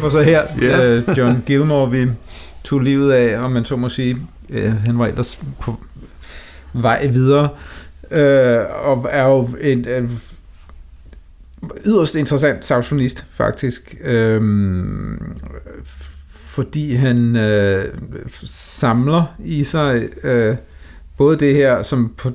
Var 0.06 0.10
så 0.10 0.20
her, 0.20 0.46
yeah. 0.62 1.08
uh, 1.08 1.08
John 1.18 1.42
Gilmore, 1.46 1.90
vi 1.90 2.06
tog 2.64 2.80
livet 2.80 3.12
af, 3.12 3.38
og 3.38 3.52
man 3.52 3.64
så 3.64 3.76
må 3.76 3.88
sige, 3.88 4.16
uh, 4.48 4.72
han 4.84 4.98
var 4.98 5.06
ellers 5.06 5.40
på 5.60 5.76
vej 6.72 7.06
videre, 7.06 7.48
uh, 8.10 8.86
og 8.86 9.08
er 9.10 9.24
jo 9.24 9.48
en 9.60 9.86
uh, 9.88 10.10
yderst 11.84 12.14
interessant 12.14 12.66
saxofonist, 12.66 13.26
faktisk, 13.30 13.96
uh, 14.08 14.42
fordi 16.30 16.94
han 16.94 17.36
uh, 17.36 17.84
samler 18.44 19.34
i 19.44 19.64
sig 19.64 20.08
uh, 20.24 20.56
både 21.16 21.36
det 21.36 21.54
her, 21.54 21.82
som 21.82 22.14
på, 22.16 22.30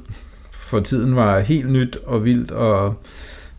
for 0.52 0.80
tiden 0.80 1.16
var 1.16 1.40
helt 1.40 1.72
nyt 1.72 1.98
og 2.06 2.26
vildt 2.26 2.52
og, 2.52 2.96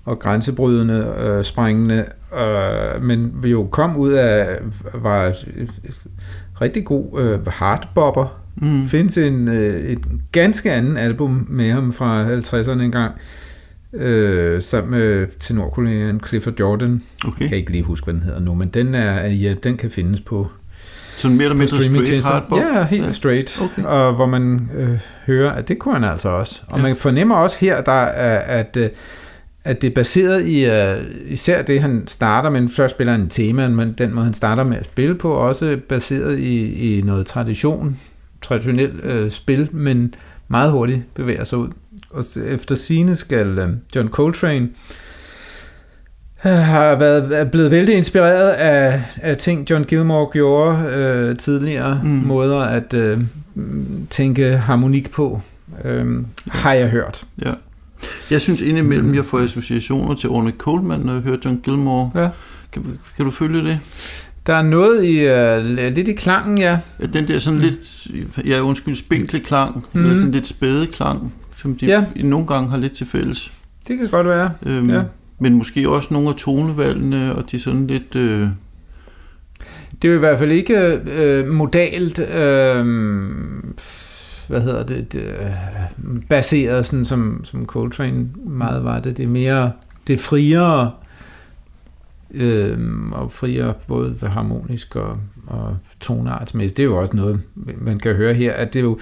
og 0.05 0.19
grænsebrydende, 0.19 1.15
uh, 1.39 1.45
sprængende, 1.45 2.05
øh, 2.41 3.03
men 3.03 3.33
vi 3.43 3.51
jo 3.51 3.65
kom 3.71 3.97
ud 3.97 4.13
af, 4.13 4.59
var 4.95 5.25
et, 5.27 5.45
et 5.85 5.95
rigtig 6.61 6.85
god 6.85 7.21
øh, 7.21 7.47
hardbopper. 7.47 8.39
Mm. 8.57 8.87
findes 8.89 9.19
en, 9.19 9.49
øh, 9.49 9.75
et 9.75 9.99
ganske 10.33 10.73
anden 10.73 10.97
album 10.97 11.47
med 11.51 11.71
ham 11.71 11.93
fra 11.93 12.25
50'erne 12.37 12.81
engang, 12.83 13.13
øh, 13.93 14.63
sammen 14.63 14.91
med 14.91 15.27
tenorkollegaen 15.41 16.21
Clifford 16.27 16.55
Jordan. 16.61 17.03
Okay. 17.27 17.41
Jeg 17.41 17.49
kan 17.49 17.59
ikke 17.59 17.71
lige 17.73 17.83
huske, 17.83 18.05
hvad 18.05 18.15
den 18.15 18.23
hedder 18.23 18.41
nu, 18.41 18.55
men 18.55 18.69
den, 18.69 18.95
er, 18.95 19.27
ja, 19.27 19.55
den 19.63 19.77
kan 19.77 19.91
findes 19.91 20.21
på, 20.21 20.49
Sådan 21.17 21.37
mere 21.37 21.45
eller 21.45 21.59
mindre 21.59 21.83
straight 21.83 22.25
hardbop? 22.25 22.59
Ja, 22.59 22.85
helt 22.85 23.05
Ja. 23.07 23.11
straight. 23.11 23.63
Okay. 23.63 23.83
Og 23.89 24.15
hvor 24.15 24.27
man 24.27 24.71
øh, 24.77 24.99
hører, 25.27 25.53
at 25.53 25.69
det 25.69 25.79
kunne 25.79 25.95
han 25.95 26.05
altså 26.05 26.29
også. 26.29 26.63
Og 26.69 26.79
Ja. 26.79 26.83
man 26.83 26.97
fornemmer 26.97 27.35
også 27.35 27.57
her, 27.61 27.81
der 27.83 27.93
er, 28.03 28.39
at, 28.61 28.77
øh, 28.77 28.89
at 29.65 29.83
det 29.83 29.91
er 29.91 29.95
baseret 29.95 30.47
i 30.47 30.65
øh, 30.65 31.05
især 31.27 31.63
det, 31.63 31.81
han 31.81 32.03
starter 32.07 32.51
med. 32.51 32.69
Først 32.69 32.95
spiller 32.95 33.13
han 33.13 33.21
en 33.21 33.29
tema, 33.29 33.69
men 33.69 33.93
den 33.99 34.15
måde, 34.15 34.25
han 34.25 34.35
starter 34.35 34.65
med 34.65 34.77
at 34.77 34.85
spille 34.85 35.15
på, 35.15 35.33
også 35.33 35.79
baseret 35.89 36.39
i, 36.39 36.75
i 36.99 37.03
noget 37.03 37.27
tradition, 37.27 37.99
traditionelt 38.43 39.05
øh, 39.05 39.31
spil, 39.31 39.69
men 39.73 40.15
meget 40.49 40.71
hurtigt 40.71 41.15
bevæger 41.15 41.45
sig 41.45 41.59
ud. 41.59 41.69
Og 42.11 42.25
efter 42.47 42.75
sine 42.75 43.17
skal 43.17 43.59
øh, 43.59 43.69
John 43.97 44.09
Coltrane 44.09 44.69
har 46.39 46.95
været 46.97 47.39
er 47.41 47.45
blevet 47.45 47.71
vældig 47.71 47.95
inspireret 47.97 48.49
af, 48.49 49.03
af 49.23 49.37
ting, 49.37 49.71
John 49.71 49.85
Gilmore 49.85 50.27
gjorde 50.33 50.85
øh, 50.87 51.37
tidligere, 51.37 52.01
Mm. 52.05 52.09
måder 52.11 52.59
at 52.59 52.95
øh, 52.95 53.21
tænke 54.11 54.57
harmonik 54.57 55.11
på, 55.11 55.41
øh, 55.85 56.07
har 56.49 56.73
jeg 56.73 56.89
hørt. 56.89 57.25
Ja. 57.45 57.53
Jeg 58.31 58.41
synes 58.41 58.61
indimellem, 58.61 59.15
jeg 59.15 59.25
får 59.25 59.39
associationer 59.41 60.15
til 60.15 60.29
Ornette 60.29 60.59
Coleman, 60.59 61.01
når 61.01 61.13
jeg 61.13 61.23
hører 61.23 61.37
John 61.45 61.61
Gilmore. 61.63 62.11
Ja. 62.15 62.29
Kan, 62.73 62.99
kan 63.17 63.25
du 63.25 63.31
følge 63.31 63.65
det? 63.65 63.79
Der 64.47 64.55
er 64.55 64.63
noget 64.63 65.05
i, 65.05 65.19
øh, 65.19 65.65
lidt 65.95 66.09
i 66.09 66.13
klangen, 66.13 66.59
ja. 66.59 66.79
Ja, 67.01 67.07
Den 67.07 67.29
der 67.29 67.39
sådan 67.39 67.61
lidt, 67.61 68.07
ja 68.47 68.61
undskyld, 68.61 68.95
spinkle 68.95 69.41
klang, 69.41 69.85
mm. 69.93 70.01
Eller 70.01 70.17
sådan 70.17 70.33
lidt 70.33 70.47
spæde 70.47 70.87
klang, 70.87 71.35
som 71.59 71.75
de 71.77 71.87
Ja. 71.87 72.05
nogle 72.17 72.47
gange 72.47 72.71
har 72.71 72.77
lidt 72.79 72.93
til 72.93 73.07
fælles. 73.07 73.53
Det 73.89 73.99
kan 73.99 74.09
godt 74.11 74.27
være. 74.27 74.51
Øhm, 74.67 74.91
Ja. 74.91 75.03
Men 75.39 75.55
måske 75.55 75.89
også 75.89 76.09
nogle 76.11 76.29
af 76.29 76.35
tonevalgene, 76.35 77.35
og 77.35 77.51
de 77.51 77.61
sådan 77.61 77.87
lidt... 77.87 78.17
Øh, 78.17 78.49
Det 80.03 80.09
er 80.09 80.13
jo 80.13 80.15
i 80.17 80.19
hvert 80.19 80.39
fald 80.39 80.53
ikke 80.53 80.75
øh, 81.17 81.47
modalt, 81.49 82.19
øh, 82.19 82.87
hvad 84.49 84.61
hedder 84.61 84.83
det, 84.83 85.13
det 85.13 85.23
øh, 85.23 86.23
baseret, 86.29 86.87
sådan 86.87 87.05
som, 87.05 87.41
som 87.45 87.67
Coltrane 87.67 88.29
meget 88.47 88.85
var 88.85 89.01
det. 89.01 89.17
Det 89.17 89.23
er 89.23 89.29
mere, 89.29 89.73
det 90.07 90.13
er 90.13 90.19
friere, 90.19 90.91
øh, 92.31 92.79
og 93.13 93.33
friere 93.33 93.75
både 93.89 94.17
harmonisk 94.23 94.97
og, 94.97 95.19
og 95.47 95.77
tonartsmæssigt. 96.01 96.77
Det 96.77 96.83
er 96.83 96.87
jo 96.87 97.01
også 97.01 97.17
noget, 97.17 97.41
man 97.81 97.99
kan 97.99 98.15
høre 98.15 98.35
her, 98.35 98.53
at 98.53 98.73
det 98.73 98.79
er 98.79 98.85
jo 98.85 98.99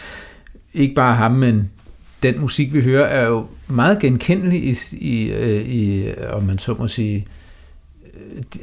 ikke 0.74 0.94
bare 0.94 1.14
ham, 1.14 1.32
men 1.32 1.70
den 2.22 2.40
musik, 2.40 2.74
vi 2.74 2.82
hører, 2.82 3.06
er 3.06 3.26
jo 3.26 3.46
meget 3.68 3.98
genkendelig 3.98 4.64
i, 4.64 4.76
i, 4.92 5.30
øh, 5.32 5.68
i 5.68 6.12
om 6.32 6.42
man 6.42 6.58
så 6.58 6.74
må 6.74 6.88
sige, 6.88 7.16
øh, 7.16 7.24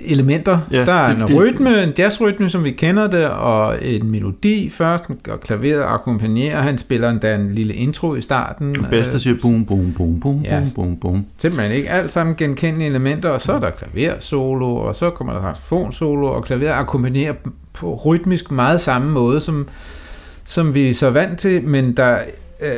elementer. 0.05 0.59
Ja, 0.71 0.85
der 0.85 0.93
er 0.93 1.13
det- 1.13 1.21
en 1.21 1.27
det- 1.27 1.35
rytme, 1.37 1.83
en 1.83 1.93
jazzrytme, 1.97 2.49
som 2.49 2.63
vi 2.63 2.71
kender 2.71 3.07
det, 3.07 3.25
og 3.29 3.75
en 3.85 4.11
melodi 4.11 4.69
først, 4.69 5.03
og 5.29 5.39
klaveret 5.41 5.83
akkompagnerer. 5.83 6.61
Han 6.61 6.77
spiller 6.77 7.09
endda 7.09 7.35
en 7.35 7.55
lille 7.55 7.73
intro 7.73 8.15
i 8.15 8.21
starten. 8.21 8.79
og 8.79 8.89
Basta 8.89 9.13
Øh, 9.13 9.19
siger 9.19 9.35
boom, 9.41 9.65
boom, 9.65 9.93
boom, 9.97 10.19
boom, 10.19 10.41
Ja. 10.43 10.59
boom, 10.59 10.69
boom, 10.75 10.97
boom. 10.97 11.25
Simpelthen 11.37 11.71
ikke 11.71 11.89
alt 11.89 12.11
sammen 12.11 12.35
genkendelige 12.35 12.89
elementer, 12.89 13.29
og 13.29 13.41
så 13.41 13.53
er 13.53 13.59
der 13.59 13.69
klaversolo, 13.69 14.75
og 14.75 14.95
så 14.95 15.09
kommer 15.09 15.33
der 15.33 15.41
saxofonsolo, 15.41 16.27
og 16.27 16.43
klaver 16.43 16.73
akkompagnerer 16.73 17.33
på 17.73 17.93
rytmisk 18.05 18.51
meget 18.51 18.81
samme 18.81 19.11
måde, 19.11 19.41
som, 19.41 19.67
som 20.45 20.73
vi 20.73 20.89
er 20.89 20.93
så 20.93 21.09
vant 21.09 21.39
til, 21.39 21.63
men 21.63 21.97
der 21.97 22.03
er 22.03 22.21
øh, 22.61 22.69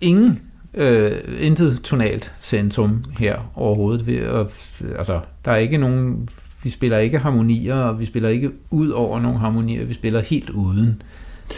ingen, 0.00 0.40
øh, 0.76 1.12
intet 1.38 1.80
tonalt 1.82 2.32
centrum 2.40 3.04
her 3.18 3.52
overhovedet. 3.54 4.28
Og, 4.28 4.50
altså, 4.98 5.20
der 5.44 5.52
er 5.52 5.56
ikke 5.56 5.78
nogen, 5.78 6.28
vi 6.62 6.70
spiller 6.70 6.98
ikke 6.98 7.18
harmonier, 7.18 7.74
og 7.74 8.00
vi 8.00 8.04
spiller 8.04 8.28
ikke 8.28 8.50
ud 8.70 8.88
over 8.88 9.20
nogle 9.20 9.38
harmonier, 9.38 9.84
vi 9.84 9.94
spiller 9.94 10.20
helt 10.20 10.50
uden. 10.50 11.02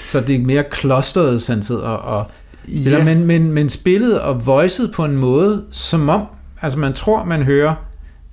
Så 0.07 0.21
det 0.21 0.35
er 0.35 0.39
mere 0.39 0.64
klosteret, 0.64 1.47
han 1.47 1.62
sidder 1.62 1.83
og 1.83 2.31
spiller, 2.64 2.99
Ja, 2.99 3.05
men, 3.05 3.25
men, 3.25 3.53
men 3.53 3.69
spillet 3.69 4.21
og 4.21 4.47
voicet 4.47 4.93
på 4.95 5.05
en 5.05 5.16
måde, 5.16 5.64
som 5.71 6.09
om, 6.09 6.23
altså 6.62 6.79
man 6.79 6.93
tror, 6.93 7.25
man 7.25 7.43
hører 7.43 7.75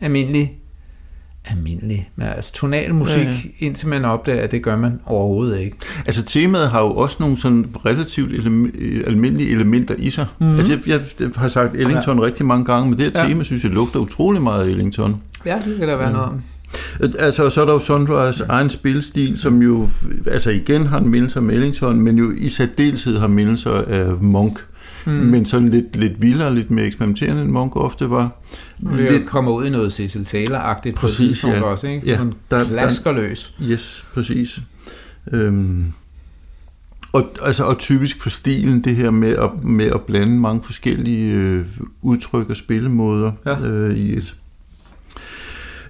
almindelig, 0.02 0.60
almindelig, 1.48 2.10
men 2.16 2.28
altså 2.28 2.54
tonal 2.54 2.94
musik, 2.94 3.18
Ja, 3.18 3.24
ja, 3.24 3.30
ja. 3.30 3.38
ja. 3.62 3.66
indtil 3.66 3.88
man 3.88 4.06
opdager, 4.06 4.42
at 4.42 4.52
det 4.52 4.64
gør 4.64 4.76
man 4.78 5.00
overhovedet 5.06 5.60
ikke. 5.60 5.78
altså 6.06 6.24
temaet 6.24 6.70
har 6.70 6.82
jo 6.82 6.92
også 6.96 7.18
nogle 7.20 7.38
sådan 7.38 7.66
relativt 7.86 8.32
ele- 8.32 8.72
øh, 8.80 9.04
almindelige 9.08 9.50
elementer 9.50 9.96
i 9.98 10.10
sig. 10.10 10.26
Mhm. 10.40 10.50
Mm. 10.50 10.56
Altså 10.56 10.78
jeg, 10.88 11.00
jeg 11.20 11.30
har 11.36 11.48
sagt 11.48 11.76
Ellington 11.76 12.18
ja. 12.20 12.26
rigtig 12.26 12.46
mange 12.46 12.66
gange, 12.66 12.90
men 12.90 13.00
det 13.00 13.06
her 13.16 13.24
Ja. 13.24 13.28
tema 13.30 13.44
synes 13.44 13.64
jeg 13.64 13.72
lugter 13.72 14.00
utrolig 14.00 14.42
meget 14.42 14.64
af 14.64 14.68
Ellington. 14.70 15.16
Ja, 15.46 15.56
det 15.66 15.78
kan 15.80 15.88
der 15.88 15.96
være 15.96 16.08
Ja. 16.08 16.14
noget 16.14 16.30
om. 16.30 16.42
Øh, 17.02 17.10
Altså, 17.20 17.46
og 17.46 17.52
så 17.52 17.62
er 17.62 17.66
der 17.66 17.74
jo 17.74 17.80
Sunrise 17.80 18.44
egen 18.50 18.70
spilstil, 18.70 19.38
som 19.38 19.62
jo, 19.62 19.88
altså 20.32 20.50
igen 20.50 20.86
har 20.88 21.00
en 21.00 21.10
mindelse 21.10 21.40
om 21.40 21.50
Ellington, 21.50 22.00
men 22.00 22.18
jo 22.18 22.32
i 22.38 22.50
særdeleshed 22.50 23.18
har 23.20 23.28
mindelser 23.28 23.72
af 23.72 24.12
Monk. 24.22 24.54
Mm. 24.60 24.75
Men 25.06 25.46
sådan 25.46 25.70
lidt, 25.70 25.96
lidt 25.96 26.22
vildere, 26.22 26.56
lidt 26.56 26.72
mere 26.72 26.86
eksperimenterende 26.86 27.42
end 27.42 27.52
Monk 27.52 27.76
ofte 27.76 28.10
var. 28.10 28.32
Lidt... 28.80 29.26
kommer 29.26 29.52
ud 29.52 29.66
i 29.66 29.70
noget 29.70 29.94
Cecil 29.94 30.26
Taylor-agtigt 30.26 30.92
på 30.96 31.02
Præcis, 31.02 31.18
tidspunkt 31.18 31.56
ja. 31.58 31.62
også, 31.62 31.88
ikke? 31.88 32.08
Ja, 32.08 32.20
der- 32.52 32.66
klasker 32.66 33.12
løs. 33.12 33.54
Yes, 33.62 34.06
præcis. 34.14 34.60
Øhm, 35.32 35.84
og, 37.14 37.30
altså, 37.42 37.64
og 37.64 37.78
typisk 37.78 38.22
for 38.22 38.30
stilen, 38.30 38.82
det 38.84 38.96
her 38.96 39.12
med 39.12 39.30
at, 39.36 39.64
med 39.64 39.86
at 39.86 40.02
blande 40.02 40.40
mange 40.40 40.64
forskellige 40.64 41.34
øh, 41.36 41.66
udtryk 42.02 42.50
og 42.50 42.56
spillemåder 42.56 43.32
Ja. 43.46 43.60
øh, 43.60 43.96
i 43.98 44.18
et. 44.18 44.36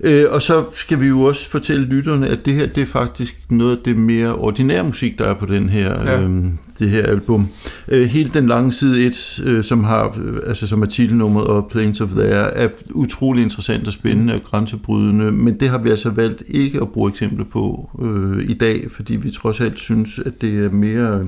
Øh, 0.06 0.26
og 0.30 0.41
så 0.41 0.66
skal 0.74 0.99
vi 0.99 1.08
jo 1.08 1.22
også 1.22 1.49
fortælle 1.49 1.86
lytterne, 1.86 2.28
at 2.28 2.45
det 2.45 2.53
her 2.53 2.66
det 2.68 2.82
er 2.82 2.86
faktisk 2.88 3.41
noget 3.49 3.78
af 3.78 3.84
det 3.86 3.97
mere 3.97 4.36
ordinære 4.36 4.84
musik, 4.84 5.20
der 5.20 5.26
er 5.26 5.34
på 5.34 5.45
den 5.45 5.70
her, 5.70 6.03
Ja. 6.03 6.22
øhm, 6.24 6.58
det 6.80 6.89
her 6.89 7.03
album. 7.03 7.47
Øh, 7.88 8.06
helt 8.08 8.34
den 8.34 8.47
lange 8.47 8.72
side 8.72 9.06
1, 9.06 9.41
øh, 9.45 9.64
som 9.64 9.84
har 9.84 10.18
øh, 10.24 10.39
altså 10.47 10.68
som 10.68 10.82
er 10.82 10.86
titelnummeret 10.86 11.47
og 11.47 11.68
Planes 11.72 12.01
of 12.01 12.10
There, 12.10 12.53
er 12.58 12.70
utrolig 12.93 13.43
interessant 13.43 13.88
og 13.88 13.93
spændende 13.93 14.34
og 14.34 14.41
grænsebrydende, 14.43 15.32
men 15.32 15.60
det 15.60 15.70
har 15.70 15.78
vi 15.78 15.89
altså 15.89 16.10
valgt 16.10 16.43
ikke 16.47 16.82
at 16.82 16.89
bruge 16.89 17.10
eksempler 17.10 17.45
på 17.45 17.89
øh, 18.01 18.49
i 18.49 18.53
dag, 18.53 18.88
fordi 18.91 19.16
vi 19.16 19.32
trods 19.32 19.62
alt 19.62 19.80
synes, 19.80 20.20
at 20.26 20.41
det 20.41 20.66
er 20.66 20.70
mere 20.70 21.28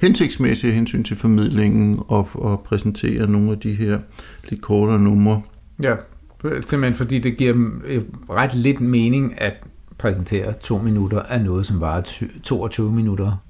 hensigtsmæssigt 0.00 0.74
hensyn 0.74 1.02
til 1.04 1.16
formidlingen 1.16 2.00
og, 2.08 2.28
og 2.34 2.60
præsentere 2.60 3.30
nogle 3.30 3.50
af 3.50 3.58
de 3.58 3.72
her 3.72 3.98
lidt 4.50 4.60
kortere 4.60 5.00
numre. 5.00 5.42
Ja, 5.82 5.94
simpelthen 6.50 6.94
fordi 6.94 7.18
det 7.18 7.36
giver 7.36 7.54
øh, 7.84 8.02
ret 8.30 8.54
lidt 8.54 8.80
mening 8.80 9.40
at 9.40 9.54
præsentere 9.98 10.52
to 10.52 10.78
minutter 10.78 11.22
af 11.22 11.40
noget, 11.40 11.66
som 11.66 11.80
var 11.80 12.06
22 12.42 12.92
minutter. 12.92 13.42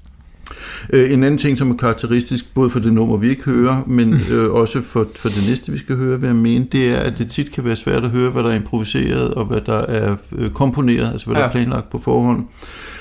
Øh, 0.92 1.12
en 1.12 1.24
anden 1.24 1.38
ting, 1.38 1.58
som 1.58 1.70
er 1.70 1.76
karakteristisk 1.76 2.54
både 2.54 2.70
for 2.70 2.78
det 2.78 2.92
nummer, 2.92 3.16
vi 3.16 3.28
ikke 3.30 3.44
hører, 3.44 3.82
men 3.86 4.20
øh, 4.32 4.50
også 4.50 4.82
for, 4.82 5.06
for 5.16 5.28
det 5.28 5.44
næste, 5.48 5.72
vi 5.72 5.78
skal 5.78 5.96
høre, 5.96 6.20
vil 6.20 6.26
jeg 6.26 6.36
mene, 6.36 6.66
det 6.72 6.88
er, 6.88 6.96
at 6.96 7.18
det 7.18 7.28
tit 7.28 7.52
kan 7.52 7.64
være 7.64 7.76
svært 7.76 8.04
at 8.04 8.10
høre, 8.10 8.30
hvad 8.30 8.42
der 8.42 8.50
er 8.50 8.54
improviseret 8.54 9.34
og 9.34 9.44
hvad 9.44 9.60
der 9.60 9.78
er 9.78 10.16
øh, 10.38 10.50
komponeret, 10.50 11.12
altså 11.12 11.26
hvad 11.26 11.36
ja. 11.36 11.42
der 11.42 11.48
er 11.48 11.52
planlagt 11.52 11.90
på 11.90 11.98
forhånd. 11.98 12.44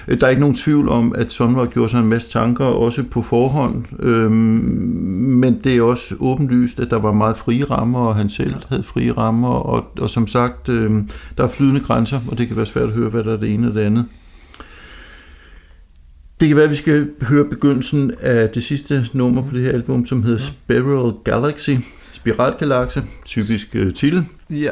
Øh, 0.07 0.19
Der 0.19 0.25
er 0.25 0.29
ikke 0.29 0.39
nogen 0.39 0.55
tvivl 0.55 0.89
om, 0.89 1.15
at 1.17 1.31
Sonvar 1.31 1.65
gjorde 1.65 1.89
sig 1.89 1.99
en 1.99 2.07
masse 2.07 2.29
tanker, 2.29 2.65
også 2.65 3.03
på 3.03 3.21
forhånd, 3.21 3.83
øhm, 3.99 4.31
men 5.39 5.59
det 5.63 5.77
er 5.77 5.81
også 5.81 6.15
åbenlyst, 6.19 6.79
at 6.79 6.89
der 6.89 6.99
var 6.99 7.13
meget 7.13 7.37
frie 7.37 7.63
rammer, 7.63 7.99
og 7.99 8.15
han 8.15 8.29
selv 8.29 8.53
havde 8.69 8.83
frie 8.83 9.11
rammer, 9.11 9.49
og, 9.49 9.85
og 9.99 10.09
som 10.09 10.27
sagt, 10.27 10.69
øhm, 10.69 11.09
der 11.37 11.43
er 11.43 11.47
flydende 11.47 11.79
grænser, 11.79 12.19
og 12.27 12.37
det 12.37 12.47
kan 12.47 12.57
være 12.57 12.65
svært 12.65 12.87
at 12.87 12.93
høre, 12.93 13.09
hvad 13.09 13.23
der 13.23 13.33
er 13.33 13.37
det 13.37 13.53
ene 13.53 13.67
og 13.67 13.73
det 13.73 13.81
andet. 13.81 14.05
Det 16.39 16.47
kan 16.47 16.57
være, 16.57 16.65
at 16.65 16.71
vi 16.71 16.75
skal 16.75 17.09
høre 17.21 17.45
begyndelsen 17.45 18.11
af 18.21 18.49
det 18.49 18.63
sidste 18.63 19.07
nummer 19.13 19.49
på 19.49 19.55
det 19.55 19.63
her 19.63 19.71
album, 19.71 20.05
som 20.05 20.23
hedder 20.23 20.39
Spiral 20.39 21.13
Galaxy. 21.23 21.69
Spiralgalakse, 22.11 23.03
typisk 23.25 23.75
øh, 23.75 23.93
titel. 23.93 24.25
Ja. 24.49 24.71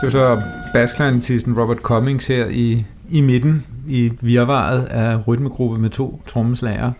Så 0.00 0.42
basklarinettisten 0.72 1.58
Robert 1.58 1.76
Cummings 1.78 2.26
her 2.26 2.46
i, 2.46 2.84
i 3.10 3.20
midten, 3.20 3.66
i 3.88 4.12
virvaret 4.20 4.84
af 4.84 5.28
rytmegruppe 5.28 5.80
med 5.80 5.90
to 5.90 6.22
trommeslager 6.26 6.92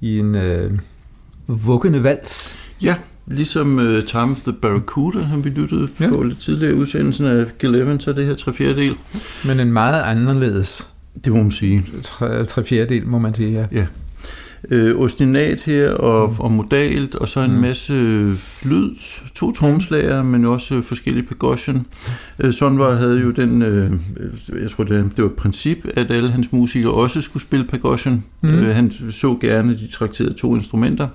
i 0.00 0.18
en 0.18 0.34
øh, 0.36 0.70
vuggende 1.46 2.02
vals. 2.04 2.58
Ja, 2.82 2.94
ligesom 3.26 3.78
uh, 3.78 4.04
Time 4.06 4.30
of 4.30 4.40
the 4.40 4.52
Barracuda, 4.52 5.18
som 5.30 5.44
vi 5.44 5.50
lyttede 5.50 5.88
ja. 6.00 6.08
på 6.08 6.22
lidt 6.22 6.38
tidligere 6.40 6.72
i 6.72 6.76
udsendelsen 6.76 7.26
af 7.26 7.44
G11, 7.64 7.98
så 7.98 8.12
det 8.12 8.26
her 8.26 8.34
tre 8.34 8.52
fjerdedel. 8.54 8.96
Men 9.44 9.60
en 9.60 9.72
meget 9.72 10.02
anderledes 10.02 10.90
Det 11.24 11.32
må 11.32 11.42
man 11.42 11.50
sige. 11.50 11.84
tre, 12.02 12.44
tre 12.44 12.64
fjerdedel, 12.64 13.06
må 13.06 13.18
man 13.18 13.34
sige. 13.34 13.52
Ja. 13.52 13.66
Ja. 13.72 13.86
Øh, 14.70 15.00
ostinat 15.00 15.62
her 15.62 15.90
og, 15.90 16.30
mm. 16.30 16.40
og 16.40 16.52
modalt, 16.52 17.14
og 17.14 17.28
så 17.28 17.40
en 17.40 17.50
Mm. 17.50 17.54
mm. 17.56 17.60
masse 17.62 17.92
øh, 17.92 18.34
lyd, 18.62 18.90
to 19.34 19.52
tromslager, 19.52 20.22
men 20.22 20.44
også 20.44 20.74
øh, 20.74 20.82
forskellige 20.82 21.26
percussion. 21.26 21.86
Øh, 22.38 22.52
Sonvar 22.52 22.94
havde 22.94 23.20
jo 23.20 23.30
den, 23.30 23.62
øh, 23.62 23.92
øh, 23.92 24.62
jeg 24.62 24.70
tror 24.70 24.84
det, 24.84 25.10
det 25.16 25.24
var 25.24 25.30
et 25.30 25.36
princip, 25.36 25.78
at 25.96 26.10
alle 26.10 26.30
hans 26.30 26.52
musikere 26.52 26.92
også 26.92 27.20
skulle 27.20 27.42
spille 27.42 27.64
percussion. 27.66 28.24
Mm. 28.42 28.48
Mm. 28.48 28.54
Øh, 28.54 28.74
han 28.74 28.92
så 29.10 29.36
gerne, 29.40 29.72
at 29.72 29.78
de 29.78 29.86
trakterede 29.92 30.34
to 30.34 30.54
instrumenter. 30.56 31.08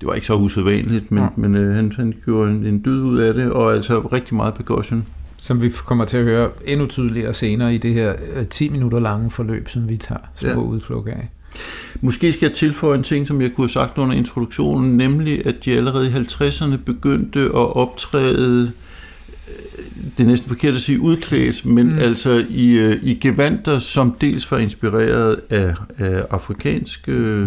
Det 0.00 0.06
var 0.08 0.14
ikke 0.14 0.26
så 0.26 0.34
usædvanligt, 0.34 1.10
men, 1.10 1.22
Ja. 1.22 1.28
men 1.36 1.54
øh, 1.56 1.74
han, 1.74 1.92
han 1.96 2.14
gjorde 2.24 2.50
en, 2.50 2.66
en 2.66 2.82
dyd 2.84 3.00
ud 3.02 3.18
af 3.18 3.34
det, 3.34 3.50
og 3.50 3.72
altså 3.74 3.98
rigtig 4.00 4.34
meget 4.36 4.54
percussion. 4.54 5.06
Som 5.36 5.62
vi 5.62 5.68
kommer 5.68 6.04
til 6.04 6.16
at 6.16 6.24
høre 6.24 6.48
endnu 6.66 6.86
tydeligere 6.86 7.34
senere 7.34 7.74
i 7.74 7.78
det 7.78 7.94
her 7.94 8.12
øh, 8.36 8.46
10 8.46 8.68
minutter 8.68 8.98
lange 8.98 9.30
forløb, 9.30 9.68
som 9.68 9.88
vi 9.88 9.96
tager 9.96 10.20
små. 10.34 10.48
Ja. 10.50 10.56
udpluk 10.56 11.06
af. 11.08 11.30
Måske 12.00 12.32
skal 12.32 12.46
jeg 12.46 12.56
tilføje 12.56 12.98
en 12.98 13.02
ting, 13.02 13.26
som 13.26 13.40
jeg 13.40 13.50
kunne 13.54 13.64
have 13.64 13.70
sagt 13.72 13.98
under 13.98 14.16
introduktionen, 14.16 14.96
nemlig 14.96 15.46
at 15.46 15.64
de 15.64 15.72
allerede 15.76 16.08
i 16.10 16.12
50'erne 16.12 16.76
begyndte 16.76 17.40
at 17.40 17.76
optræde, 17.76 18.72
øh, 19.48 19.54
det 20.16 20.22
er 20.22 20.26
næsten 20.28 20.48
forkert 20.48 20.74
at 20.74 20.80
sige 20.80 21.00
udklædt, 21.00 21.64
men 21.64 21.86
Mm. 21.86 21.98
altså 21.98 22.44
i, 22.48 22.78
øh, 22.78 22.96
i 23.02 23.14
gevanter, 23.14 23.78
som 23.78 24.12
dels 24.20 24.50
var 24.50 24.58
inspireret 24.58 25.40
af, 25.50 25.74
af 25.98 26.24
afrikansk 26.30 27.08
øh, 27.08 27.46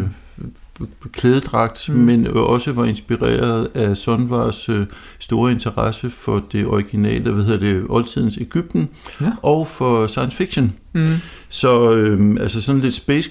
klædedragt, 1.12 1.90
Mm. 1.90 1.96
men 1.96 2.28
også 2.28 2.72
var 2.72 2.86
inspireret 2.86 3.68
af 3.74 3.98
Sonvars 3.98 4.70
øh, 4.70 4.86
store 5.20 5.52
interesse 5.52 6.10
for 6.10 6.44
det 6.52 6.66
originale, 6.68 7.32
hvad 7.32 7.44
hedder 7.44 7.60
det, 7.60 7.84
oldtidens 7.90 8.38
Ægypten, 8.42 8.90
Ja. 9.22 9.32
og 9.42 9.68
for 9.68 10.08
science 10.08 10.38
fiction. 10.38 10.74
Mm. 10.94 11.06
Så 11.50 11.92
øhm, 11.94 12.38
altså 12.38 12.62
sådan 12.62 12.82
lidt 12.82 12.94
space 12.94 13.30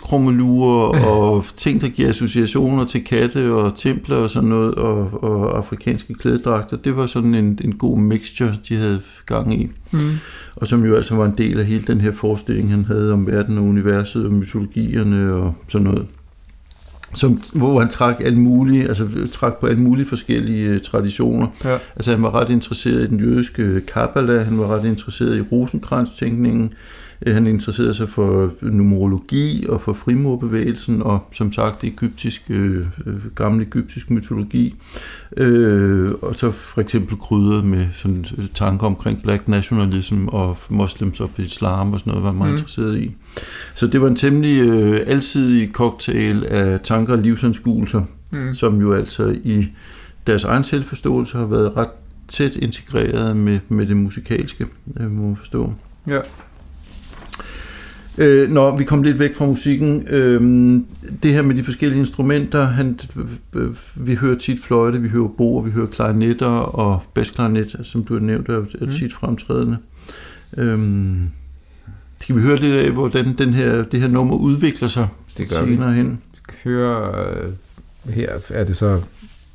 og 1.04 1.44
ting, 1.56 1.80
der 1.80 1.88
giver 1.88 2.08
associationer 2.08 2.84
til 2.84 3.04
katte 3.04 3.52
og 3.52 3.76
templer 3.76 4.16
og 4.16 4.30
sådan 4.30 4.48
noget, 4.48 4.74
og, 4.74 5.24
og 5.24 5.56
afrikanske 5.56 6.14
klædedragter, 6.14 6.76
det 6.76 6.96
var 6.96 7.06
sådan 7.06 7.34
en, 7.34 7.58
en 7.64 7.74
god 7.74 7.98
mixture, 7.98 8.54
de 8.68 8.76
havde 8.76 9.00
gang 9.26 9.60
i. 9.62 9.70
Mm. 9.90 9.98
Og 10.56 10.66
som 10.66 10.84
jo 10.84 10.96
altså 10.96 11.14
var 11.14 11.24
en 11.24 11.34
del 11.38 11.60
af 11.60 11.66
hele 11.66 11.84
den 11.86 12.00
her 12.00 12.12
forestilling, 12.12 12.70
han 12.70 12.84
havde 12.84 13.12
om 13.12 13.26
verden 13.26 13.58
og 13.58 13.64
universet 13.64 14.24
og 14.26 14.32
mytologierne 14.32 15.32
og 15.32 15.54
sådan 15.68 15.84
noget. 15.84 16.06
Som, 17.14 17.42
hvor 17.52 17.80
han 17.80 17.88
trak 17.88 18.16
alle 18.20 18.38
mulige, 18.38 18.88
altså 18.88 19.08
trak 19.32 19.54
på 19.54 19.66
alle 19.66 19.82
mulige 19.82 20.06
forskellige 20.06 20.68
øh, 20.68 20.80
traditioner. 20.80 21.46
Ja. 21.64 21.78
Altså 21.96 22.10
han 22.10 22.22
var 22.22 22.34
ret 22.34 22.50
interesseret 22.50 23.02
i 23.02 23.06
den 23.06 23.20
jødiske 23.20 23.80
Kabbala, 23.80 24.42
han 24.42 24.58
var 24.58 24.66
ret 24.66 24.84
interesseret 24.84 25.38
i 25.38 25.40
Rosenkrantz-tænkningen, 25.40 26.74
Øh, 27.26 27.34
han 27.34 27.46
interesserede 27.46 27.94
sig 27.94 28.08
for 28.08 28.52
numerologi 28.62 29.66
og 29.68 29.80
for 29.80 29.92
frimurbevægelsen, 29.92 31.02
og 31.02 31.28
som 31.32 31.52
sagt 31.52 31.84
egyptisk, 31.84 32.42
øh, 32.48 32.86
øh, 33.06 33.34
gammel 33.34 33.66
egyptisk 33.66 34.10
mytologi. 34.10 34.74
Øh, 35.36 36.12
og 36.22 36.36
så 36.36 36.50
for 36.50 36.80
eksempel 36.80 37.16
krydret 37.16 37.64
med 37.64 37.86
sådan 37.92 38.24
øh, 38.38 38.46
tanker 38.54 38.86
omkring 38.86 39.22
black 39.22 39.48
nationalism 39.48 40.28
og 40.28 40.56
muslims 40.70 41.20
of 41.20 41.38
islam 41.38 41.92
og 41.92 42.00
sådan 42.00 42.10
noget, 42.10 42.22
var 42.22 42.30
han 42.30 42.38
meget 42.38 42.50
mm. 42.50 42.54
interesseret 42.54 42.98
i. 42.98 43.14
Så 43.74 43.86
det 43.86 44.00
var 44.00 44.08
en 44.08 44.16
temmelig 44.16 44.60
øh, 44.68 45.00
alsidig 45.06 45.70
cocktail 45.72 46.44
af 46.46 46.80
tanker 46.80 47.12
og 47.12 47.18
livsanskuelser, 47.18 48.02
Mm. 48.30 48.54
som 48.54 48.80
jo 48.80 48.92
altså 48.92 49.36
i 49.44 49.66
deres 50.26 50.44
egen 50.44 50.64
selvforståelse 50.64 51.36
har 51.38 51.46
været 51.46 51.76
ret 51.76 51.88
tæt 52.28 52.56
integreret 52.56 53.36
med, 53.36 53.58
med 53.68 53.86
det 53.86 53.96
musikalske, 53.96 54.66
øh, 55.00 55.10
må 55.10 55.26
man 55.26 55.36
forstå. 55.36 55.72
Ja. 56.06 56.20
Øh, 58.18 58.50
når 58.50 58.76
vi 58.76 58.84
kom 58.84 59.02
lidt 59.02 59.18
væk 59.18 59.34
fra 59.34 59.46
musikken, 59.46 60.06
øh, 60.10 60.40
det 61.22 61.32
her 61.32 61.42
med 61.42 61.54
de 61.54 61.64
forskellige 61.64 61.98
instrumenter, 62.00 62.62
han, 62.64 62.98
øh, 63.54 63.68
vi 63.94 64.14
hører 64.14 64.38
tit 64.38 64.60
fløjte, 64.60 65.00
vi 65.02 65.08
hører 65.08 65.28
bo, 65.28 65.58
vi 65.58 65.70
hører 65.70 65.86
klarinetter 65.86 66.46
og 66.46 67.02
basklarinet, 67.14 67.76
som 67.82 68.04
du 68.04 68.12
har 68.14 68.20
nævnt, 68.20 68.48
er, 68.48 68.54
er 68.80 68.84
Mm. 68.86 68.90
tit 68.90 69.12
fremtrædende. 69.12 69.76
Øh, 70.56 70.78
skal 72.24 72.36
vi 72.36 72.40
høre 72.40 72.56
lidt 72.56 72.74
af, 72.74 72.90
hvordan 72.90 73.38
den 73.38 73.54
her, 73.54 73.82
det 73.82 74.00
her 74.00 74.08
nummer 74.08 74.36
udvikler 74.36 74.88
sig 74.88 75.08
Det 75.38 75.48
gør 75.48 75.64
vi. 75.64 75.74
senere 75.74 75.92
hen? 75.92 76.22
høre, 76.64 77.26
øh, 77.26 77.52
her 78.14 78.28
er 78.50 78.64
det 78.64 78.76
så 78.76 79.00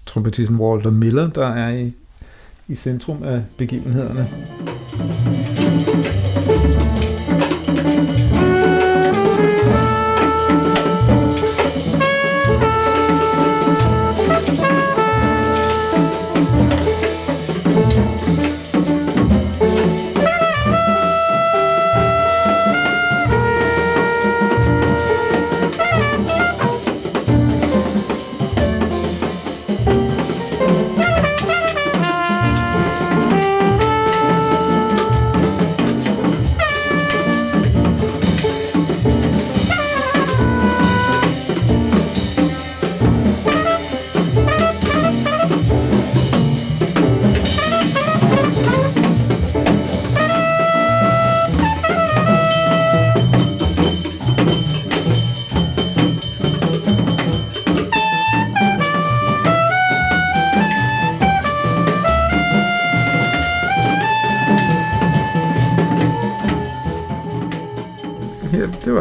trompetisten 0.05 0.57
Walter 0.57 0.91
Miller, 0.91 1.29
der 1.29 1.47
er 1.47 1.69
i, 1.77 1.93
i 2.67 2.75
centrum 2.75 3.23
af 3.23 3.43
begivenhederne. 3.57 4.19
Her, 4.21 4.27
det 5.55 5.58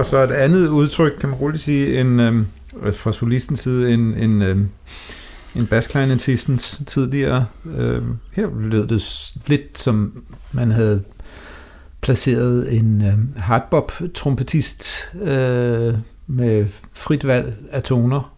så 0.09 0.23
et 0.23 0.31
andet 0.31 0.69
udtryk, 0.69 1.13
kan 1.21 1.29
man 1.29 1.39
roligt 1.39 1.63
sige, 1.63 2.01
en, 2.01 2.21
øhm, 2.21 2.47
øh, 2.83 2.95
fra 2.95 3.13
solistens 3.13 3.61
side, 3.61 3.91
en, 3.95 4.15
en, 4.15 4.43
øh, 4.43 4.57
en 5.55 5.67
basklarinettistens 5.67 6.83
tidligere. 6.87 7.47
Øh, 7.77 8.03
her 8.33 8.49
lød 8.61 8.87
det 8.87 9.33
lidt 9.47 9.79
som 9.79 10.25
man 10.53 10.71
havde 10.71 11.03
placeret 12.01 12.77
en 12.77 13.03
øh, 13.03 13.43
hardbop-trompetist 13.43 15.15
øh, 15.23 15.95
med 16.27 16.67
frit 16.93 17.27
valg 17.27 17.55
af 17.71 17.83
toner. 17.83 18.35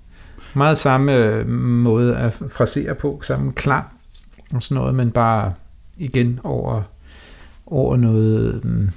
Meget 0.55 0.79
samme 0.79 1.15
øh, 1.15 1.49
måde 1.49 2.17
at 2.17 2.33
frasere 2.33 2.95
på, 2.95 3.21
samme 3.25 3.53
klang 3.53 3.87
og 4.53 4.63
sådan 4.63 4.75
noget, 4.75 4.95
men 4.95 5.11
bare 5.11 5.55
igen 5.97 6.41
over, 6.45 6.83
over 7.67 7.97
noget 7.97 8.61
Øh, 8.65 8.89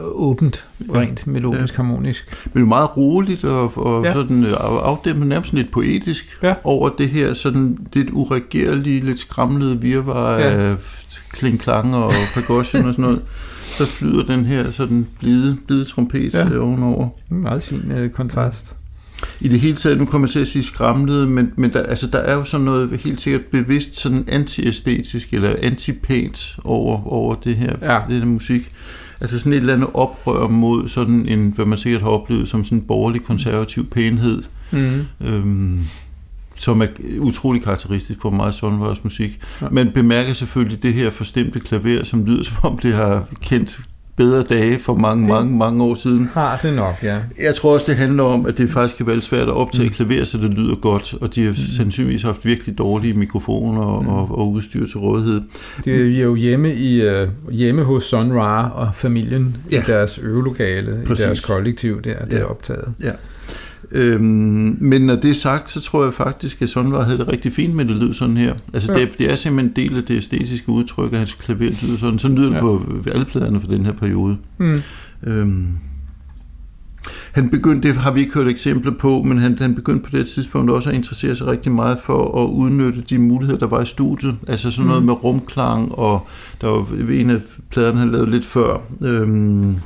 åbent, 0.00 0.66
Ja. 0.88 1.00
rent 1.00 1.26
melodisk, 1.26 1.74
harmonisk. 1.76 2.48
Men 2.52 2.68
meget 2.68 2.96
roligt 2.96 3.44
og, 3.44 3.78
og 3.78 4.02
Ja. 4.02 4.08
ja. 4.08 4.14
sådan 4.14 4.44
øh, 4.44 4.52
af- 4.52 4.56
afdæmpet, 4.82 5.26
nærmest 5.26 5.52
lidt 5.52 5.70
poetisk 5.70 6.38
Ja. 6.42 6.54
over 6.64 6.88
det 6.88 7.08
her 7.08 7.34
sådan 7.34 7.78
lidt 7.92 8.08
uregerlige, 8.12 9.00
lidt 9.00 9.18
skramlede 9.18 9.80
virvar 9.80 10.38
Ja. 10.38 10.48
ja. 10.48 10.70
af 10.70 10.76
kling-klang 11.32 11.94
og 11.94 12.12
percussion 12.34 12.86
og 12.86 12.92
sådan 12.94 13.02
noget. 13.02 13.20
Så 13.78 13.86
flyder 13.86 14.22
den 14.26 14.44
her 14.44 14.70
sådan 14.70 15.06
blide, 15.20 15.56
blide 15.66 15.84
trompet 15.84 16.34
Ja. 16.34 16.48
ja. 16.48 16.58
ovenover. 16.58 17.08
En 17.30 17.36
meget 17.42 17.62
fin 17.62 17.92
øh, 17.96 18.10
kontrast. 18.10 18.74
I 19.40 19.48
det 19.48 19.60
hele 19.60 19.76
taget, 19.76 19.98
nu 19.98 20.04
kommer 20.04 20.28
jeg 20.28 20.32
til 20.32 20.40
at 20.40 20.48
sige 20.48 20.64
skramlede, 20.64 21.26
men, 21.26 21.52
men 21.56 21.72
der, 21.72 21.82
altså, 21.82 22.06
der 22.06 22.18
er 22.18 22.34
jo 22.34 22.44
sådan 22.44 22.64
noget 22.64 23.00
helt 23.04 23.20
sikkert 23.20 23.42
bevidst 23.44 23.96
sådan 24.00 24.24
antiæstetisk 24.28 25.34
eller 25.34 25.54
antipænt 25.62 26.56
over, 26.64 27.06
over 27.12 27.34
det 27.34 27.56
her, 27.56 27.72
Ja. 27.82 28.00
det 28.08 28.16
her 28.18 28.24
musik. 28.24 28.70
Altså 29.20 29.38
sådan 29.38 29.52
et 29.52 29.56
eller 29.56 29.74
andet 29.74 29.90
oprør 29.94 30.48
mod 30.48 30.88
sådan 30.88 31.28
en, 31.28 31.52
hvad 31.54 31.66
man 31.66 31.78
sikkert 31.78 32.02
har 32.02 32.08
oplevet 32.08 32.48
som 32.48 32.64
sådan 32.64 32.78
en 32.78 32.84
borgerlig 32.84 33.22
konservativ 33.22 33.86
pænhed. 33.90 34.42
Mm. 34.72 35.06
Øhm, 35.26 35.80
som 36.56 36.82
er 36.82 36.86
utrolig 37.18 37.62
karakteristisk 37.62 38.20
for 38.20 38.30
meget 38.30 38.54
Sonvars 38.54 39.04
musik. 39.04 39.40
Ja. 39.62 39.68
Man 39.70 39.92
bemærker 39.92 40.32
selvfølgelig 40.32 40.82
det 40.82 40.94
her 40.94 41.10
forstemte 41.10 41.60
klaver, 41.60 42.04
som 42.04 42.24
lyder 42.24 42.44
som 42.44 42.56
om 42.62 42.78
det 42.78 42.94
har 42.94 43.26
kendt 43.40 43.80
bedre 44.18 44.42
dage 44.42 44.78
for 44.78 44.94
mange, 44.94 45.22
det 45.22 45.32
mange, 45.32 45.56
mange 45.56 45.84
år 45.84 45.94
siden. 45.94 46.30
Har 46.32 46.58
det 46.62 46.72
nok, 46.72 46.94
ja. 47.02 47.18
Jeg 47.38 47.54
tror 47.54 47.74
også, 47.74 47.86
det 47.88 47.96
handler 47.96 48.22
om, 48.22 48.46
at 48.46 48.58
det 48.58 48.70
faktisk 48.70 48.96
kan 48.96 49.06
være 49.06 49.22
svært 49.22 49.48
at 49.48 49.54
optage 49.54 49.88
mm. 49.88 49.94
klaver, 49.94 50.24
så 50.24 50.38
det 50.38 50.50
lyder 50.50 50.74
godt, 50.74 51.14
og 51.20 51.34
de 51.34 51.44
har 51.44 51.50
mm. 51.50 51.56
sandsynligvis 51.56 52.22
haft 52.22 52.44
virkelig 52.44 52.78
dårlige 52.78 53.14
mikrofoner 53.14 53.80
og, 53.80 54.02
mm. 54.02 54.08
og, 54.08 54.38
og 54.38 54.52
udstyr 54.52 54.86
til 54.86 54.98
rådighed. 54.98 55.40
De 55.84 55.90
er 56.18 56.22
jo 56.22 56.34
hjemme, 56.34 56.74
i, 56.74 57.08
uh, 57.08 57.28
hjemme 57.50 57.82
hos 57.82 58.04
Sun 58.04 58.32
Ra 58.32 58.70
og 58.70 58.94
familien 58.94 59.56
ja. 59.72 59.80
i 59.80 59.82
deres 59.86 60.18
øvelokale, 60.18 61.02
Præcis. 61.06 61.24
i 61.24 61.26
deres 61.26 61.40
kollektiv 61.40 62.02
der, 62.02 62.18
det 62.24 62.32
ja. 62.32 62.38
er 62.38 62.44
optaget. 62.44 62.92
Ja. 63.02 63.10
Øhm, 63.92 64.76
men 64.80 65.02
når 65.02 65.14
det 65.14 65.30
er 65.30 65.34
sagt, 65.34 65.70
så 65.70 65.80
tror 65.80 66.04
jeg 66.04 66.14
faktisk, 66.14 66.62
at 66.62 66.68
Sundvar 66.68 67.04
havde 67.04 67.18
det 67.18 67.28
rigtig 67.28 67.52
fint 67.52 67.74
med, 67.74 67.84
det 67.84 67.96
lyd 67.96 68.14
sådan 68.14 68.36
her. 68.36 68.54
Altså 68.74 68.92
ja. 68.92 69.00
det, 69.00 69.18
det 69.18 69.32
er 69.32 69.36
simpelthen 69.36 69.70
en 69.70 69.76
del 69.76 69.96
af 69.96 70.04
det 70.04 70.16
æstetiske 70.16 70.68
udtryk, 70.68 71.12
at 71.12 71.18
hans 71.18 71.34
klaver 71.34 71.60
lyder 71.60 71.96
sådan. 71.98 72.18
Sådan 72.18 72.36
lyder 72.36 72.48
det 72.48 72.56
ja. 72.56 72.60
på 72.60 72.82
alle 73.12 73.24
pladerne 73.24 73.60
for 73.60 73.68
den 73.68 73.84
her 73.84 73.92
periode. 73.92 74.36
Mm. 74.58 74.82
Øhm, 75.26 75.66
han 77.32 77.50
begyndte, 77.50 77.88
det 77.88 77.96
har 77.96 78.10
vi 78.10 78.20
ikke 78.20 78.34
hørt 78.34 78.48
eksempler 78.48 78.92
på, 78.92 79.22
men 79.22 79.38
han, 79.38 79.58
han 79.58 79.74
begyndte 79.74 80.10
på 80.10 80.16
det 80.16 80.28
tidspunkt 80.28 80.70
også 80.70 80.90
at 80.90 80.96
interessere 80.96 81.36
sig 81.36 81.46
rigtig 81.46 81.72
meget 81.72 81.98
for 82.04 82.44
at 82.44 82.48
udnytte 82.48 83.00
de 83.00 83.18
muligheder, 83.18 83.58
der 83.58 83.66
var 83.66 83.82
i 83.82 83.86
studiet. 83.86 84.36
Altså 84.46 84.70
sådan 84.70 84.86
noget 84.86 85.02
mm. 85.02 85.06
med 85.06 85.24
rumklang, 85.24 85.92
og 85.92 86.26
der 86.60 86.68
var 86.68 87.12
en 87.12 87.30
af 87.30 87.40
pladerne, 87.70 87.98
han 87.98 88.10
lavede 88.10 88.30
lidt 88.30 88.44
før. 88.44 88.82
Øhm, 89.02 89.76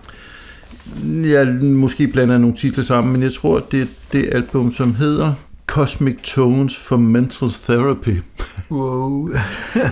jeg 1.25 1.47
måske 1.63 2.07
blander 2.07 2.39
nogle 2.39 2.57
titler 2.57 2.85
sammen, 2.85 3.13
men 3.13 3.23
jeg 3.23 3.33
tror, 3.33 3.67
det 3.71 3.83
er 3.83 3.87
det 4.13 4.29
album, 4.33 4.73
som 4.73 4.95
hedder 4.95 5.35
Cosmic 5.67 6.17
Tones 6.23 6.77
for 6.77 6.97
Mental 6.97 7.51
Therapy. 7.51 8.23
Wow. 8.71 9.29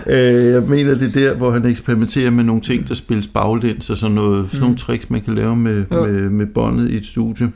Øh, 0.07 0.45
jeg 0.45 0.63
mener, 0.63 0.95
det 0.95 1.07
er 1.07 1.11
der, 1.11 1.35
hvor 1.35 1.51
han 1.51 1.65
eksperimenterer 1.65 2.29
med 2.29 2.43
nogle 2.43 2.61
ting, 2.61 2.87
der 2.87 2.93
spilles 2.93 3.27
baglæns, 3.27 3.89
og 3.89 3.97
sådan, 3.97 4.15
noget, 4.15 4.49
sådan 4.49 4.59
nogle 4.59 4.73
mm. 4.73 4.77
tricks, 4.77 5.09
man 5.09 5.21
kan 5.21 5.35
lave 5.35 5.55
med, 5.55 5.85
ja. 5.91 6.01
med, 6.01 6.29
med 6.29 6.45
båndet 6.45 6.89
i 6.89 6.97
et 6.97 7.05
studie. 7.05 7.51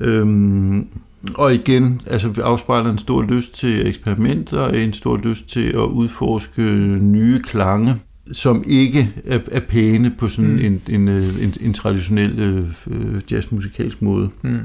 Øhm, 0.00 0.86
og 1.34 1.54
igen, 1.54 2.00
altså 2.06 2.28
vi 2.28 2.40
afspejler 2.40 2.90
en 2.90 2.98
stor 2.98 3.22
lyst 3.22 3.54
til 3.54 3.88
eksperimenter, 3.88 4.58
og 4.58 4.78
en 4.78 4.92
stor 4.92 5.16
lyst 5.16 5.48
til 5.48 5.68
at 5.68 5.84
udforske 5.84 6.62
nye 7.00 7.42
klange 7.42 7.96
som 8.32 8.64
ikke 8.66 9.14
er, 9.24 9.38
er 9.52 9.60
pæne 9.60 10.14
på 10.18 10.28
sådan 10.28 10.50
mm. 10.50 10.58
en, 10.58 10.82
en, 10.88 11.08
øh, 11.08 11.44
en, 11.44 11.54
en 11.60 11.74
traditionel 11.74 12.38
øh, 12.86 13.22
jazzmusikalsk 13.30 14.02
måde. 14.02 14.30
Mm. 14.42 14.60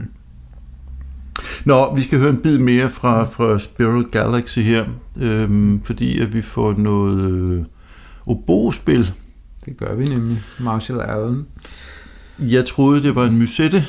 Nå, 1.66 1.96
vi 1.96 2.02
skal 2.02 2.20
høre 2.20 2.30
en 2.30 2.38
bid 2.38 2.58
mere 2.58 2.90
fra, 2.90 3.24
fra 3.24 3.60
Spiral 3.60 4.04
Galaxy 4.04 4.60
her, 4.60 4.86
øhm, 5.18 5.82
fordi 5.84 6.20
at 6.20 6.34
vi 6.34 6.42
får 6.42 6.74
noget 6.78 7.32
øh, 7.32 7.64
obospil. 8.26 9.12
Det 9.66 9.78
gør 9.78 9.96
vi 9.96 10.06
nemlig. 10.06 10.42
Marshall 10.60 11.02
Allen. 11.02 11.46
Jeg 12.42 12.66
troede, 12.66 13.04
det 13.04 13.16
var 13.16 13.26
en 13.26 13.38
musette, 13.38 13.84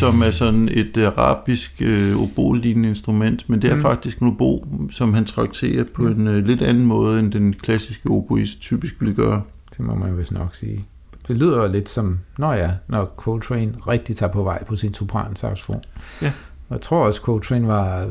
som 0.00 0.22
er 0.22 0.30
sådan 0.30 0.68
et 0.68 0.96
arabisk 0.96 1.82
øh, 1.84 2.22
obolignende 2.22 2.88
instrument, 2.88 3.48
men 3.48 3.62
det 3.62 3.70
er 3.70 3.74
mm. 3.74 3.82
faktisk 3.82 4.18
en 4.18 4.28
obo, 4.28 4.66
som 4.90 5.14
han 5.14 5.24
trakterer 5.24 5.84
på 5.94 6.06
en 6.06 6.26
øh, 6.26 6.46
lidt 6.46 6.62
anden 6.62 6.86
måde, 6.86 7.18
end 7.18 7.32
den 7.32 7.52
klassiske 7.52 8.10
oboist 8.10 8.60
typisk 8.60 8.94
ville 9.00 9.14
gøre. 9.14 9.42
Det 9.70 9.80
må 9.80 9.94
man 9.94 10.18
vist 10.18 10.32
nok 10.32 10.54
sige. 10.54 10.84
Det 11.28 11.36
lyder 11.36 11.56
jo 11.56 11.72
lidt 11.72 11.88
som, 11.88 12.18
når 12.38 12.52
ja, 12.52 12.70
når 12.88 13.14
Coltrane 13.16 13.74
rigtig 13.88 14.16
tager 14.16 14.32
på 14.32 14.42
vej 14.42 14.64
på 14.64 14.76
sin 14.76 14.94
sopransaxofon. 14.94 15.82
Ja. 16.22 16.32
Jeg 16.70 16.80
tror 16.80 17.06
også, 17.06 17.20
Coltrane 17.20 17.68
var 17.68 18.08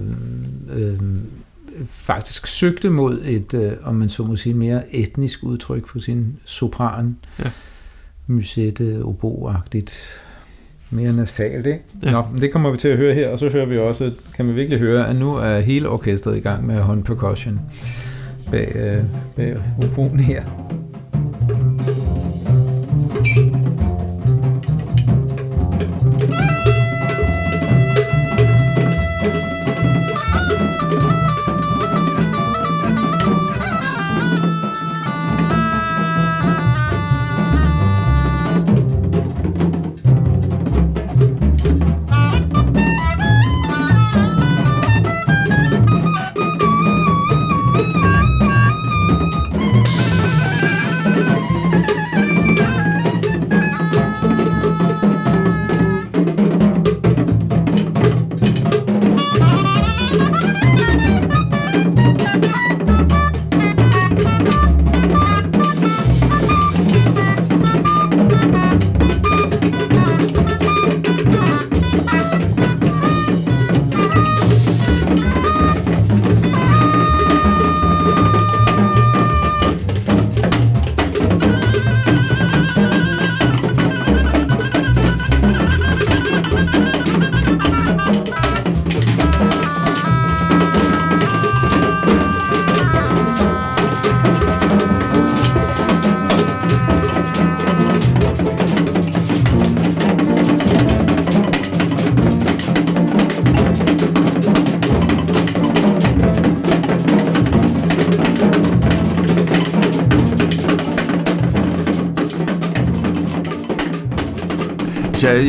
øh, 0.74 0.94
øh, 0.94 1.00
faktisk 1.90 2.48
søgte 2.48 2.90
mod 2.90 3.22
et, 3.24 3.54
øh, 3.54 3.72
om 3.84 3.96
man 3.96 4.10
så 4.10 4.24
må 4.24 4.36
sige, 4.36 4.54
mere 4.54 4.96
etnisk 4.96 5.44
udtryk 5.44 5.86
på 5.86 6.00
sin 6.00 6.36
sopran. 6.46 7.18
Ja 7.40 7.52
musette, 8.28 9.02
oboagtigt, 9.04 10.00
mere 10.90 11.14
nasalt, 11.14 11.66
ikke? 11.66 11.80
Ja. 12.04 12.12
Nå, 12.12 12.24
det 12.42 12.52
kommer 12.52 12.72
vi 12.72 12.78
til 12.78 12.88
at 12.88 12.98
høre 12.98 13.14
her, 13.14 13.30
og 13.30 13.40
så 13.40 13.50
hører 13.50 13.66
vi 13.66 13.78
også, 13.78 14.12
kan 14.36 14.48
vi 14.48 14.54
virkelig 14.54 14.80
høre, 14.80 15.10
at 15.10 15.16
nu 15.16 15.36
er 15.36 15.60
hele 15.60 15.90
orkestret 15.90 16.38
i 16.38 16.40
gang 16.40 16.68
med 16.68 16.80
hånd 16.80 17.04
percussion 17.04 17.60
bag, 18.52 18.76
øh, 18.76 19.04
bag 19.36 19.58
oboen 19.84 20.20
her. 20.20 20.44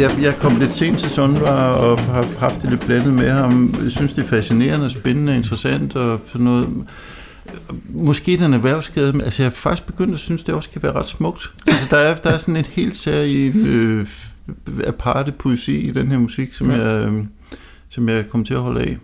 Jeg, 0.00 0.10
jeg, 0.10 0.22
jeg 0.22 0.36
kom 0.38 0.56
lidt 0.58 0.72
sent 0.72 0.98
til 0.98 1.10
Sundvar 1.10 1.72
og 1.72 1.98
har 2.00 2.26
haft 2.38 2.62
det 2.62 2.70
lidt 2.70 2.86
blandet 2.86 3.14
med 3.14 3.30
ham. 3.30 3.74
Jeg 3.82 3.90
synes, 3.90 4.12
det 4.12 4.24
er 4.24 4.28
fascinerende, 4.28 4.90
spændende 4.90 5.36
interessant 5.36 5.96
og 5.96 6.20
sådan 6.26 6.44
noget. 6.44 6.68
Måske 7.88 8.36
den 8.36 8.54
erhvervsskade, 8.54 9.12
men 9.12 9.20
altså 9.20 9.42
jeg 9.42 9.48
er 9.48 9.54
faktisk 9.54 9.86
begyndt 9.86 10.14
at 10.14 10.20
synes, 10.20 10.42
det 10.42 10.54
også 10.54 10.70
kan 10.70 10.82
være 10.82 10.92
ret 10.92 11.08
smukt. 11.08 11.52
Altså 11.66 11.86
der 11.90 11.96
er, 11.96 12.14
der 12.14 12.30
er 12.30 12.38
sådan 12.38 12.56
et 12.56 12.66
helt 12.66 12.96
særligt 12.96 13.56
øh, 13.56 14.06
aparte 14.86 15.32
poesi 15.32 15.76
i 15.76 15.90
den 15.90 16.10
her 16.10 16.18
musik, 16.18 16.54
som, 16.54 16.70
ja. 16.70 16.76
jeg, 16.76 17.08
øh, 17.08 17.24
som 17.88 18.08
jeg 18.08 18.28
kommer 18.28 18.46
til 18.46 18.54
at 18.54 18.60
holde 18.60 18.80
af. 18.80 18.96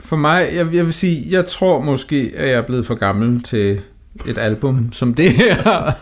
For 0.00 0.16
mig, 0.16 0.48
jeg, 0.54 0.74
jeg 0.74 0.84
vil 0.84 0.94
sige, 0.94 1.26
jeg 1.30 1.44
tror 1.44 1.80
måske, 1.80 2.32
at 2.36 2.48
jeg 2.48 2.56
er 2.56 2.62
blevet 2.62 2.86
for 2.86 2.94
gammel 2.94 3.42
til 3.42 3.80
et 4.26 4.38
album 4.38 4.92
som 4.92 5.14
det 5.14 5.30
her. 5.30 5.92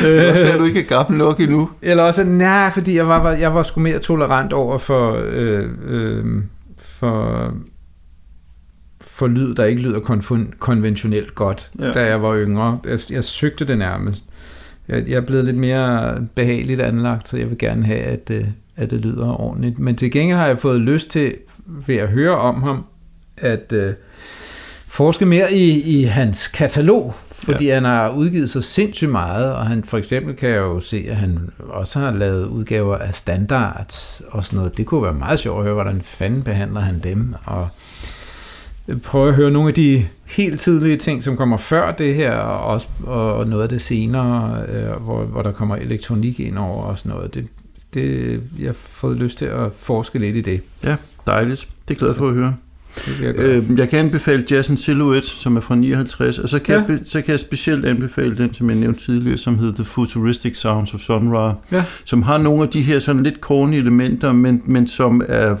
Hvorfor 0.00 0.52
er 0.52 0.58
du 0.58 0.64
ikke 0.64 0.82
gammel 0.82 1.18
nok 1.18 1.40
endnu? 1.40 1.70
Eller 1.82 2.02
også, 2.02 2.24
nej, 2.24 2.70
fordi 2.72 2.96
jeg 2.96 3.08
var, 3.08 3.30
jeg 3.32 3.54
var 3.54 3.62
sgu 3.62 3.80
mere 3.80 3.98
tolerant 3.98 4.52
over 4.52 4.78
for, 4.78 5.20
øh, 5.30 5.68
øh, 5.88 6.24
for, 6.78 7.52
for 9.00 9.26
lyd, 9.26 9.54
der 9.54 9.64
ikke 9.64 9.82
lyder 9.82 10.00
konven- 10.00 10.54
konventionelt 10.58 11.34
godt, 11.34 11.70
ja. 11.80 11.92
da 11.92 12.04
jeg 12.06 12.22
var 12.22 12.36
yngre. 12.36 12.78
Jeg, 12.84 12.98
jeg 13.10 13.24
søgte 13.24 13.64
det 13.64 13.78
nærmest. 13.78 14.24
Jeg, 14.88 15.04
jeg 15.08 15.16
er 15.16 15.20
blevet 15.20 15.44
lidt 15.44 15.56
mere 15.56 16.18
behageligt 16.34 16.80
anlagt, 16.80 17.28
så 17.28 17.36
jeg 17.38 17.50
vil 17.50 17.58
gerne 17.58 17.86
have, 17.86 18.00
at, 18.00 18.30
øh, 18.30 18.44
at 18.76 18.90
det 18.90 19.00
lyder 19.00 19.40
ordentligt. 19.40 19.78
Men 19.78 19.96
til 19.96 20.10
gengæld 20.10 20.38
har 20.38 20.46
jeg 20.46 20.58
fået 20.58 20.80
lyst 20.80 21.10
til, 21.10 21.34
ved 21.66 21.96
at 21.96 22.08
høre 22.08 22.36
om 22.38 22.62
ham, 22.62 22.84
at 23.36 23.72
øh, 23.72 23.92
forske 24.86 25.26
mere 25.26 25.52
i, 25.52 25.82
i 26.00 26.02
hans 26.04 26.48
katalog, 26.48 27.14
fordi 27.38 27.66
ja. 27.66 27.74
han 27.74 27.84
har 27.84 28.10
udgivet 28.10 28.50
så 28.50 28.60
sindssygt 28.60 29.10
meget, 29.10 29.52
og 29.52 29.66
han 29.66 29.84
for 29.84 29.98
eksempel 29.98 30.36
kan 30.36 30.48
jeg 30.48 30.58
jo 30.58 30.80
se, 30.80 31.06
at 31.08 31.16
han 31.16 31.50
også 31.58 31.98
har 31.98 32.10
lavet 32.10 32.46
udgaver 32.46 32.96
af 32.96 33.14
standard 33.14 33.94
og 34.28 34.44
sådan 34.44 34.56
noget. 34.56 34.76
Det 34.76 34.86
kunne 34.86 35.02
være 35.02 35.14
meget 35.14 35.38
sjovt 35.38 35.58
at 35.58 35.64
høre, 35.64 35.74
hvordan 35.74 36.02
fanden 36.02 36.42
behandler 36.42 36.80
han 36.80 36.98
dem, 36.98 37.34
og 37.44 37.68
prøve 39.04 39.28
at 39.28 39.34
høre 39.34 39.50
nogle 39.50 39.68
af 39.68 39.74
de 39.74 40.04
helt 40.26 40.60
tidlige 40.60 40.96
ting, 40.96 41.22
som 41.22 41.36
kommer 41.36 41.56
før 41.56 41.92
det 41.92 42.14
her, 42.14 42.32
og, 42.32 42.66
også, 42.66 42.88
og 43.04 43.46
noget 43.46 43.62
af 43.62 43.68
det 43.68 43.80
senere, 43.80 44.62
øh, 44.68 44.92
hvor, 44.92 45.24
hvor 45.24 45.42
der 45.42 45.52
kommer 45.52 45.76
elektronik 45.76 46.40
ind 46.40 46.58
over 46.58 46.84
og 46.84 46.98
sådan 46.98 47.12
noget. 47.12 47.34
Det, 47.34 47.46
det, 47.94 48.42
jeg 48.58 48.68
har 48.68 48.72
fået 48.72 49.16
lyst 49.16 49.38
til 49.38 49.44
at 49.44 49.70
forske 49.78 50.18
lidt 50.18 50.36
i 50.36 50.40
det. 50.40 50.60
Ja, 50.84 50.96
dejligt. 51.26 51.68
Det 51.88 51.94
er 51.94 51.98
glad 51.98 52.14
for 52.14 52.28
at 52.28 52.34
høre. 52.34 52.56
Jeg, 53.22 53.38
øh, 53.38 53.78
jeg 53.78 53.88
kan 53.88 53.98
anbefale 53.98 54.44
Jazz 54.50 54.70
and 54.70 54.78
Silhouette, 54.78 55.28
som 55.28 55.56
er 55.56 55.60
fra 55.60 55.74
59, 55.74 56.38
og 56.38 56.48
så 56.48 56.58
kan, 56.58 56.74
ja. 56.74 56.84
jeg, 56.88 56.98
så 57.04 57.22
kan 57.22 57.32
jeg 57.32 57.40
specielt 57.40 57.86
anbefale 57.86 58.36
den, 58.36 58.54
som 58.54 58.70
jeg 58.70 58.78
nævnte 58.78 59.04
tidligere, 59.04 59.38
som 59.38 59.58
hedder 59.58 59.74
The 59.74 59.84
Futuristic 59.84 60.58
Sounds 60.58 60.94
of 60.94 61.00
Sun 61.00 61.32
Ra, 61.32 61.54
ja. 61.72 61.84
som 62.04 62.22
har 62.22 62.38
nogle 62.38 62.62
af 62.62 62.68
de 62.68 62.82
her 62.82 62.98
sådan 62.98 63.22
lidt 63.22 63.40
corny 63.40 63.74
elementer, 63.74 64.32
men, 64.32 64.62
men 64.64 64.86
som 64.86 65.22
er, 65.28 65.56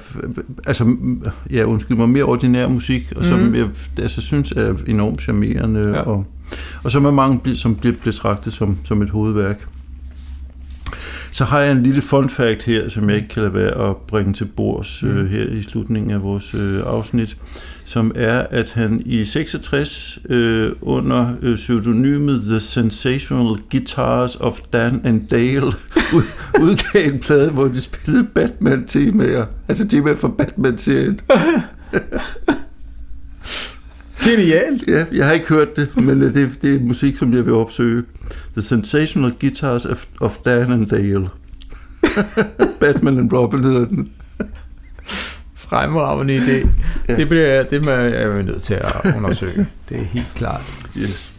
altså, 0.66 0.96
ja, 1.50 1.64
undskyld 1.64 1.96
mig, 1.96 2.08
mere 2.08 2.24
ordinær 2.24 2.68
musik, 2.68 3.12
og 3.16 3.24
som 3.24 3.38
mm. 3.38 3.54
jeg 3.54 3.66
altså, 3.98 4.20
synes 4.20 4.52
er 4.52 4.74
enormt 4.86 5.22
charmerende, 5.22 5.88
ja. 5.88 6.00
og, 6.00 6.26
og 6.82 6.92
som 6.92 7.04
er 7.04 7.10
mange, 7.10 7.56
som 7.56 7.74
bliver 7.74 7.96
betragtet 8.04 8.52
som, 8.52 8.78
som 8.84 9.02
et 9.02 9.10
hovedværk. 9.10 9.66
Så 11.30 11.44
har 11.44 11.60
jeg 11.60 11.72
en 11.72 11.82
lille 11.82 12.02
fun 12.02 12.28
fact 12.28 12.62
her, 12.62 12.88
som 12.88 13.08
jeg 13.08 13.16
ikke 13.16 13.28
kan 13.28 13.42
lade 13.42 13.54
være 13.54 13.90
at 13.90 13.96
bringe 13.96 14.32
til 14.32 14.44
bords 14.44 15.02
øh, 15.02 15.16
mm. 15.16 15.28
her 15.28 15.44
i 15.44 15.62
slutningen 15.62 16.10
af 16.10 16.22
vores 16.22 16.54
øh, 16.54 16.82
afsnit, 16.86 17.36
som 17.84 18.12
er, 18.14 18.46
at 18.50 18.72
han 18.72 19.02
i 19.06 19.24
66 19.24 20.18
øh, 20.28 20.72
under 20.80 21.28
øh, 21.42 21.56
pseudonymet 21.56 22.42
The 22.42 22.60
Sensational 22.60 23.56
Guitars 23.70 24.36
of 24.36 24.60
Dan 24.72 25.00
and 25.04 25.28
Dale 25.28 25.66
ud, 26.16 26.22
udgav 26.60 27.12
en 27.12 27.18
plade, 27.18 27.50
hvor 27.50 27.68
de 27.68 27.80
spillede 27.80 28.24
Batman-temaer, 28.34 29.44
altså 29.68 29.88
temaer 29.88 30.16
for 30.16 30.28
Batman-serien. 30.28 31.20
Genialt. 34.30 34.88
Ja, 34.88 35.04
jeg 35.12 35.26
har 35.26 35.32
ikke 35.32 35.46
hørt 35.46 35.76
det, 35.76 35.96
men 35.96 36.22
øh, 36.22 36.34
det, 36.34 36.62
det 36.62 36.74
er 36.74 36.80
musik, 36.80 37.16
som 37.16 37.34
jeg 37.34 37.44
vil 37.44 37.54
opsøge. 37.54 38.02
The 38.52 38.62
Sensational 38.62 39.32
Guitars 39.40 39.86
of, 39.86 40.06
of 40.20 40.36
Dan 40.44 40.72
and 40.72 40.86
Dale. 40.86 41.28
Batman 42.80 43.18
and 43.18 43.32
Robin 43.32 43.64
hedder 43.64 43.86
den. 43.86 44.10
Fremragende 45.54 46.36
idé. 46.36 46.68
Ja. 47.08 47.16
Det, 47.16 47.28
bliver, 47.28 47.62
det 47.62 47.84
må 47.84 47.90
jeg 47.90 48.22
er 48.22 48.42
nødt 48.42 48.62
til 48.62 48.74
at 48.74 49.14
undersøge. 49.16 49.66
Det 49.88 49.96
er 49.96 50.04
helt 50.04 50.32
klart. 50.34 50.64
Yes. 50.98 51.32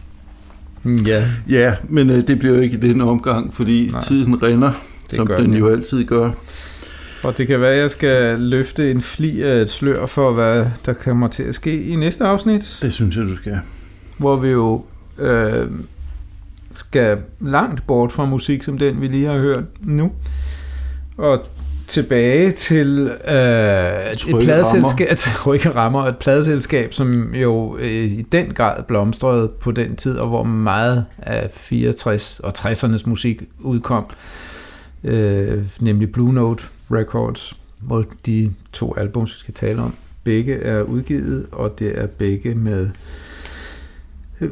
Mm, 0.82 0.96
ja. 0.96 1.26
ja, 1.48 1.74
men 1.88 2.10
øh, 2.10 2.26
det 2.26 2.38
bliver 2.38 2.54
jo 2.54 2.60
ikke 2.60 2.76
i 2.76 2.80
denne 2.80 3.04
omgang, 3.04 3.54
fordi 3.54 3.88
Nej. 3.92 4.00
tiden 4.00 4.42
rinder, 4.42 4.72
det 5.10 5.16
som 5.16 5.26
den 5.26 5.54
jo 5.54 5.68
altid 5.68 6.04
gør. 6.04 6.30
Og 7.22 7.38
det 7.38 7.46
kan 7.46 7.60
være, 7.60 7.72
at 7.72 7.80
jeg 7.80 7.90
skal 7.90 8.40
løfte 8.40 8.90
en 8.90 9.00
fli 9.00 9.42
af 9.42 9.60
et 9.60 9.70
slør 9.70 10.06
for, 10.06 10.32
hvad 10.32 10.66
der 10.86 10.92
kommer 10.92 11.28
til 11.28 11.42
at 11.42 11.54
ske 11.54 11.82
i 11.82 11.96
næste 11.96 12.24
afsnit. 12.24 12.78
Det 12.82 12.94
synes 12.94 13.16
jeg, 13.16 13.24
du 13.24 13.36
skal. 13.36 13.58
Hvor 14.18 14.36
vi 14.36 14.48
jo 14.48 14.84
øh, 15.18 15.70
skal 16.72 17.18
langt 17.40 17.86
bort 17.86 18.12
fra 18.12 18.24
musik, 18.24 18.62
som 18.62 18.78
den 18.78 19.00
vi 19.00 19.08
lige 19.08 19.26
har 19.26 19.38
hørt 19.38 19.64
nu. 19.80 20.12
Og 21.16 21.46
tilbage 21.86 22.50
til 22.50 23.10
øh, 23.28 24.10
et 24.12 24.42
pladeselskab, 24.42 25.16
trygge 25.16 25.70
rammer, 25.70 26.06
et 26.06 26.16
pladeselskab, 26.16 26.94
som 26.94 27.34
jo 27.34 27.76
øh, 27.78 28.04
i 28.04 28.22
den 28.22 28.54
grad 28.54 28.82
blomstrede 28.82 29.48
på 29.48 29.70
den 29.70 29.96
tid, 29.96 30.16
og 30.16 30.28
hvor 30.28 30.42
meget 30.42 31.04
af 31.18 31.50
64 31.52 32.40
og 32.40 32.52
60'ernes 32.58 33.02
musik 33.06 33.42
udkom, 33.58 34.04
øh, 35.04 35.64
nemlig 35.80 36.12
Blue 36.12 36.32
Note 36.32 36.64
Records, 36.92 37.56
hvor 37.78 38.04
de 38.26 38.54
to 38.72 38.94
album, 38.96 39.24
vi 39.24 39.30
skal 39.30 39.54
tale 39.54 39.82
om, 39.82 39.94
begge 40.24 40.54
er 40.54 40.82
udgivet, 40.82 41.46
og 41.52 41.78
det 41.78 41.98
er 41.98 42.06
begge 42.06 42.54
med 42.54 42.90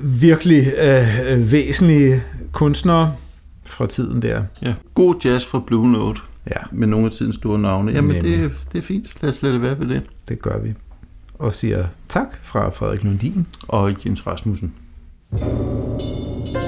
virkelig 0.03 0.73
øh, 0.79 1.53
væsentlige 1.53 2.23
kunstnere 2.53 3.15
fra 3.65 3.87
tiden 3.87 4.23
der. 4.23 4.43
Ja, 4.63 4.75
god 4.95 5.15
jazz 5.25 5.47
fra 5.47 5.63
Blue 5.67 5.93
Note. 5.93 6.21
Ja. 6.51 6.61
Med 6.73 6.87
nogle 6.87 7.07
af 7.07 7.13
tidens 7.13 7.37
store 7.37 7.59
navne. 7.59 7.93
Jamen, 7.93 8.25
det, 8.25 8.53
det 8.73 8.79
er 8.79 8.83
fint. 8.83 9.23
Lad 9.23 9.31
os 9.31 9.43
lade 9.43 9.55
det 9.55 9.63
være 9.63 9.81
ved 9.81 9.87
det. 9.87 10.03
Det 10.29 10.43
gør 10.43 10.59
vi. 10.59 10.75
Og 11.35 11.55
siger 11.55 11.87
tak 12.09 12.29
fra 12.43 12.71
Frederik 12.71 13.05
Lundin. 13.05 13.47
Og 13.69 14.07
Jens 14.07 14.27
Rasmussen. 14.27 14.75
thank 15.31 16.65
you 16.65 16.68